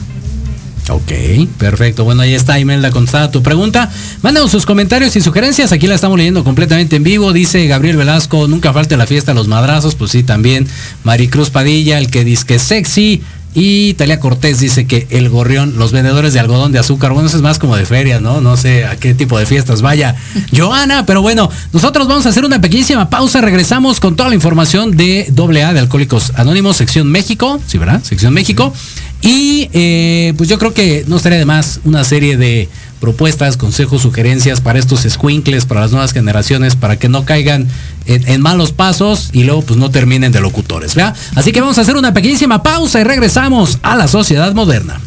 Ok, 0.90 1.12
perfecto. 1.58 2.04
Bueno, 2.04 2.22
ahí 2.22 2.36
está 2.36 2.60
Imelda 2.60 2.92
contestada 2.92 3.32
tu 3.32 3.42
pregunta. 3.42 3.92
Mándanos 4.22 4.52
sus 4.52 4.66
comentarios 4.66 5.16
y 5.16 5.22
sugerencias. 5.22 5.72
Aquí 5.72 5.88
la 5.88 5.96
estamos 5.96 6.18
leyendo 6.18 6.44
completamente 6.44 6.96
en 6.98 7.04
vivo. 7.04 7.34
Dice 7.34 7.66
Gabriel 7.66 7.98
Velasco, 7.98 8.48
nunca 8.48 8.72
falte 8.72 8.96
la 8.96 9.08
fiesta 9.08 9.34
los 9.34 9.48
madrazos. 9.48 9.96
Pues 9.96 10.12
sí, 10.12 10.22
también. 10.22 10.68
Maricruz 11.04 11.50
Padilla, 11.50 11.98
el 11.98 12.12
que 12.12 12.24
dice 12.24 12.46
que 12.46 12.60
sexy. 12.60 13.24
Y 13.56 13.94
Talia 13.94 14.20
Cortés 14.20 14.60
dice 14.60 14.86
que 14.86 15.08
el 15.10 15.30
gorrión, 15.30 15.76
los 15.78 15.94
vendedores 15.94 16.34
de 16.34 16.42
algodón 16.42 16.74
de 16.74 16.80
azúcar, 16.80 17.14
bueno, 17.14 17.30
eso 17.30 17.38
es 17.38 17.44
más 17.44 17.58
como 17.58 17.78
de 17.78 17.86
feria, 17.86 18.20
¿no? 18.20 18.42
No 18.42 18.58
sé 18.58 18.86
a 18.86 18.98
qué 18.98 19.14
tipo 19.14 19.40
de 19.40 19.46
fiestas 19.46 19.82
vaya. 19.82 20.14
Joana, 20.56 21.06
pero 21.06 21.22
bueno, 21.22 21.50
nosotros 21.72 22.06
vamos 22.08 22.26
a 22.26 22.30
hacer 22.30 22.44
una 22.44 22.60
pequeñísima 22.60 23.10
pausa. 23.10 23.40
Regresamos 23.40 24.02
con 24.02 24.18
toda 24.18 24.28
la 24.28 24.36
información 24.36 24.98
de 24.98 25.32
AA 25.36 25.74
de 25.74 25.80
Alcohólicos 25.80 26.34
Anónimos, 26.36 26.76
sección 26.76 27.10
México, 27.10 27.62
sí, 27.66 27.78
¿verdad? 27.78 28.04
Sección 28.04 28.34
México. 28.34 28.74
Y 29.22 29.70
eh, 29.72 30.34
pues 30.38 30.50
yo 30.50 30.60
creo 30.60 30.74
que 30.74 31.06
no 31.08 31.16
estaría 31.16 31.40
de 31.40 31.46
más 31.46 31.80
una 31.86 32.04
serie 32.04 32.36
de 32.36 32.70
propuestas, 33.00 33.58
consejos, 33.58 34.02
sugerencias 34.02 34.62
para 34.62 34.80
estos 34.80 35.02
squinkles, 35.02 35.66
para 35.66 35.82
las 35.82 35.92
nuevas 35.92 36.14
generaciones, 36.14 36.76
para 36.76 36.98
que 36.98 37.10
no 37.10 37.26
caigan 37.26 37.68
en, 38.06 38.28
en 38.28 38.42
malos 38.42 38.72
pasos 38.72 39.30
y 39.34 39.44
luego 39.44 39.62
pues 39.62 39.80
no 39.80 39.92
terminen 39.92 40.32
de 40.32 40.42
locutores, 40.42 40.96
¿verdad? 40.96 41.16
Así 41.36 41.52
que 41.52 41.62
vamos 41.62 41.78
a 41.78 41.82
hacer 41.82 41.96
una 41.96 42.14
pequeñísima 42.14 42.64
pausa 42.64 43.02
y 43.02 43.04
regresamos 43.04 43.80
a 43.82 43.96
la 43.96 44.08
sociedad 44.08 44.54
moderna. 44.54 45.00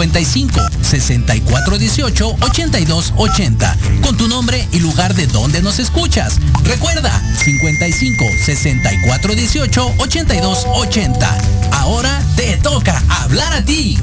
55 0.00 0.60
64 0.80 1.76
18 1.78 2.36
82 2.40 3.12
80 3.18 3.76
con 4.02 4.16
tu 4.16 4.28
nombre 4.28 4.66
y 4.72 4.78
lugar 4.78 5.14
de 5.14 5.26
donde 5.26 5.60
nos 5.60 5.78
escuchas. 5.78 6.38
Recuerda 6.64 7.12
55 7.36 8.24
64 8.46 9.34
18 9.34 9.94
82 9.98 10.66
80. 10.72 11.38
Ahora 11.72 12.22
te 12.34 12.56
toca 12.56 13.02
hablar 13.10 13.52
a 13.52 13.62
ti. 13.62 13.98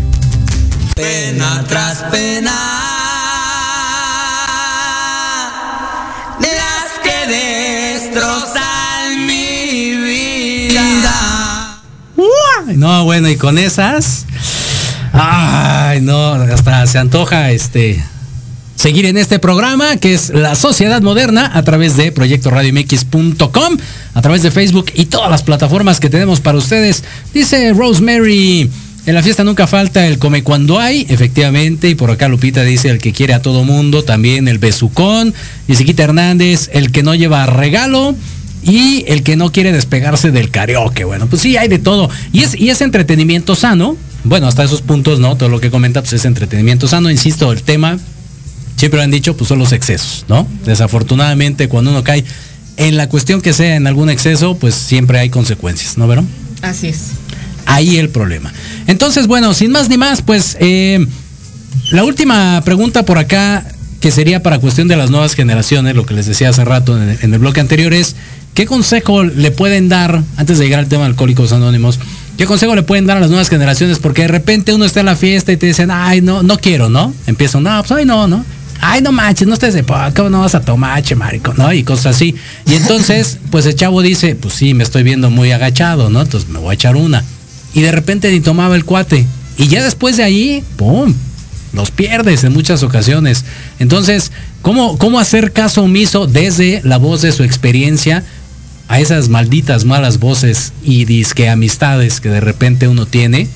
Pena 0.93 1.65
tras 1.67 2.03
pena. 2.11 2.53
Las 6.39 6.99
que 7.03 7.25
destrozan 8.05 9.25
mi 9.25 9.95
vida. 9.95 11.81
No, 12.75 13.03
bueno, 13.03 13.29
y 13.29 13.35
con 13.35 13.57
esas. 13.57 14.27
No, 16.01 16.33
hasta 16.33 16.85
se 16.87 16.97
antoja 16.97 17.51
este 17.51 18.03
seguir 18.77 19.07
en 19.07 19.17
este 19.17 19.39
programa 19.39 19.97
que 19.97 20.13
es 20.13 20.29
La 20.29 20.53
Sociedad 20.53 21.01
Moderna 21.01 21.51
a 21.53 21.63
través 21.63 21.97
de 21.97 22.11
proyectoradiomx.com, 22.11 23.77
a 24.13 24.21
través 24.21 24.43
de 24.43 24.51
Facebook 24.51 24.91
y 24.93 25.05
todas 25.05 25.31
las 25.31 25.41
plataformas 25.41 25.99
que 25.99 26.09
tenemos 26.09 26.39
para 26.39 26.59
ustedes. 26.59 27.03
Dice 27.33 27.73
Rosemary, 27.73 28.69
en 29.07 29.15
la 29.15 29.23
fiesta 29.23 29.43
nunca 29.43 29.65
falta 29.67 30.05
el 30.05 30.19
come 30.19 30.43
cuando 30.43 30.79
hay, 30.79 31.07
efectivamente, 31.09 31.89
y 31.89 31.95
por 31.95 32.11
acá 32.11 32.27
Lupita 32.27 32.63
dice 32.63 32.89
el 32.89 32.99
que 32.99 33.13
quiere 33.13 33.33
a 33.33 33.41
todo 33.41 33.63
mundo, 33.63 34.03
también 34.03 34.47
el 34.47 34.59
besucón, 34.59 35.33
y 35.67 35.75
Siquita 35.75 36.03
Hernández, 36.03 36.69
el 36.73 36.91
que 36.91 37.03
no 37.03 37.15
lleva 37.15 37.45
regalo. 37.45 38.15
Y 38.63 39.05
el 39.07 39.23
que 39.23 39.37
no 39.37 39.51
quiere 39.51 39.71
despegarse 39.71 40.31
del 40.31 40.49
karaoke. 40.49 41.05
Bueno, 41.05 41.27
pues 41.27 41.43
sí, 41.43 41.55
hay 41.55 41.69
de 41.69 41.79
todo. 41.79 42.09
Y 42.33 42.41
es, 42.41 42.59
y 42.59 42.69
es 42.69 42.81
entretenimiento 42.81 43.55
sano. 43.55 43.95
Bueno, 44.23 44.47
hasta 44.47 44.63
esos 44.63 44.81
puntos, 44.81 45.19
¿no? 45.19 45.35
Todo 45.35 45.49
lo 45.49 45.59
que 45.59 45.71
comenta, 45.71 46.01
pues 46.01 46.13
es 46.13 46.25
entretenimiento 46.25 46.87
sano. 46.87 47.09
Insisto, 47.09 47.51
el 47.51 47.63
tema, 47.63 47.97
siempre 48.75 48.97
lo 48.97 49.03
han 49.03 49.11
dicho, 49.11 49.37
pues 49.37 49.47
son 49.47 49.59
los 49.59 49.71
excesos, 49.71 50.25
¿no? 50.27 50.47
Desafortunadamente, 50.65 51.67
cuando 51.67 51.91
uno 51.91 52.03
cae 52.03 52.23
en 52.77 52.97
la 52.97 53.09
cuestión 53.09 53.41
que 53.41 53.53
sea 53.53 53.75
en 53.75 53.87
algún 53.87 54.09
exceso, 54.09 54.55
pues 54.57 54.75
siempre 54.75 55.19
hay 55.19 55.29
consecuencias, 55.29 55.97
¿no, 55.97 56.07
Verón? 56.07 56.27
Así 56.61 56.87
es. 56.87 57.11
Ahí 57.65 57.97
el 57.97 58.09
problema. 58.09 58.53
Entonces, 58.87 59.27
bueno, 59.27 59.53
sin 59.53 59.71
más 59.71 59.89
ni 59.89 59.97
más, 59.97 60.21
pues 60.21 60.57
eh, 60.59 61.05
la 61.91 62.03
última 62.03 62.61
pregunta 62.63 63.03
por 63.03 63.17
acá, 63.17 63.65
que 63.99 64.11
sería 64.11 64.43
para 64.43 64.59
cuestión 64.59 64.87
de 64.87 64.95
las 64.95 65.09
nuevas 65.09 65.33
generaciones, 65.33 65.95
lo 65.95 66.05
que 66.05 66.13
les 66.13 66.27
decía 66.27 66.49
hace 66.49 66.63
rato 66.63 66.95
en 66.95 67.09
el, 67.09 67.17
en 67.21 67.33
el 67.33 67.39
bloque 67.39 67.59
anterior, 67.59 67.93
es 67.93 68.15
¿qué 68.53 68.65
consejo 68.65 69.23
le 69.23 69.51
pueden 69.51 69.89
dar, 69.89 70.23
antes 70.37 70.59
de 70.59 70.65
llegar 70.65 70.79
al 70.79 70.87
tema 70.87 71.03
de 71.03 71.09
Alcohólicos 71.09 71.51
Anónimos, 71.51 71.99
qué 72.37 72.45
consejo 72.45 72.75
le 72.75 72.83
pueden 72.83 73.05
dar 73.05 73.17
a 73.17 73.19
las 73.19 73.29
nuevas 73.29 73.49
generaciones? 73.49 73.99
Porque 73.99 74.23
de 74.23 74.27
repente 74.29 74.73
uno 74.73 74.85
está 74.85 75.01
en 75.01 75.07
la 75.07 75.15
fiesta 75.15 75.51
y 75.51 75.57
te 75.57 75.65
dicen, 75.65 75.89
ay, 75.91 76.21
no, 76.21 76.43
no 76.43 76.57
quiero, 76.57 76.89
¿no? 76.89 77.13
Empiezan, 77.25 77.63
no, 77.63 77.79
pues 77.81 77.91
ay, 77.91 78.05
no, 78.05 78.27
¿no? 78.27 78.45
Ay, 78.79 79.01
no 79.01 79.11
manches, 79.11 79.47
no 79.47 79.55
estés 79.55 79.73
de 79.73 79.83
poco, 79.83 80.29
no 80.29 80.41
vas 80.41 80.53
a 80.53 80.61
tomar, 80.61 81.01
che, 81.01 81.15
marico, 81.15 81.53
¿no? 81.55 81.73
Y 81.73 81.83
cosas 81.83 82.15
así. 82.15 82.35
Y 82.67 82.75
entonces, 82.75 83.39
pues 83.49 83.65
el 83.65 83.75
chavo 83.75 84.01
dice, 84.01 84.35
pues 84.35 84.53
sí, 84.53 84.73
me 84.73 84.83
estoy 84.83 85.03
viendo 85.03 85.31
muy 85.31 85.51
agachado, 85.51 86.09
¿no? 86.09 86.21
Entonces 86.21 86.49
me 86.49 86.59
voy 86.59 86.71
a 86.71 86.73
echar 86.75 86.95
una. 86.95 87.23
Y 87.73 87.81
de 87.81 87.91
repente 87.91 88.31
ni 88.31 88.39
tomaba 88.39 88.75
el 88.75 88.85
cuate. 88.85 89.25
Y 89.57 89.67
ya 89.67 89.83
después 89.83 90.17
de 90.17 90.23
ahí, 90.23 90.63
¡pum! 90.75 91.13
Los 91.73 91.91
pierdes 91.91 92.43
en 92.43 92.53
muchas 92.53 92.83
ocasiones. 92.83 93.45
Entonces, 93.79 94.31
¿cómo, 94.61 94.97
cómo 94.97 95.19
hacer 95.19 95.51
caso 95.51 95.83
omiso 95.83 96.27
desde 96.27 96.81
la 96.83 96.97
voz 96.97 97.21
de 97.23 97.31
su 97.31 97.43
experiencia 97.43 98.23
a 98.87 98.99
esas 98.99 99.29
malditas 99.29 99.85
malas 99.85 100.19
voces 100.19 100.73
y 100.83 101.05
disque 101.05 101.49
amistades 101.49 102.21
que 102.21 102.29
de 102.29 102.39
repente 102.39 102.87
uno 102.87 103.05
tiene? 103.05 103.47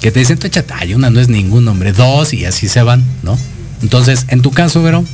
Que 0.00 0.10
te 0.10 0.20
dicen, 0.20 0.38
tú 0.38 0.46
échate, 0.46 0.74
ay, 0.76 0.94
una 0.94 1.10
no 1.10 1.20
es 1.20 1.28
ningún 1.28 1.66
hombre, 1.68 1.92
dos 1.92 2.32
y 2.34 2.44
así 2.44 2.68
se 2.68 2.82
van, 2.82 3.04
¿no? 3.22 3.38
Entonces, 3.82 4.26
en 4.28 4.42
tu 4.42 4.50
caso, 4.50 4.82
Vero, 4.82 5.04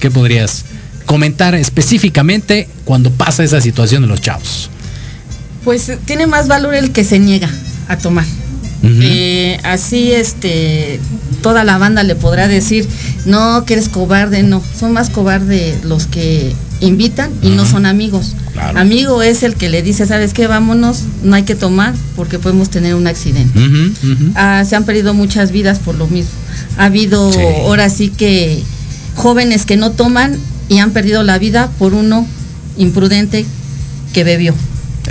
¿qué 0.00 0.10
podrías 0.10 0.64
comentar 1.06 1.54
específicamente 1.54 2.68
cuando 2.84 3.10
pasa 3.10 3.44
esa 3.44 3.60
situación 3.60 4.02
de 4.02 4.08
los 4.08 4.20
chavos? 4.20 4.70
Pues 5.64 5.90
tiene 6.04 6.26
más 6.26 6.48
valor 6.48 6.74
el 6.74 6.92
que 6.92 7.04
se 7.04 7.18
niega 7.18 7.50
a 7.88 7.96
tomar. 7.98 8.24
Eh, 8.86 9.58
así 9.62 10.12
este 10.12 11.00
toda 11.42 11.64
la 11.64 11.78
banda 11.78 12.02
le 12.02 12.14
podrá 12.16 12.48
decir 12.48 12.86
no 13.24 13.64
que 13.64 13.72
eres 13.72 13.88
cobarde 13.88 14.42
no 14.42 14.62
son 14.78 14.92
más 14.92 15.08
cobardes 15.08 15.84
los 15.84 16.06
que 16.06 16.54
invitan 16.80 17.30
y 17.42 17.50
no 17.50 17.64
son 17.64 17.86
amigos 17.86 18.34
Claro. 18.52 18.78
amigo 18.78 19.22
es 19.22 19.42
el 19.42 19.54
que 19.56 19.68
le 19.68 19.82
dice 19.82 20.06
sabes 20.06 20.32
qué 20.32 20.46
vámonos 20.46 21.00
no 21.22 21.34
hay 21.34 21.42
que 21.44 21.54
tomar 21.54 21.94
porque 22.16 22.38
podemos 22.38 22.68
tener 22.70 22.94
un 22.94 23.06
accidente. 23.06 23.58
Ah, 24.36 24.64
se 24.68 24.76
han 24.76 24.84
perdido 24.84 25.12
muchas 25.14 25.50
vidas 25.50 25.78
por 25.78 25.94
lo 25.96 26.06
mismo 26.06 26.30
ha 26.76 26.84
habido 26.86 27.32
Sí. 27.32 27.38
ahora 27.62 27.88
sí 27.90 28.10
que 28.10 28.62
jóvenes 29.16 29.64
que 29.66 29.76
no 29.76 29.92
toman 29.92 30.36
y 30.68 30.78
han 30.78 30.90
perdido 30.92 31.22
la 31.22 31.38
vida 31.38 31.70
por 31.78 31.94
uno 31.94 32.26
imprudente 32.76 33.44
que 34.12 34.24
bebió 34.24 34.54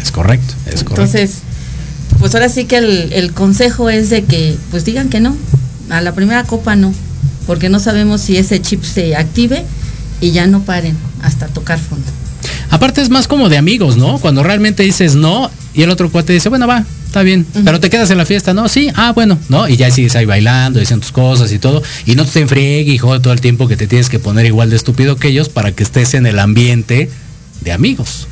Es 0.02 0.12
correcto, 0.12 0.54
es 0.68 0.84
correcto. 0.84 1.02
entonces, 1.02 1.40
pues 2.20 2.34
ahora 2.36 2.50
sí 2.50 2.66
que 2.66 2.78
el, 2.78 3.12
el 3.14 3.34
consejo 3.34 3.90
es 3.90 4.10
de 4.10 4.24
que 4.24 4.56
pues 4.72 4.86
digan 4.86 5.10
que 5.10 5.20
no. 5.20 5.36
A 5.90 6.00
la 6.02 6.14
primera 6.14 6.44
copa 6.46 6.76
no, 6.76 6.94
porque 7.46 7.68
no 7.70 7.80
sabemos 7.80 8.22
si 8.22 8.38
ese 8.38 8.62
chip 8.62 8.84
se 8.84 9.16
active 9.16 9.64
y 10.22 10.32
ya 10.32 10.48
no 10.48 10.62
paren 10.62 10.96
hasta 11.24 11.48
tocar 11.48 11.80
fondo. 11.80 12.06
Aparte 12.70 13.02
es 13.02 13.10
más 13.10 13.28
como 13.28 13.50
de 13.50 13.58
amigos, 13.58 13.98
¿no? 13.98 14.20
Cuando 14.20 14.44
realmente 14.44 14.84
dices 14.84 15.16
no 15.16 15.50
y 15.74 15.82
el 15.84 15.90
otro 15.90 16.12
cuate 16.12 16.34
dice, 16.34 16.50
bueno, 16.50 16.68
va, 16.68 16.84
está 17.06 17.24
bien, 17.24 17.46
pero 17.66 17.80
te 17.80 17.90
quedas 17.90 18.12
en 18.12 18.18
la 18.18 18.26
fiesta, 18.26 18.54
¿no? 18.54 18.68
Sí, 18.68 18.90
ah, 18.96 19.12
bueno, 19.14 19.38
¿no? 19.50 19.68
Y 19.68 19.78
ya 19.78 19.90
sigues 19.92 20.16
ahí 20.16 20.26
bailando, 20.26 20.80
diciendo 20.80 21.02
tus 21.04 21.12
cosas 21.14 21.52
y 21.52 21.60
todo, 21.60 21.82
y 22.06 22.16
no 22.16 22.26
te 22.26 22.42
enfriegue 22.42 22.92
y 22.94 22.98
jode 22.98 23.20
todo 23.22 23.34
el 23.34 23.42
tiempo 23.42 23.68
que 23.68 23.78
te 23.78 23.88
tienes 23.88 24.10
que 24.10 24.20
poner 24.20 24.46
igual 24.46 24.70
de 24.70 24.76
estúpido 24.76 25.16
que 25.16 25.30
ellos 25.30 25.50
para 25.50 25.72
que 25.72 25.84
estés 25.84 26.14
en 26.16 26.26
el 26.26 26.38
ambiente 26.40 27.10
de 27.62 27.72
amigos, 27.72 28.28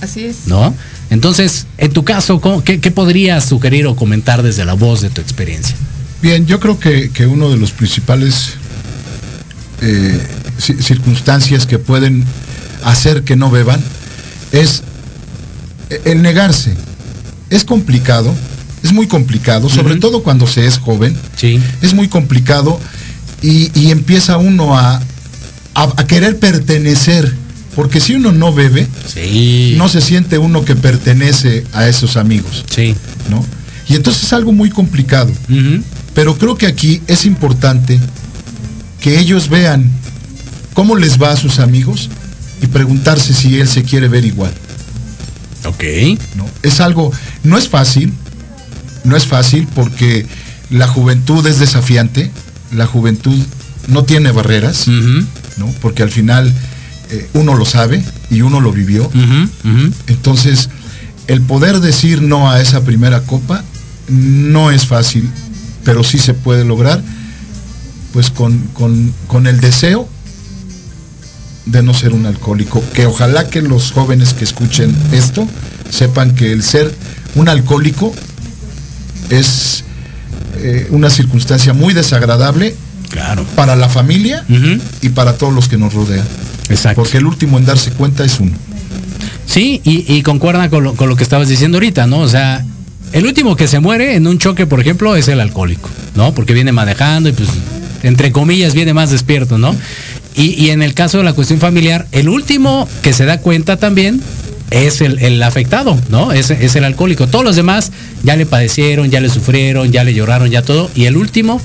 Así 0.00 0.24
es. 0.24 0.46
¿no? 0.46 0.74
Entonces, 1.10 1.66
en 1.78 1.92
tu 1.92 2.04
caso, 2.04 2.40
¿cómo- 2.40 2.64
qué, 2.64 2.80
qué 2.80 2.90
podrías 2.90 3.44
sugerir 3.44 3.86
o 3.86 3.94
comentar 3.96 4.42
desde 4.42 4.64
la 4.64 4.72
voz 4.74 5.00
de 5.02 5.10
tu 5.10 5.20
experiencia? 5.20 5.76
Bien, 6.22 6.46
yo 6.46 6.58
creo 6.60 6.78
que, 6.78 7.10
que 7.10 7.26
uno 7.26 7.50
de 7.50 7.56
los 7.58 7.72
principales 7.72 8.54
eh, 9.82 10.18
circunstancias 10.58 11.66
que 11.66 11.78
pueden 11.78 12.24
hacer 12.84 13.22
que 13.24 13.36
no 13.36 13.50
beban 13.50 13.80
es 14.52 14.82
e- 15.90 16.00
el 16.12 16.22
negarse. 16.22 16.74
Es 17.50 17.64
complicado, 17.64 18.34
es 18.82 18.92
muy 18.92 19.06
complicado, 19.06 19.68
sobre 19.68 19.96
todo 19.96 20.22
cuando 20.22 20.46
se 20.46 20.66
es 20.66 20.78
joven, 20.78 21.16
Sí. 21.36 21.60
es 21.82 21.94
muy 21.94 22.08
complicado 22.08 22.80
y, 23.42 23.70
y 23.78 23.90
empieza 23.90 24.36
uno 24.38 24.76
a, 24.78 24.96
a- 25.74 25.92
a 25.96 26.06
querer 26.06 26.38
pertenecer, 26.38 27.32
porque 27.74 28.00
si 28.00 28.14
uno 28.14 28.32
no 28.32 28.52
bebe, 28.52 28.86
Sí. 29.12 29.74
no 29.76 29.88
se 29.88 30.00
siente 30.00 30.38
uno 30.38 30.64
que 30.64 30.74
pertenece 30.76 31.64
a 31.72 31.88
esos 31.88 32.16
amigos, 32.16 32.64
Sí. 32.74 32.94
¿no? 33.30 33.44
Y 33.88 33.94
entonces 33.96 34.24
es 34.24 34.32
algo 34.32 34.52
muy 34.52 34.70
complicado. 34.70 35.30
Pero 36.14 36.38
creo 36.38 36.56
que 36.56 36.66
aquí 36.66 37.02
es 37.06 37.26
importante 37.26 37.98
que 39.00 39.18
ellos 39.18 39.48
vean 39.50 39.90
cómo 40.74 40.96
les 40.96 41.20
va 41.20 41.32
a 41.32 41.36
sus 41.36 41.58
amigos 41.58 42.10
y 42.62 42.66
preguntarse 42.66 43.32
si 43.34 43.58
él 43.58 43.68
se 43.68 43.82
quiere 43.82 44.08
ver 44.08 44.24
igual. 44.24 44.52
Ok. 45.64 45.82
¿no? 46.36 46.46
Es 46.62 46.80
algo, 46.80 47.10
no 47.42 47.56
es 47.56 47.68
fácil, 47.68 48.12
no 49.04 49.16
es 49.16 49.26
fácil 49.26 49.66
porque 49.74 50.26
la 50.70 50.86
juventud 50.86 51.46
es 51.46 51.58
desafiante, 51.58 52.30
la 52.72 52.86
juventud 52.86 53.38
no 53.88 54.04
tiene 54.04 54.30
barreras. 54.32 54.86
¿no? 55.56 55.66
porque 55.80 56.02
al 56.02 56.10
final 56.10 56.52
eh, 57.10 57.28
uno 57.34 57.54
lo 57.54 57.64
sabe 57.64 58.02
y 58.30 58.42
uno 58.42 58.60
lo 58.60 58.72
vivió. 58.72 59.08
Entonces, 60.08 60.68
el 61.28 61.40
poder 61.42 61.80
decir 61.80 62.20
no 62.22 62.50
a 62.50 62.60
esa 62.60 62.82
primera 62.84 63.20
copa 63.20 63.62
no 64.08 64.70
es 64.70 64.86
fácil, 64.86 65.30
pero 65.84 66.02
sí 66.04 66.18
se 66.18 66.34
puede 66.34 66.64
lograr, 66.64 67.02
pues 68.12 68.30
con, 68.30 68.58
con- 68.74 69.12
con 69.28 69.46
el 69.46 69.60
deseo 69.60 70.08
de 71.66 71.82
no 71.82 71.94
ser 71.94 72.12
un 72.12 72.26
alcohólico. 72.26 72.82
Que 72.92 73.06
ojalá 73.06 73.48
que 73.48 73.62
los 73.62 73.92
jóvenes 73.92 74.34
que 74.34 74.44
escuchen 74.44 74.94
esto 75.12 75.46
sepan 75.90 76.34
que 76.34 76.52
el 76.52 76.62
ser 76.62 76.92
un 77.34 77.48
alcohólico 77.48 78.14
es 79.30 79.84
eh, 80.58 80.86
una 80.90 81.10
circunstancia 81.10 81.72
muy 81.72 81.94
desagradable 81.94 82.74
Claro. 83.10 83.44
para 83.54 83.76
la 83.76 83.88
familia 83.88 84.44
y 85.00 85.08
para 85.10 85.36
todos 85.38 85.52
los 85.54 85.68
que 85.68 85.76
nos 85.76 85.94
rodean. 85.94 86.26
Exacto. 86.68 87.02
Porque 87.02 87.18
el 87.18 87.26
último 87.26 87.58
en 87.58 87.64
darse 87.64 87.92
cuenta 87.92 88.24
es 88.24 88.40
uno. 88.40 88.52
Sí, 89.46 89.80
y, 89.84 90.12
y 90.12 90.22
concuerda 90.22 90.68
con 90.68 90.82
lo, 90.82 90.94
con 90.94 91.08
lo 91.08 91.14
que 91.14 91.22
estabas 91.22 91.48
diciendo 91.48 91.76
ahorita, 91.76 92.06
¿no? 92.08 92.18
O 92.20 92.28
sea, 92.28 92.64
el 93.12 93.24
último 93.26 93.54
que 93.54 93.68
se 93.68 93.78
muere 93.78 94.16
en 94.16 94.26
un 94.26 94.38
choque, 94.38 94.66
por 94.66 94.80
ejemplo, 94.80 95.14
es 95.14 95.28
el 95.28 95.38
alcohólico, 95.40 95.88
¿no? 96.16 96.34
Porque 96.34 96.54
viene 96.54 96.72
manejando 96.72 97.28
y 97.28 97.32
pues, 97.32 97.48
entre 98.02 98.32
comillas, 98.32 98.74
viene 98.74 98.94
más 98.94 99.10
despierto, 99.10 99.58
¿no? 99.58 99.76
Y, 100.36 100.70
en 100.70 100.82
el 100.82 100.94
caso 100.94 101.18
de 101.18 101.24
la 101.24 101.32
cuestión 101.32 101.60
familiar, 101.60 102.06
el 102.10 102.28
último 102.28 102.88
que 103.02 103.12
se 103.12 103.24
da 103.24 103.38
cuenta 103.38 103.76
también 103.76 104.20
es 104.70 105.00
el, 105.00 105.42
afectado, 105.42 105.96
¿no? 106.08 106.32
Es, 106.32 106.50
es 106.50 106.74
el 106.74 106.84
alcohólico. 106.84 107.28
Todos 107.28 107.44
los 107.44 107.54
demás 107.54 107.92
ya 108.24 108.34
le 108.34 108.44
padecieron, 108.44 109.10
ya 109.10 109.20
le 109.20 109.28
sufrieron, 109.28 109.92
ya 109.92 110.02
le 110.02 110.12
lloraron, 110.12 110.50
ya 110.50 110.62
todo. 110.62 110.90
Y 110.96 111.04
el 111.04 111.16
último 111.16 111.60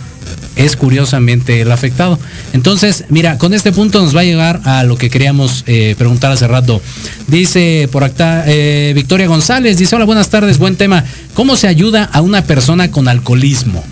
es 0.55 0.75
curiosamente 0.75 1.61
el 1.61 1.71
afectado. 1.71 2.19
Entonces, 2.53 3.05
mira, 3.09 3.37
con 3.37 3.53
este 3.53 3.71
punto 3.71 4.01
nos 4.01 4.15
va 4.15 4.21
a 4.21 4.25
llegar 4.25 4.61
a 4.65 4.83
lo 4.83 4.97
que 4.97 5.09
queríamos 5.09 5.63
eh, 5.67 5.95
preguntar 5.97 6.31
hace 6.31 6.47
rato. 6.47 6.81
Dice 7.27 7.87
por 7.91 8.03
acá 8.03 8.43
eh, 8.45 8.91
Victoria 8.93 9.27
González, 9.27 9.77
dice, 9.77 9.95
hola, 9.95 10.05
buenas 10.05 10.29
tardes, 10.29 10.57
buen 10.57 10.75
tema. 10.75 11.05
¿Cómo 11.33 11.55
se 11.55 11.67
ayuda 11.67 12.03
a 12.03 12.21
una 12.21 12.43
persona 12.43 12.91
con 12.91 13.07
alcoholismo? 13.07 13.83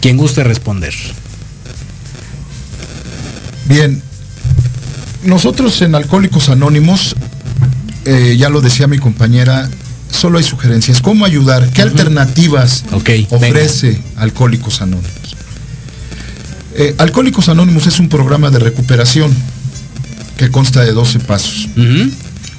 Quien 0.00 0.16
guste 0.16 0.44
responder. 0.44 0.94
Bien, 3.70 4.02
nosotros 5.22 5.80
en 5.80 5.94
Alcohólicos 5.94 6.48
Anónimos, 6.48 7.14
eh, 8.04 8.34
ya 8.36 8.48
lo 8.48 8.60
decía 8.60 8.88
mi 8.88 8.98
compañera, 8.98 9.70
solo 10.10 10.38
hay 10.38 10.44
sugerencias. 10.44 11.00
¿Cómo 11.00 11.24
ayudar? 11.24 11.70
¿Qué 11.70 11.80
alternativas 11.80 12.82
ofrece 12.90 14.02
Alcohólicos 14.16 14.82
Anónimos? 14.82 15.36
Eh, 16.74 16.96
Alcohólicos 16.98 17.48
Anónimos 17.48 17.86
es 17.86 18.00
un 18.00 18.08
programa 18.08 18.50
de 18.50 18.58
recuperación 18.58 19.32
que 20.36 20.50
consta 20.50 20.82
de 20.84 20.90
12 20.90 21.20
pasos. 21.20 21.68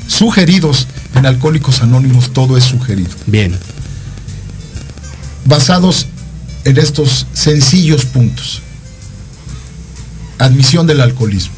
Sugeridos 0.08 0.88
en 1.16 1.26
Alcohólicos 1.26 1.82
Anónimos, 1.82 2.32
todo 2.32 2.58
es 2.58 2.64
sugerido. 2.64 3.12
Bien. 3.26 3.54
Basados 5.44 6.08
en 6.64 6.78
estos 6.78 7.28
sencillos 7.34 8.06
puntos. 8.06 8.62
Admisión 10.46 10.88
del 10.88 11.02
alcoholismo. 11.02 11.54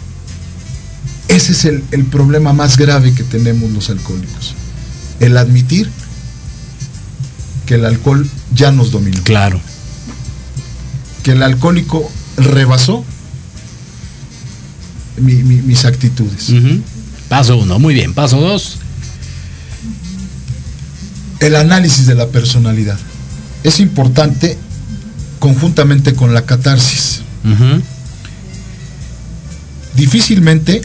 Ese 1.27 1.53
es 1.53 1.65
el, 1.65 1.83
el 1.91 2.03
problema 2.05 2.53
más 2.53 2.77
grave 2.77 3.13
que 3.13 3.23
tenemos 3.23 3.71
los 3.71 3.89
alcohólicos. 3.89 4.55
El 5.19 5.37
admitir 5.37 5.89
que 7.65 7.75
el 7.75 7.85
alcohol 7.85 8.27
ya 8.53 8.71
nos 8.71 8.91
dominó. 8.91 9.23
Claro. 9.23 9.59
Que 11.23 11.31
el 11.31 11.43
alcohólico 11.43 12.11
rebasó 12.37 13.05
mi- 15.17 15.43
mi- 15.43 15.61
mis 15.61 15.85
actitudes. 15.85 16.49
Paso 17.29 17.57
uno, 17.57 17.79
muy 17.79 17.93
bien. 17.93 18.13
Paso 18.13 18.41
dos. 18.41 18.79
El 21.39 21.55
análisis 21.55 22.05
de 22.05 22.15
la 22.15 22.27
personalidad. 22.27 22.97
Es 23.63 23.79
importante 23.79 24.57
conjuntamente 25.39 26.13
con 26.15 26.33
la 26.33 26.45
catarsis. 26.45 27.21
Difícilmente 29.95 30.81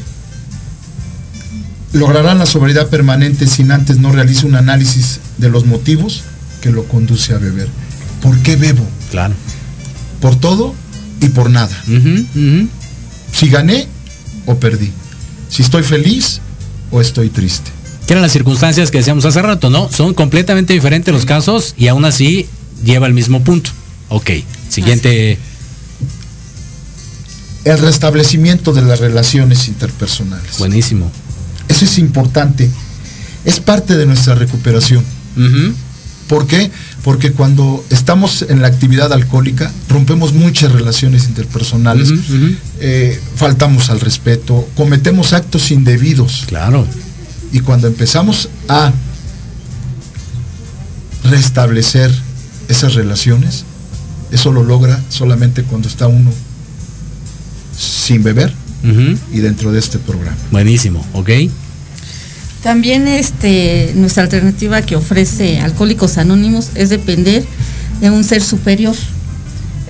lograrán 1.92 2.38
la 2.38 2.46
sobriedad 2.46 2.88
permanente 2.88 3.46
sin 3.46 3.72
antes 3.72 3.98
no 3.98 4.12
realice 4.12 4.46
un 4.46 4.54
análisis 4.54 5.20
de 5.38 5.48
los 5.48 5.64
motivos 5.66 6.22
que 6.60 6.70
lo 6.70 6.84
conduce 6.84 7.34
a 7.34 7.38
beber. 7.38 7.68
¿Por 8.22 8.36
qué 8.38 8.56
bebo? 8.56 8.86
Claro. 9.10 9.34
Por 10.20 10.36
todo 10.36 10.74
y 11.20 11.28
por 11.28 11.50
nada. 11.50 11.76
Si 13.32 13.48
gané 13.48 13.88
o 14.46 14.56
perdí. 14.56 14.90
Si 15.48 15.62
estoy 15.62 15.82
feliz 15.82 16.40
o 16.90 17.00
estoy 17.00 17.30
triste. 17.30 17.70
Que 18.06 18.14
eran 18.14 18.22
las 18.22 18.32
circunstancias 18.32 18.90
que 18.90 18.98
decíamos 18.98 19.24
hace 19.24 19.42
rato, 19.42 19.70
¿no? 19.70 19.90
Son 19.90 20.14
completamente 20.14 20.72
diferentes 20.72 21.12
los 21.12 21.24
casos 21.24 21.74
y 21.76 21.88
aún 21.88 22.04
así 22.04 22.46
lleva 22.84 23.06
el 23.06 23.14
mismo 23.14 23.42
punto. 23.44 23.70
Ok. 24.08 24.30
Siguiente. 24.68 25.38
El 27.68 27.78
restablecimiento 27.80 28.72
de 28.72 28.80
las 28.80 28.98
relaciones 28.98 29.68
interpersonales. 29.68 30.56
Buenísimo. 30.56 31.12
Eso 31.68 31.84
es 31.84 31.98
importante. 31.98 32.70
Es 33.44 33.60
parte 33.60 33.94
de 33.98 34.06
nuestra 34.06 34.34
recuperación. 34.34 35.04
¿Por 36.28 36.46
qué? 36.46 36.70
Porque 37.04 37.32
cuando 37.32 37.84
estamos 37.90 38.46
en 38.48 38.62
la 38.62 38.68
actividad 38.68 39.12
alcohólica, 39.12 39.70
rompemos 39.90 40.32
muchas 40.32 40.72
relaciones 40.72 41.26
interpersonales, 41.26 42.10
eh, 42.80 43.20
faltamos 43.36 43.90
al 43.90 44.00
respeto, 44.00 44.66
cometemos 44.74 45.34
actos 45.34 45.70
indebidos. 45.70 46.44
Claro. 46.46 46.86
Y 47.52 47.60
cuando 47.60 47.86
empezamos 47.86 48.48
a 48.68 48.94
restablecer 51.22 52.10
esas 52.68 52.94
relaciones, 52.94 53.66
eso 54.32 54.52
lo 54.52 54.62
logra 54.62 54.98
solamente 55.10 55.64
cuando 55.64 55.86
está 55.86 56.06
uno 56.06 56.30
sin 57.78 58.22
beber 58.22 58.52
y 59.32 59.38
dentro 59.40 59.72
de 59.72 59.78
este 59.78 59.98
programa. 59.98 60.36
Buenísimo. 60.50 61.04
Ok. 61.12 61.30
También 62.62 63.06
este, 63.06 63.92
nuestra 63.94 64.24
alternativa 64.24 64.82
que 64.82 64.96
ofrece 64.96 65.60
Alcohólicos 65.60 66.18
Anónimos 66.18 66.70
es 66.74 66.90
depender 66.90 67.44
de 68.00 68.10
un 68.10 68.24
ser 68.24 68.42
superior. 68.42 68.96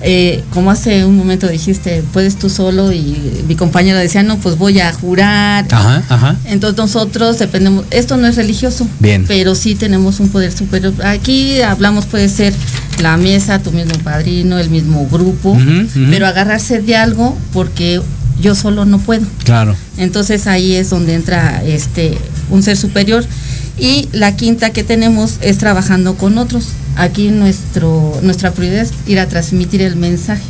Eh, 0.03 0.45
como 0.53 0.71
hace 0.71 1.05
un 1.05 1.17
momento 1.17 1.49
dijiste, 1.49 2.03
puedes 2.13 2.37
tú 2.37 2.49
solo 2.49 2.93
y 2.93 3.43
mi 3.47 3.57
compañero 3.57 3.99
decía, 3.99 4.23
no, 4.23 4.39
pues 4.39 4.57
voy 4.57 4.81
a 4.81 4.93
jurar. 4.93 5.67
Ajá, 5.71 6.03
ajá. 6.09 6.37
Entonces 6.47 6.79
nosotros 6.79 7.39
dependemos, 7.39 7.85
esto 7.91 8.17
no 8.17 8.27
es 8.27 8.37
religioso, 8.37 8.87
Bien. 9.01 9.25
pero 9.27 9.55
sí 9.55 9.75
tenemos 9.75 10.21
un 10.21 10.29
poder 10.29 10.53
superior. 10.53 10.95
Aquí 11.05 11.61
hablamos 11.63 12.07
puede 12.07 12.29
ser 12.29 12.55
la 13.01 13.17
mesa, 13.17 13.61
tu 13.61 13.73
mismo 13.73 13.95
padrino, 14.05 14.59
el 14.59 14.71
mismo 14.71 15.07
grupo, 15.11 15.57
pero 16.11 16.27
agarrarse 16.27 16.81
de 16.81 16.97
algo 16.97 17.37
porque 17.53 18.01
yo 18.41 18.55
solo 18.55 18.85
no 18.85 18.99
puedo. 18.99 19.27
Claro. 19.45 19.75
Entonces 19.97 20.47
ahí 20.47 20.75
es 20.75 20.91
donde 20.91 21.15
entra 21.15 21.63
este 21.65 22.17
un 22.51 22.63
ser 22.63 22.77
superior. 22.77 23.25
Y 23.79 24.09
la 24.13 24.35
quinta 24.37 24.71
que 24.71 24.83
tenemos 24.85 25.37
es 25.41 25.59
trabajando 25.59 26.15
con 26.17 26.39
otros. 26.39 26.69
Aquí 26.97 27.29
nuestro, 27.29 28.19
nuestra 28.23 28.51
prioridad 28.53 28.83
es 28.83 28.93
ir 29.07 29.21
a 29.21 29.27
transmitir 29.29 29.83
el 29.83 29.97
mensaje. 29.97 30.43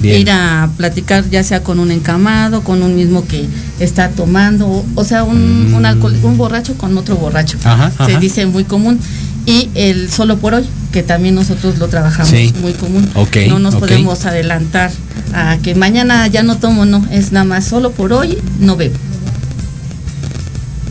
Bien. 0.00 0.20
Ir 0.20 0.30
a 0.30 0.68
platicar 0.76 1.28
ya 1.30 1.42
sea 1.44 1.62
con 1.62 1.78
un 1.78 1.90
encamado, 1.92 2.62
con 2.62 2.82
un 2.82 2.96
mismo 2.96 3.24
que 3.26 3.46
está 3.80 4.08
tomando, 4.10 4.84
o, 4.96 5.04
sea, 5.04 5.22
un, 5.24 5.70
Mm. 5.70 5.74
un, 5.74 5.86
alcohol- 5.86 6.18
un 6.24 6.36
borracho 6.36 6.74
con 6.76 6.98
otro 6.98 7.16
borracho. 7.16 7.58
Ajá, 7.64 7.92
Se 8.04 8.12
ajá. 8.12 8.18
dice 8.20 8.44
muy 8.46 8.64
común. 8.64 8.98
Y 9.46 9.68
el 9.74 10.10
solo 10.10 10.38
por 10.38 10.54
hoy, 10.54 10.64
que 10.90 11.02
también 11.02 11.34
nosotros 11.34 11.78
lo 11.78 11.88
trabajamos 11.88 12.28
Sí. 12.30 12.52
muy 12.60 12.72
común. 12.72 13.08
No 13.48 13.58
nos 13.58 13.74
podemos 13.76 14.24
adelantar 14.24 14.90
a 15.34 15.58
que 15.62 15.74
mañana 15.74 16.26
ya 16.28 16.42
no 16.42 16.56
tomo, 16.56 16.86
no, 16.86 17.06
es 17.10 17.30
nada 17.30 17.44
más 17.44 17.64
solo 17.64 17.92
por 17.92 18.12
hoy 18.14 18.38
no 18.58 18.76
bebo. 18.76 18.96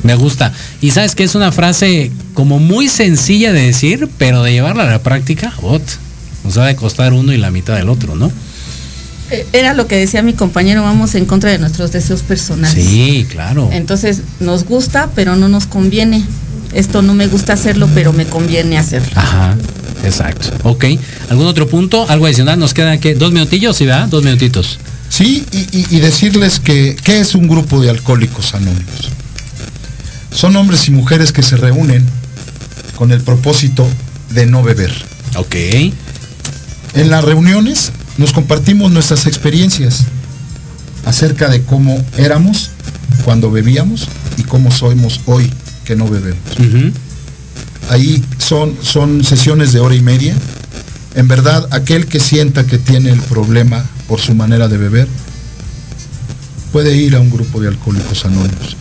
Me 0.03 0.15
gusta. 0.15 0.51
Y 0.81 0.91
sabes 0.91 1.15
que 1.15 1.23
es 1.23 1.33
una 1.35 1.51
frase 1.51 2.11
como 2.33 2.59
muy 2.59 2.87
sencilla 2.87 3.53
de 3.53 3.61
decir, 3.61 4.09
pero 4.17 4.43
de 4.43 4.51
llevarla 4.51 4.83
a 4.83 4.89
la 4.89 5.01
práctica, 5.03 5.53
ot, 5.61 5.81
nos 6.43 6.57
va 6.57 6.67
a 6.67 6.75
costar 6.75 7.13
uno 7.13 7.31
y 7.33 7.37
la 7.37 7.51
mitad 7.51 7.75
del 7.75 7.89
otro, 7.89 8.15
¿no? 8.15 8.31
Eh, 9.31 9.45
Era 9.53 9.73
lo 9.73 9.87
que 9.87 9.95
decía 9.95 10.21
mi 10.21 10.33
compañero, 10.33 10.83
vamos 10.83 11.15
en 11.15 11.25
contra 11.25 11.49
de 11.51 11.57
nuestros 11.57 11.91
deseos 11.91 12.21
personales. 12.21 12.83
Sí, 12.83 13.25
claro. 13.31 13.69
Entonces 13.71 14.21
nos 14.41 14.65
gusta, 14.65 15.09
pero 15.15 15.35
no 15.37 15.47
nos 15.47 15.65
conviene. 15.67 16.23
Esto 16.73 17.01
no 17.01 17.13
me 17.13 17.27
gusta 17.27 17.53
hacerlo, 17.53 17.87
pero 17.93 18.11
me 18.13 18.25
conviene 18.25 18.77
hacerlo. 18.77 19.11
Ajá, 19.15 19.55
exacto. 20.03 20.49
Ok. 20.63 20.85
¿Algún 21.29 21.45
otro 21.45 21.67
punto? 21.69 22.05
¿Algo 22.09 22.25
adicional? 22.25 22.59
Nos 22.59 22.73
quedan 22.73 22.99
que 22.99 23.13
dos 23.15 23.31
minutillos, 23.31 23.77
¿sí, 23.77 23.85
verdad? 23.85 24.07
Dos 24.09 24.23
minutitos. 24.23 24.79
Sí, 25.07 25.45
y, 25.51 25.59
y- 25.77 25.85
y 25.91 25.99
decirles 25.99 26.59
que 26.59 26.95
¿qué 27.03 27.19
es 27.19 27.35
un 27.35 27.47
grupo 27.47 27.79
de 27.81 27.91
alcohólicos 27.91 28.55
anónimos? 28.55 29.11
Son 30.33 30.55
hombres 30.55 30.87
y 30.87 30.91
mujeres 30.91 31.31
que 31.31 31.43
se 31.43 31.57
reúnen 31.57 32.05
con 32.95 33.11
el 33.11 33.21
propósito 33.21 33.87
de 34.31 34.45
no 34.45 34.63
beber. 34.63 34.91
Ok. 35.35 35.55
En 36.95 37.09
las 37.09 37.23
reuniones 37.23 37.91
nos 38.17 38.33
compartimos 38.33 38.91
nuestras 38.91 39.25
experiencias 39.25 40.03
acerca 41.05 41.49
de 41.49 41.63
cómo 41.63 42.03
éramos 42.17 42.71
cuando 43.23 43.51
bebíamos 43.51 44.07
y 44.37 44.43
cómo 44.43 44.71
somos 44.71 45.21
hoy 45.25 45.51
que 45.85 45.95
no 45.95 46.07
bebemos. 46.07 46.39
Ahí 47.89 48.23
son, 48.37 48.77
son 48.81 49.23
sesiones 49.23 49.73
de 49.73 49.79
hora 49.79 49.95
y 49.95 50.01
media. 50.01 50.35
En 51.15 51.27
verdad, 51.27 51.67
aquel 51.71 52.07
que 52.07 52.19
sienta 52.19 52.65
que 52.65 52.77
tiene 52.77 53.11
el 53.11 53.19
problema 53.21 53.85
por 54.07 54.19
su 54.19 54.33
manera 54.33 54.67
de 54.67 54.77
beber, 54.77 55.07
puede 56.71 56.95
ir 56.95 57.15
a 57.15 57.19
un 57.19 57.29
grupo 57.29 57.61
de 57.61 57.67
alcohólicos 57.67 58.25
anónimos. 58.25 58.77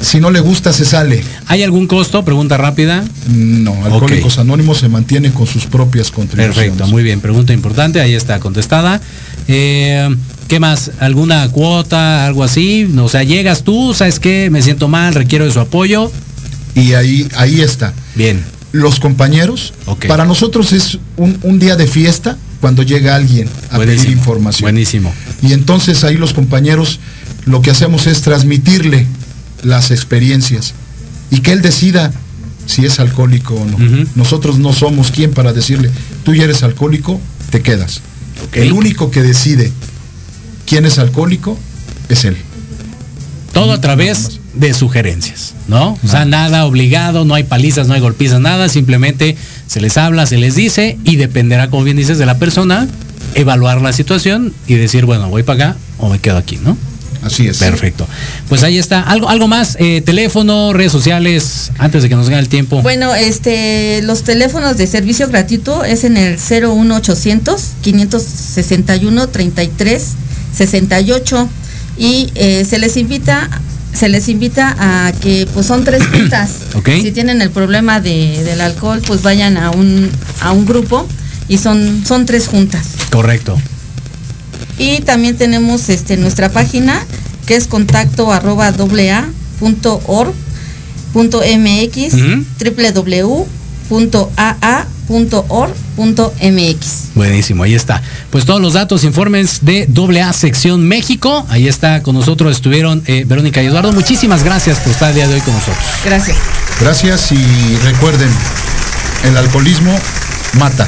Si 0.00 0.20
no 0.20 0.30
le 0.30 0.40
gusta, 0.40 0.72
se 0.72 0.84
sale. 0.84 1.22
¿Hay 1.46 1.62
algún 1.62 1.86
costo? 1.86 2.24
Pregunta 2.24 2.56
rápida. 2.56 3.04
No, 3.28 3.84
Alcohólicos 3.84 4.38
Anónimos 4.38 4.78
se 4.78 4.88
mantiene 4.88 5.32
con 5.32 5.46
sus 5.46 5.66
propias 5.66 6.10
contribuciones. 6.10 6.56
Perfecto, 6.56 6.86
muy 6.86 7.02
bien. 7.02 7.20
Pregunta 7.20 7.52
importante, 7.52 8.00
ahí 8.00 8.14
está 8.14 8.38
contestada. 8.38 9.00
Eh, 9.48 10.08
¿Qué 10.46 10.60
más? 10.60 10.92
¿Alguna 11.00 11.48
cuota, 11.50 12.26
algo 12.26 12.44
así? 12.44 12.88
O 12.98 13.08
sea, 13.08 13.22
llegas 13.22 13.64
tú, 13.64 13.92
¿sabes 13.92 14.20
qué? 14.20 14.48
Me 14.50 14.62
siento 14.62 14.88
mal, 14.88 15.14
requiero 15.14 15.44
de 15.44 15.50
su 15.50 15.60
apoyo. 15.60 16.10
Y 16.74 16.92
ahí, 16.94 17.28
ahí 17.36 17.60
está. 17.60 17.92
Bien. 18.14 18.42
Los 18.70 19.00
compañeros, 19.00 19.72
Ok. 19.86 20.06
para 20.06 20.24
nosotros 20.26 20.72
es 20.72 20.98
un, 21.16 21.38
un 21.42 21.58
día 21.58 21.74
de 21.76 21.86
fiesta 21.86 22.36
cuando 22.60 22.82
llega 22.82 23.14
alguien 23.16 23.48
a 23.70 23.78
pedir 23.78 24.08
información. 24.10 24.62
Buenísimo. 24.66 25.12
Y 25.42 25.52
entonces 25.54 26.04
ahí 26.04 26.16
los 26.16 26.34
compañeros 26.34 27.00
lo 27.46 27.62
que 27.62 27.70
hacemos 27.70 28.06
es 28.06 28.20
transmitirle 28.20 29.06
las 29.62 29.90
experiencias 29.90 30.74
y 31.30 31.40
que 31.40 31.52
él 31.52 31.62
decida 31.62 32.12
si 32.66 32.84
es 32.84 33.00
alcohólico 33.00 33.54
o 33.54 33.64
no. 33.64 33.78
Nosotros 34.14 34.58
no 34.58 34.72
somos 34.72 35.10
quien 35.10 35.32
para 35.32 35.52
decirle, 35.52 35.90
tú 36.24 36.34
ya 36.34 36.44
eres 36.44 36.62
alcohólico, 36.62 37.20
te 37.50 37.62
quedas. 37.62 38.02
El 38.52 38.72
único 38.72 39.10
que 39.10 39.22
decide 39.22 39.72
quién 40.66 40.84
es 40.84 40.98
alcohólico 40.98 41.58
es 42.08 42.24
él. 42.24 42.36
Todo 43.52 43.72
a 43.72 43.80
través 43.80 44.40
de 44.54 44.74
sugerencias, 44.74 45.54
¿no? 45.66 45.98
O 46.04 46.08
sea, 46.08 46.24
nada 46.24 46.66
obligado, 46.66 47.24
no 47.24 47.34
hay 47.34 47.44
palizas, 47.44 47.88
no 47.88 47.94
hay 47.94 48.00
golpizas, 48.00 48.40
nada, 48.40 48.68
simplemente 48.68 49.36
se 49.66 49.80
les 49.80 49.96
habla, 49.96 50.26
se 50.26 50.36
les 50.36 50.54
dice 50.54 50.98
y 51.04 51.16
dependerá, 51.16 51.70
como 51.70 51.84
bien 51.84 51.96
dices, 51.96 52.18
de 52.18 52.26
la 52.26 52.38
persona, 52.38 52.86
evaluar 53.34 53.80
la 53.80 53.92
situación 53.92 54.52
y 54.66 54.74
decir, 54.74 55.06
bueno, 55.06 55.28
voy 55.28 55.42
para 55.42 55.70
acá 55.70 55.78
o 55.98 56.08
me 56.08 56.18
quedo 56.18 56.36
aquí, 56.36 56.58
¿no? 56.62 56.76
Así 57.22 57.46
es. 57.46 57.58
Perfecto. 57.58 58.06
Pues 58.48 58.62
ahí 58.62 58.78
está. 58.78 59.00
Algo, 59.02 59.28
algo 59.28 59.48
más, 59.48 59.76
eh, 59.80 60.02
teléfono, 60.02 60.72
redes 60.72 60.92
sociales, 60.92 61.72
antes 61.78 62.02
de 62.02 62.08
que 62.08 62.14
nos 62.14 62.28
gane 62.28 62.42
el 62.42 62.48
tiempo. 62.48 62.82
Bueno, 62.82 63.14
este, 63.14 64.00
los 64.02 64.22
teléfonos 64.24 64.76
de 64.76 64.86
servicio 64.86 65.28
gratuito 65.28 65.84
es 65.84 66.04
en 66.04 66.16
el 66.16 66.38
01800 66.38 67.62
561 67.82 69.28
33 69.28 70.02
68 70.54 71.48
y 71.98 72.30
eh, 72.34 72.64
se 72.68 72.78
les 72.78 72.96
invita 72.96 73.48
se 73.92 74.08
les 74.08 74.28
invita 74.28 74.76
a 74.78 75.12
que 75.12 75.48
pues 75.52 75.66
son 75.66 75.84
tres 75.84 76.06
juntas. 76.12 76.50
Ok. 76.74 76.90
Si 77.02 77.10
tienen 77.10 77.42
el 77.42 77.50
problema 77.50 78.00
de, 78.00 78.44
del 78.44 78.60
alcohol, 78.60 79.02
pues 79.06 79.22
vayan 79.22 79.56
a 79.56 79.70
un 79.70 80.10
a 80.40 80.52
un 80.52 80.66
grupo 80.66 81.08
y 81.48 81.58
son 81.58 82.04
son 82.06 82.26
tres 82.26 82.46
juntas. 82.46 82.86
Correcto. 83.10 83.58
Y 84.78 85.00
también 85.00 85.36
tenemos 85.36 85.88
este 85.88 86.16
nuestra 86.16 86.48
página 86.50 87.04
que 87.46 87.56
es 87.56 87.66
contacto 87.66 88.32
arroba 88.32 88.70
doble 88.72 89.10
a 89.10 89.28
punto 89.58 90.00
org 90.06 90.32
punto 91.12 91.40
mx 91.40 92.14
Ujú. 92.14 92.44
www.aa.org.mx. 95.88 96.86
Buenísimo, 97.14 97.62
ahí 97.62 97.74
está. 97.74 98.02
Pues 98.30 98.44
todos 98.44 98.60
los 98.60 98.74
datos, 98.74 99.04
informes 99.04 99.60
de 99.62 99.88
AA 99.96 100.32
Sección 100.32 100.86
México. 100.86 101.46
Ahí 101.48 101.66
está 101.66 102.02
con 102.02 102.14
nosotros, 102.14 102.52
estuvieron 102.54 103.02
eh, 103.06 103.24
Verónica 103.26 103.62
y 103.62 103.66
Eduardo. 103.66 103.92
Muchísimas 103.92 104.44
gracias 104.44 104.78
por 104.78 104.92
estar 104.92 105.08
el 105.10 105.14
día 105.16 105.26
de 105.28 105.34
hoy 105.34 105.40
con 105.40 105.54
nosotros. 105.54 105.78
Gracias. 106.04 106.36
Gracias 106.80 107.32
y 107.32 107.76
recuerden, 107.84 108.28
el 109.24 109.36
alcoholismo 109.36 109.98
mata. 110.52 110.86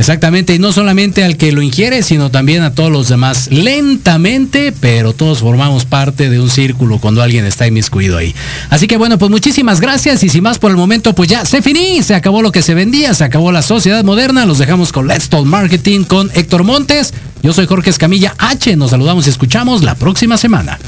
Exactamente, 0.00 0.54
y 0.54 0.58
no 0.58 0.72
solamente 0.72 1.24
al 1.24 1.36
que 1.36 1.52
lo 1.52 1.60
ingiere, 1.60 2.02
sino 2.02 2.30
también 2.30 2.62
a 2.62 2.72
todos 2.72 2.90
los 2.90 3.10
demás. 3.10 3.50
Lentamente, 3.50 4.72
pero 4.72 5.12
todos 5.12 5.40
formamos 5.40 5.84
parte 5.84 6.30
de 6.30 6.40
un 6.40 6.48
círculo 6.48 6.96
cuando 6.96 7.22
alguien 7.22 7.44
está 7.44 7.66
inmiscuido 7.66 8.16
ahí. 8.16 8.34
Así 8.70 8.86
que 8.86 8.96
bueno, 8.96 9.18
pues 9.18 9.30
muchísimas 9.30 9.78
gracias 9.78 10.24
y 10.24 10.30
sin 10.30 10.42
más 10.42 10.58
por 10.58 10.70
el 10.70 10.78
momento, 10.78 11.14
pues 11.14 11.28
ya 11.28 11.44
se 11.44 11.60
finí, 11.60 12.02
se 12.02 12.14
acabó 12.14 12.40
lo 12.40 12.50
que 12.50 12.62
se 12.62 12.72
vendía, 12.72 13.12
se 13.12 13.24
acabó 13.24 13.52
la 13.52 13.60
sociedad 13.60 14.02
moderna. 14.02 14.46
Los 14.46 14.56
dejamos 14.56 14.90
con 14.90 15.06
Let's 15.06 15.28
Talk 15.28 15.44
Marketing 15.44 16.04
con 16.04 16.30
Héctor 16.32 16.64
Montes. 16.64 17.12
Yo 17.42 17.52
soy 17.52 17.66
Jorge 17.66 17.90
Escamilla 17.90 18.34
H. 18.38 18.74
Nos 18.76 18.92
saludamos 18.92 19.26
y 19.26 19.30
escuchamos 19.30 19.82
la 19.82 19.96
próxima 19.96 20.38
semana. 20.38 20.78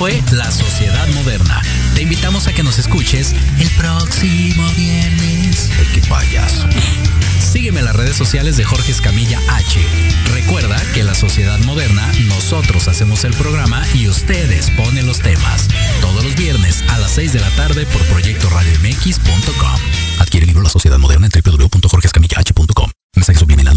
Fue 0.00 0.22
La 0.32 0.50
Sociedad 0.50 1.06
Moderna. 1.08 1.60
Te 1.94 2.00
invitamos 2.00 2.46
a 2.46 2.54
que 2.54 2.62
nos 2.62 2.78
escuches 2.78 3.34
el 3.58 3.68
próximo 3.72 4.66
viernes. 4.74 5.68
Qué 5.92 6.00
payaso. 6.08 6.66
Sígueme 7.38 7.80
en 7.80 7.84
las 7.84 7.94
redes 7.94 8.16
sociales 8.16 8.56
de 8.56 8.64
Jorge 8.64 8.92
Escamilla 8.92 9.38
H. 9.50 9.78
Recuerda 10.32 10.80
que 10.94 11.04
La 11.04 11.14
Sociedad 11.14 11.58
Moderna, 11.66 12.10
nosotros 12.28 12.88
hacemos 12.88 13.24
el 13.24 13.34
programa 13.34 13.86
y 13.92 14.08
ustedes 14.08 14.70
ponen 14.70 15.06
los 15.06 15.18
temas. 15.18 15.68
Todos 16.00 16.24
los 16.24 16.34
viernes 16.34 16.82
a 16.88 16.96
las 16.96 17.10
6 17.10 17.34
de 17.34 17.40
la 17.40 17.50
tarde 17.50 17.84
por 17.84 18.02
proyectoradiomx.com. 18.06 19.80
Adquiere 20.18 20.44
el 20.44 20.48
libro 20.48 20.62
La 20.62 20.70
Sociedad 20.70 20.98
Moderna 20.98 21.26
en 21.26 21.42
www.jorgeescamillah.com. 21.44 22.90
Mensaje 23.16 23.38
subliminal. 23.38 23.76